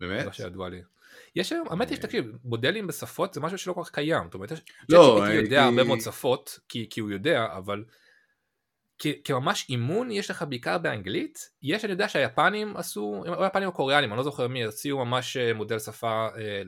באמת? 0.00 0.26
לא 0.26 0.32
שידוע 0.32 0.68
לי. 0.68 0.80
יש 1.36 1.52
היום, 1.52 1.68
האמת 1.70 1.88
היא 1.88 1.96
שתקשיב, 1.96 2.24
מודלים 2.44 2.86
בשפות 2.86 3.34
זה 3.34 3.40
משהו 3.40 3.58
שלא 3.58 3.72
כל 3.72 3.84
כך 3.84 3.90
קיים, 3.90 4.24
זאת 4.24 4.34
אומרת, 4.34 4.52
לא, 4.88 5.24
הייתי 5.24 5.44
יודע 5.44 5.64
הרבה 5.64 5.84
מאוד 5.84 6.00
שפות, 6.00 6.58
כי, 6.68 6.86
כי 6.90 7.00
הוא 7.00 7.10
יודע, 7.10 7.46
אבל 7.56 7.84
כממש 9.24 9.66
אימון 9.68 10.10
יש 10.10 10.30
לך 10.30 10.44
בעיקר 10.48 10.78
באנגלית, 10.78 11.50
יש 11.62 11.84
אני 11.84 11.92
יודע 11.92 12.08
שהיפנים 12.08 12.76
עשו, 12.76 13.22
או 13.26 13.44
היפנים 13.44 13.68
או 13.68 13.72
קוריאנים, 13.72 14.10
אני 14.10 14.16
לא 14.16 14.22
זוכר 14.22 14.48
מי, 14.48 14.64
הציעו 14.64 15.04
ממש 15.04 15.36
אה, 15.36 15.54
מודל 15.54 15.78
שפה 15.78 16.28
אה, 16.36 16.62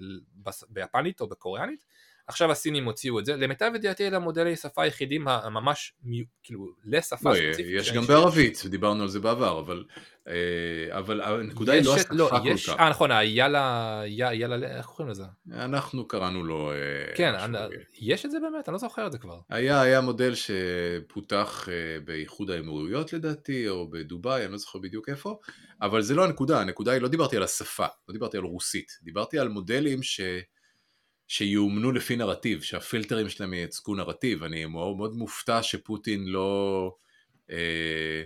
ביפנית 0.68 1.20
או 1.20 1.28
בקוריאנית, 1.28 1.84
עכשיו 2.26 2.50
הסינים 2.50 2.84
הוציאו 2.84 3.18
את 3.18 3.24
זה, 3.24 3.36
למיטב 3.36 3.72
ידיעתי 3.74 4.06
אלה 4.06 4.16
המודלי 4.16 4.56
שפה 4.56 4.82
היחידים 4.82 5.28
הממש, 5.28 5.94
כאילו, 6.42 6.66
לשפה 6.84 7.30
לא, 7.30 7.34
ספציפית. 7.34 7.66
יש 7.68 7.92
גם 7.92 8.02
בערבית, 8.02 8.62
דיברנו 8.66 9.02
על 9.02 9.08
זה 9.08 9.20
בעבר, 9.20 9.60
אבל, 9.60 9.84
אה, 10.28 10.98
אבל 10.98 11.20
הנקודה 11.20 11.72
היא 11.72 11.84
לא 11.84 11.94
השפה 11.94 12.14
לא, 12.14 12.28
כל 12.30 12.48
יש, 12.48 12.70
כך. 12.70 12.76
אה 12.80 12.90
נכון, 12.90 13.10
היאללה, 13.10 14.02
יאללה, 14.06 14.76
איך 14.76 14.86
קוראים 14.86 15.10
לזה? 15.10 15.24
אנחנו 15.52 16.08
קראנו 16.08 16.44
לו... 16.44 16.72
אה, 16.72 16.76
כן, 17.16 17.34
אני, 17.34 17.58
יש 18.00 18.24
את 18.24 18.30
זה 18.30 18.38
באמת? 18.40 18.68
אני 18.68 18.72
לא 18.72 18.78
זוכר 18.78 19.06
את 19.06 19.12
זה 19.12 19.18
כבר. 19.18 19.38
היה, 19.50 19.80
היה 19.80 20.00
מודל 20.00 20.32
שפותח 20.34 21.68
אה, 21.68 22.00
באיחוד 22.04 22.50
האמירויות 22.50 23.12
לדעתי, 23.12 23.68
או 23.68 23.90
בדובאי, 23.90 24.44
אני 24.44 24.52
לא 24.52 24.58
זוכר 24.58 24.78
בדיוק 24.78 25.08
איפה, 25.08 25.38
אבל 25.82 26.02
זה 26.02 26.14
לא 26.14 26.24
הנקודה, 26.24 26.60
הנקודה 26.60 26.92
היא, 26.92 27.02
לא 27.02 27.08
דיברתי 27.08 27.36
על 27.36 27.42
השפה, 27.42 27.86
לא 28.08 28.12
דיברתי 28.12 28.36
על 28.36 28.44
רוסית, 28.44 28.92
דיברתי 29.02 29.38
על 29.38 29.48
מודלים 29.48 30.02
ש... 30.02 30.20
שיאומנו 31.32 31.92
לפי 31.92 32.16
נרטיב, 32.16 32.62
שהפילטרים 32.62 33.28
שלהם 33.28 33.54
ייצגו 33.54 33.94
נרטיב, 33.94 34.42
אני 34.42 34.66
מאוד, 34.66 34.96
מאוד 34.96 35.16
מופתע 35.16 35.62
שפוטין 35.62 36.24
לא... 36.26 36.94
אה, 37.50 38.22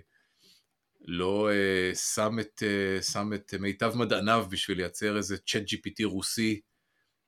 לא 1.00 1.50
אה, 1.50 1.94
שם, 1.94 2.38
את, 2.40 2.62
אה, 2.66 3.02
שם 3.02 3.32
את 3.34 3.54
מיטב 3.60 3.92
מדעניו 3.96 4.46
בשביל 4.50 4.76
לייצר 4.76 5.16
איזה 5.16 5.36
צ'אט 5.38 5.62
GPT 5.62 6.04
רוסי 6.04 6.60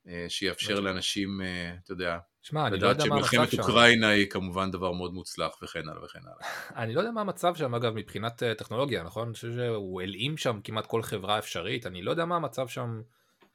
אה, 0.08 0.26
שיאפשר 0.28 0.80
לאנשים, 0.80 1.40
אה, 1.40 1.74
אתה 1.84 1.92
יודע, 1.92 2.18
שמע, 2.42 2.66
אני 2.66 2.80
לא 2.80 2.86
יודע 2.86 3.04
לדעת 3.04 3.08
מה 3.08 3.16
המצב 3.16 3.28
שמלחמת 3.30 3.50
שם. 3.50 3.60
אוקראינה 3.60 4.08
היא 4.08 4.30
כמובן 4.30 4.70
דבר 4.70 4.92
מאוד 4.92 5.14
מוצלח 5.14 5.62
וכן 5.62 5.88
הלאה 5.88 6.04
וכן 6.04 6.20
הלאה. 6.22 6.50
אני 6.82 6.94
לא 6.94 7.00
יודע 7.00 7.12
מה 7.12 7.20
המצב 7.20 7.54
שם 7.56 7.74
אגב 7.74 7.94
מבחינת 7.94 8.42
אה, 8.42 8.54
טכנולוגיה, 8.54 9.02
נכון? 9.02 9.26
אני 9.26 9.34
חושב 9.34 9.52
שהוא 9.52 10.02
הלאים 10.02 10.36
שם 10.36 10.60
כמעט 10.64 10.86
כל 10.86 11.02
חברה 11.02 11.38
אפשרית, 11.38 11.86
אני 11.86 12.02
לא 12.02 12.10
יודע 12.10 12.24
מה 12.24 12.36
המצב 12.36 12.68
שם. 12.68 13.02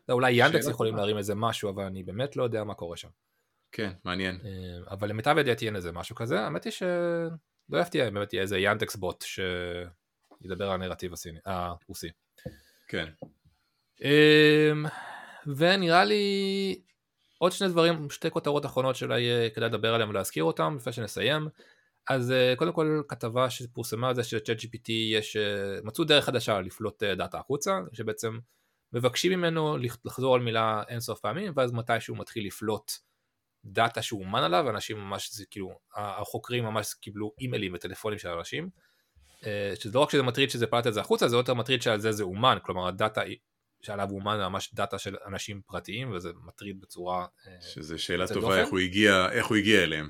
לא, 0.10 0.14
אולי 0.14 0.32
ינדקס 0.32 0.68
יכולים. 0.68 0.96
להרים 0.96 1.18
איזה 1.18 1.36
משהו, 1.36 1.70
אבל 1.70 1.84
אני 1.84 2.04
באמת 2.04 2.36
לא 2.36 2.44
יודע 2.44 2.64
מה 2.64 2.74
קורה 2.74 2.98
שם. 2.98 3.08
כן, 3.72 3.92
מעניין. 4.06 4.40
אה, 4.46 4.94
אבל 4.94 5.10
למיטב 5.10 5.36
ידיעתי 5.40 5.66
אין 5.66 5.76
איזה 5.76 5.92
משהו 5.92 6.16
כזה, 6.16 6.40
האמת 6.40 6.64
היא 6.64 6.72
שלא 6.72 7.78
יפתיע 7.82 8.08
אם 8.08 8.14
באמת 8.14 8.34
יהיה 8.34 8.42
איזה 8.42 8.58
ינדקס 8.58 8.96
בוט 8.96 9.24
שידבר 10.42 10.70
על 10.70 10.82
הנרטיב 10.82 11.14
הסיני, 11.14 11.40
הרוסי. 11.46 12.10
כן. 12.88 13.10
אמ, 14.02 14.86
ונראה 15.58 16.04
לי 16.04 16.82
עוד 17.38 17.52
שני 17.52 17.68
דברים, 17.68 18.10
שתי 18.10 18.32
כותרות 18.32 18.66
אחרונות 18.66 18.96
שאולי 18.96 19.32
אה, 19.32 19.50
כדאי 19.50 19.70
לדבר 19.70 19.94
עליהם 19.94 20.10
ולהזכיר 20.10 20.44
אותם 20.44 20.76
לפני 20.78 20.94
שנסיים. 20.94 21.48
אז 22.10 22.32
אה, 22.32 22.54
קודם 22.58 22.74
כל 22.74 23.02
כתבה 23.08 23.50
שפורסמה 23.50 24.10
על 24.10 24.16
זה 24.16 24.24
שצ'אט 24.24 24.60
GPT 24.60 24.92
יש, 24.92 25.36
אה, 25.36 25.80
מצאו 25.84 26.04
דרך 26.04 26.26
חדשה 26.26 26.62
לפלוט 26.62 27.04
אה, 27.04 27.16
דאטה 27.16 27.40
החוצה, 27.40 27.80
שבעצם 27.94 28.38
מבקשים 28.94 29.32
ממנו 29.32 29.78
לח- 29.78 29.98
לחזור 30.06 30.36
על 30.36 30.42
מילה 30.42 30.84
אינסוף 30.90 31.20
פעמים, 31.20 31.54
ואז 31.56 31.72
מתישהו 31.72 32.16
מתחיל 32.16 32.48
לפלוט 32.48 32.92
data 33.66 34.02
שהוא 34.02 34.24
אומן 34.24 34.44
עליו, 34.44 34.70
אנשים 34.70 34.98
ממש, 34.98 35.30
זה 35.34 35.46
כאילו, 35.52 35.80
החוקרים 35.96 36.64
ממש 36.64 36.94
קיבלו 36.94 37.32
אימיילים 37.40 37.74
וטלפונים 37.74 38.20
של 38.20 38.30
אנשים. 38.30 38.70
אה, 39.46 39.74
שזה 39.80 39.94
לא 39.94 40.00
רק 40.00 40.10
שזה 40.10 40.24
מטריד 40.24 40.50
שזה 40.50 40.68
פלט 40.68 40.88
את 40.88 40.94
זה 40.94 41.02
החוצה, 41.02 41.28
זה 41.28 41.36
יותר 41.36 41.54
מטריד 41.54 41.82
שעל 41.82 42.00
זה 42.00 42.12
זה 42.12 42.24
אומן, 42.24 42.58
כלומר 42.64 42.88
ה 42.88 42.94
data 42.94 43.22
שעליו 43.82 44.08
אומן 44.12 44.38
זה 44.38 44.48
ממש 44.48 44.74
data 44.74 45.00
של 45.00 45.16
אנשים 45.28 45.62
פרטיים, 45.68 46.12
וזה 46.12 46.30
מטריד 46.46 46.82
בצורה... 46.82 47.26
אה, 47.48 47.62
שזה 47.62 47.98
שאלה 47.98 48.28
טובה 48.28 48.42
דופן. 48.42 48.60
איך 48.60 48.70
הוא 48.70 48.80
הגיע, 48.80 49.28
איך 49.32 49.48
הוא 49.48 49.58
הגיע 49.58 49.84
אליהם. 49.84 50.10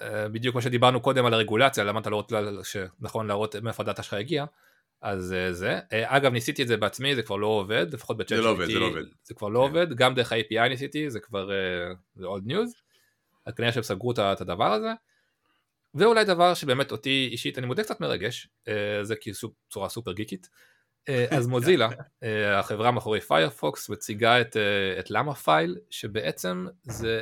אה, 0.00 0.28
בדיוק 0.28 0.54
מה 0.54 0.62
שדיברנו 0.62 1.00
קודם 1.00 1.26
על 1.26 1.34
הרגולציה, 1.34 1.84
למה 1.84 2.00
אתה 2.00 2.10
לא 2.10 2.16
רוצה, 2.16 2.40
שנכון 2.62 3.26
להראות 3.26 3.56
מאיפה 3.56 3.82
ה 3.82 3.86
data 3.86 4.02
שלך 4.02 4.14
הגיע, 4.14 4.44
אז 5.02 5.32
אה, 5.32 5.52
זה. 5.52 5.78
אה, 5.92 6.16
אגב, 6.16 6.32
ניסיתי 6.32 6.62
את 6.62 6.68
זה 6.68 6.76
בעצמי, 6.76 7.14
זה 7.14 7.22
כבר 7.22 7.36
לא 7.36 7.46
עובד, 7.46 7.94
לפחות 7.94 8.16
בצ'אט 8.16 8.36
זה 8.38 8.44
לא 8.44 8.50
עובד, 8.50 8.66
זה 8.66 8.78
לא 8.78 8.86
עובד. 8.86 9.02
זה 9.24 9.34
כבר 9.34 9.48
לא 9.48 9.58
כן. 9.58 9.64
עובד, 9.64 9.94
גם 9.94 10.14
דרך 10.14 10.32
ה-API 10.32 10.68
ניסיתי, 10.68 11.10
זה 11.10 11.20
כבר, 11.20 11.52
אה, 11.52 11.94
זה 12.14 12.26
old 12.26 12.46
news. 12.46 12.74
אז 13.46 13.54
כנראה 13.54 13.72
שהם 13.72 13.82
סגרו 13.82 14.12
את 14.12 14.40
הדבר 14.40 14.72
הזה. 14.72 14.92
ואולי 15.94 16.24
דבר 16.24 16.54
שבאמת 16.54 16.92
אותי 16.92 17.28
אישית, 17.32 17.58
אני 17.58 17.66
מודה 17.66 17.82
קצת 17.82 18.00
מרגש, 18.00 18.48
זה 19.02 19.14
סופ- 19.32 19.70
צורה 19.70 19.88
סופר 19.88 20.12
גיקית. 20.12 20.48
אז 21.30 21.46
מוזילה, 21.46 21.88
החברה 22.58 22.90
מאחורי 22.90 23.20
פיירפוקס, 23.20 23.88
מציגה 23.88 24.40
את, 24.40 24.56
את 24.98 25.10
Llamafile, 25.10 25.76
שבעצם 25.90 26.66
זה 26.82 27.20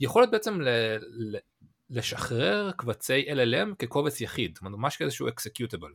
יכול 0.00 0.22
להיות 0.22 0.30
בעצם 0.30 0.60
ל, 0.60 0.68
ל, 1.08 1.36
לשחרר 1.90 2.70
קבצי 2.76 3.26
LLM 3.28 3.74
כקובץ 3.78 4.20
יחיד, 4.20 4.58
ממש 4.62 4.96
כאיזשהו 4.96 5.28
executable. 5.28 5.90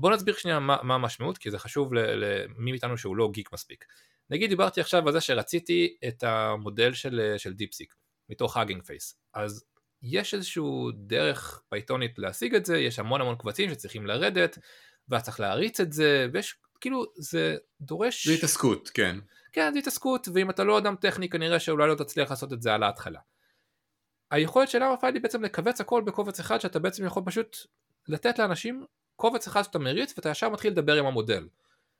בוא 0.00 0.10
נסביר 0.10 0.34
שנייה 0.34 0.58
מה, 0.58 0.76
מה 0.82 0.94
המשמעות, 0.94 1.38
כי 1.38 1.50
זה 1.50 1.58
חשוב 1.58 1.94
למי 1.94 2.70
מאיתנו 2.70 2.98
שהוא 2.98 3.16
לא 3.16 3.30
גיק 3.32 3.52
מספיק. 3.52 3.84
נגיד 4.30 4.50
דיברתי 4.50 4.80
עכשיו 4.80 5.06
על 5.06 5.12
זה 5.12 5.20
שרציתי 5.20 5.96
את 6.08 6.22
המודל 6.22 6.92
של, 6.92 7.34
של 7.38 7.52
DeepSeek, 7.52 7.94
מתוך 8.28 8.56
Hugging 8.56 8.82
Face. 8.82 9.16
אז 9.34 9.64
יש 10.02 10.34
איזשהו 10.34 10.90
דרך 10.94 11.62
פייתונית 11.68 12.18
להשיג 12.18 12.54
את 12.54 12.66
זה, 12.66 12.78
יש 12.78 12.98
המון 12.98 13.20
המון 13.20 13.36
קבצים 13.36 13.70
שצריכים 13.70 14.06
לרדת, 14.06 14.58
ואז 15.08 15.22
צריך 15.22 15.40
להריץ 15.40 15.80
את 15.80 15.92
זה, 15.92 16.26
ויש, 16.32 16.56
כאילו, 16.80 17.04
זה 17.16 17.56
דורש... 17.80 18.28
זה 18.28 18.34
התעסקות, 18.34 18.90
כן. 18.94 19.18
כן, 19.52 19.72
זה 19.72 19.78
התעסקות, 19.78 20.28
ואם 20.34 20.50
אתה 20.50 20.64
לא 20.64 20.78
אדם 20.78 20.96
טכני 20.96 21.28
כנראה 21.28 21.60
שאולי 21.60 21.88
לא 21.88 21.94
תצליח 21.94 22.30
לעשות 22.30 22.52
את 22.52 22.62
זה 22.62 22.74
על 22.74 22.82
ההתחלה. 22.82 23.20
היכולת 24.30 24.68
של 24.68 24.78
file 25.00 25.14
היא 25.14 25.22
בעצם 25.22 25.42
לקבץ 25.42 25.80
הכל 25.80 26.02
בקובץ 26.06 26.40
אחד 26.40 26.60
שאתה 26.60 26.78
בעצם 26.78 27.04
יכול 27.04 27.22
פשוט 27.26 27.56
לתת 28.08 28.38
לאנשים 28.38 28.86
קובץ 29.20 29.46
אחד 29.46 29.62
שאתה 29.62 29.78
מריץ 29.78 30.12
ואתה 30.16 30.28
ישר 30.28 30.48
מתחיל 30.48 30.72
לדבר 30.72 30.94
עם 30.94 31.06
המודל. 31.06 31.48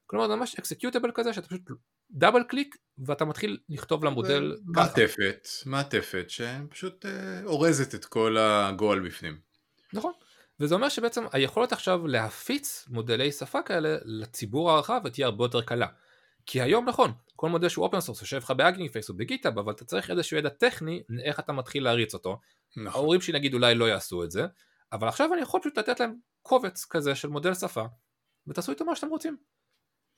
כלומר 0.07 0.29
זה 0.29 0.37
ממש 0.37 0.55
executable 0.59 1.11
כזה 1.15 1.33
שאתה 1.33 1.47
פשוט 1.49 1.63
double 2.11 2.43
click 2.43 2.77
ואתה 2.99 3.25
מתחיל 3.25 3.59
לכתוב 3.69 4.05
למודל 4.05 4.57
ככה. 4.75 4.83
מעטפת, 4.83 5.49
מעטפת 5.67 6.25
שפשוט 6.29 7.07
אה, 7.07 7.45
אורזת 7.45 7.95
את 7.95 8.05
כל 8.05 8.37
הגועל 8.39 9.01
בפנים. 9.01 9.39
נכון. 9.93 10.13
וזה 10.61 10.75
אומר 10.75 10.89
שבעצם 10.89 11.25
היכולת 11.33 11.73
עכשיו 11.73 12.07
להפיץ 12.07 12.87
מודלי 12.89 13.33
שפה 13.33 13.63
כאלה 13.63 13.97
לציבור 14.05 14.71
הרחב 14.71 15.09
תהיה 15.09 15.27
הרבה 15.27 15.45
יותר 15.45 15.63
קלה. 15.63 15.87
כי 16.47 16.61
היום 16.61 16.89
נכון, 16.89 17.13
כל 17.37 17.49
מודל 17.49 17.69
שהוא 17.69 17.85
open 17.85 18.01
source 18.01 18.21
יושב 18.21 18.37
לך 18.37 18.51
ב 18.51 18.56
Hugging 18.56 18.91
Face 18.91 19.09
או 19.09 19.15
ב 19.15 19.20
GitHub, 19.20 19.59
אבל 19.59 19.73
אתה 19.73 19.85
צריך 19.85 20.11
איזשהו 20.11 20.37
ידע 20.37 20.49
טכני 20.49 21.03
איך 21.25 21.41
אתה 21.41 21.53
מתחיל 21.53 21.85
להריץ 21.85 22.15
אותו. 22.15 22.41
נכון. 22.77 22.87
ההורים 22.87 23.21
שלי 23.21 23.39
נגיד 23.39 23.55
אולי 23.55 23.75
לא 23.75 23.85
יעשו 23.85 24.25
את 24.25 24.31
זה, 24.31 24.47
אבל 24.93 25.09
עכשיו 25.09 25.35
אני 25.35 25.43
יכול 25.43 25.61
פשוט 25.61 25.79
לתת 25.79 26.01
להם 26.01 26.30
קובץ 26.43 26.85
כזה 26.85 27.15
של 27.15 27.29
מודל 27.29 27.55
שפה, 27.55 27.85
ותעשו 28.47 28.73
איתו 28.73 28.85
מה 28.85 28.97
שאתם 28.97 29.09
רוצים. 29.09 29.37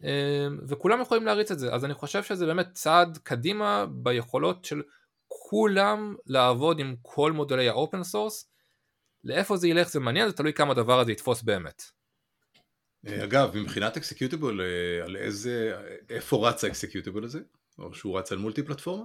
אמ, 0.03 0.59
וכולם 0.69 1.01
יכולים 1.01 1.25
להריץ 1.25 1.51
את 1.51 1.59
זה, 1.59 1.75
אז 1.75 1.85
אני 1.85 1.95
חושב 1.95 2.23
שזה 2.23 2.47
באמת 2.47 2.67
צעד 2.73 3.19
קדימה 3.23 3.87
ביכולות 3.91 4.65
של 4.65 4.83
כולם 5.29 6.15
לעבוד 6.27 6.79
עם 6.79 6.97
כל 7.03 7.33
מודלי 7.33 7.69
ה 7.69 7.76
open 7.76 8.03
source. 8.03 8.51
לאיפה 9.25 9.57
זה 9.57 9.69
ילך 9.69 9.89
זה 9.89 10.01
מעניין, 10.01 10.29
זה 10.29 10.37
תלוי 10.37 10.53
כמה 10.53 10.73
הדבר 10.73 11.01
הזה 11.01 11.13
יתפוס 11.13 11.43
באמת. 11.43 11.83
אה, 13.07 13.25
אגב, 13.25 13.57
מבחינת 13.57 13.97
executable, 13.97 14.61
אה, 14.61 15.05
על 15.05 15.17
איזה, 15.17 15.77
איפה 16.11 16.49
רץ 16.49 16.65
ה 16.65 16.70
executable 16.70 17.25
הזה? 17.25 17.41
או 17.79 17.95
שהוא 17.95 18.19
רץ 18.19 18.33
על 18.33 18.39
מולטי 18.39 18.63
פלטפורמה? 18.63 19.05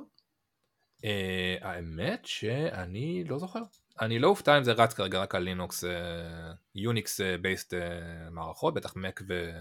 אה, 1.05 1.55
האמת 1.61 2.25
שאני 2.25 3.23
לא 3.23 3.39
זוכר. 3.39 3.61
אני 4.01 4.19
לא 4.19 4.27
אופתע 4.27 4.57
אם 4.57 4.63
זה 4.63 4.71
רץ 4.71 4.93
כרגע 4.93 5.19
רק 5.19 5.35
על 5.35 5.43
לינוקס, 5.43 5.83
יוניקס 6.75 7.21
בייסט 7.41 7.73
מערכות, 8.31 8.73
בטח 8.73 8.95
מק 8.95 9.21
ו... 9.27 9.51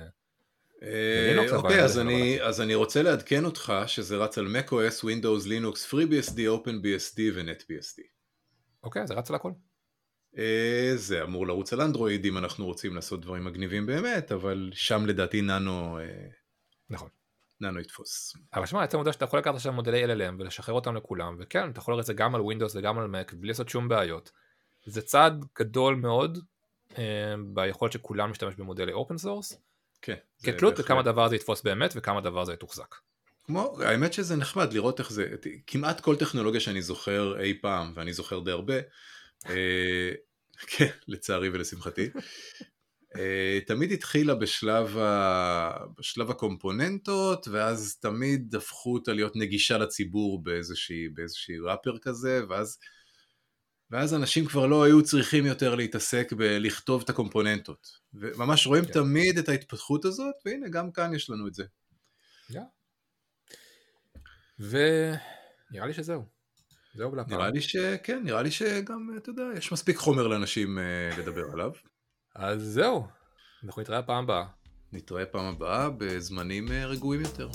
אה, 0.83 1.47
אוקיי, 1.53 1.85
אז 1.85 1.97
לא 1.99 2.03
אני- 2.03 2.43
אז 2.43 2.61
אני 2.61 2.75
רוצה 2.75 3.03
לעדכן 3.03 3.45
אותך 3.45 3.73
שזה 3.87 4.17
רץ 4.17 4.39
על 4.39 4.57
macOS, 4.57 5.05
Windows, 5.05 5.47
Linux, 5.47 5.91
FreeBSD, 5.93 6.37
OpenBSD 6.39 7.21
ו-NetBSD. 7.35 8.03
אוקיי, 8.83 9.07
זה 9.07 9.15
רץ 9.15 9.31
על 9.31 9.37
הכל. 9.37 9.53
אה, 10.39 10.93
זה 10.95 11.23
אמור 11.23 11.47
לרוץ 11.47 11.73
על 11.73 11.81
אנדרואיד 11.81 12.25
אם 12.25 12.39
אנחנו 12.39 12.67
רוצים 12.67 12.95
לעשות 12.95 13.21
דברים 13.21 13.45
מגניבים 13.45 13.87
באמת, 13.87 14.33
אבל 14.33 14.71
שם 14.75 15.07
לדעתי 15.07 15.43
ננו, 15.43 15.99
אה, 15.99 16.27
נכון. 16.91 17.09
ננו 17.61 17.81
יתפוס. 17.81 18.37
אבל 18.55 18.67
שמע, 18.67 18.83
עצם 18.83 18.97
העובדה 18.97 19.13
שאתה 19.13 19.25
יכול 19.25 19.39
לקחת 19.39 19.55
עכשיו 19.55 19.73
מודלי 19.73 20.05
LLM 20.05 20.35
ולשחרר 20.39 20.75
אותם 20.75 20.97
לכולם, 20.97 21.37
וכן, 21.41 21.71
אתה 21.71 21.79
יכול 21.79 21.93
לראות 21.93 22.03
את 22.03 22.07
זה 22.07 22.15
גם 22.15 22.35
על 22.35 22.41
Windows 22.41 22.73
וגם 22.75 22.99
על 22.99 23.05
Mac 23.05 23.35
בלי 23.35 23.49
לעשות 23.49 23.69
שום 23.69 23.89
בעיות. 23.89 24.31
זה 24.87 25.03
צעד 25.03 25.45
גדול 25.59 25.95
מאוד 25.95 26.39
אה, 26.99 27.35
ביכולת 27.47 27.93
שכולם 27.93 28.31
משתמש 28.31 28.55
במודלי 28.55 28.93
open 28.93 29.19
source, 29.19 29.61
כן. 30.03 30.17
כתלות. 30.43 30.79
בכמה 30.79 31.03
דבר 31.03 31.29
זה 31.29 31.37
יתפוס 31.37 31.63
באמת 31.63 31.93
וכמה 31.97 32.21
דבר 32.21 32.45
זה 32.45 32.53
יתוחזק. 32.53 32.95
כמו, 33.45 33.79
האמת 33.83 34.13
שזה 34.13 34.37
נחמד 34.37 34.73
לראות 34.73 35.01
איך 35.01 35.13
זה, 35.13 35.29
כמעט 35.67 36.01
כל 36.01 36.17
טכנולוגיה 36.17 36.61
שאני 36.61 36.83
זוכר 36.83 37.41
אי 37.41 37.59
פעם, 37.61 37.93
ואני 37.95 38.13
זוכר 38.13 38.41
די 38.41 38.51
הרבה, 38.51 38.75
אה, 39.49 40.11
כן, 40.77 40.91
לצערי 41.09 41.49
ולשמחתי, 41.49 42.11
תמיד 43.67 43.93
התחילה 43.93 44.35
בשלב, 44.35 44.99
ה, 44.99 45.71
בשלב 45.99 46.31
הקומפוננטות, 46.31 47.49
ואז 47.49 47.97
תמיד 48.01 48.55
הפכו 48.55 48.95
אותה 48.95 49.13
להיות 49.13 49.37
נגישה 49.37 49.79
לציבור 49.79 50.43
באיזושהי, 50.43 51.09
באיזושהי 51.09 51.59
ראפר 51.59 51.99
כזה, 51.99 52.43
ואז, 52.49 52.79
ואז 53.91 54.15
אנשים 54.15 54.47
כבר 54.47 54.67
לא 54.67 54.85
היו 54.85 55.03
צריכים 55.03 55.47
יותר 55.47 55.75
להתעסק 55.75 56.33
בלכתוב 56.33 57.03
את 57.03 57.11
הקומפוננטות. 57.11 57.89
וממש 58.15 58.67
רואים 58.67 58.85
כן. 58.85 58.93
תמיד 58.93 59.39
את 59.39 59.49
ההתפתחות 59.49 60.05
הזאת, 60.05 60.35
והנה 60.45 60.69
גם 60.69 60.93
כאן 60.93 61.15
יש 61.15 61.31
לנו 61.31 61.49
את 61.49 61.55
זה. 61.55 61.65
ונראה 64.59 65.87
לי 65.87 65.93
שזהו. 65.93 66.37
זהו 66.95 67.15
להפעם. 67.15 67.39
נראה 67.39 67.51
לי 67.51 67.61
שכן, 67.61 68.23
נראה 68.25 68.43
לי 68.43 68.51
שגם, 68.51 69.11
אתה 69.17 69.31
יודע, 69.31 69.45
יש 69.57 69.73
מספיק 69.73 69.97
חומר 69.97 70.27
לאנשים 70.27 70.79
אה, 70.79 71.11
לדבר 71.19 71.45
עליו. 71.53 71.71
אז 72.39 72.63
זהו, 72.63 73.07
אנחנו 73.65 73.83
נתראה 73.83 74.03
פעם 74.03 74.25
הבאה. 74.25 74.45
נתראה 74.93 75.27
פעם 75.27 75.45
הבאה 75.45 75.91
בזמנים 75.91 76.73
אה, 76.73 76.87
רגועים 76.87 77.21
יותר. 77.21 77.49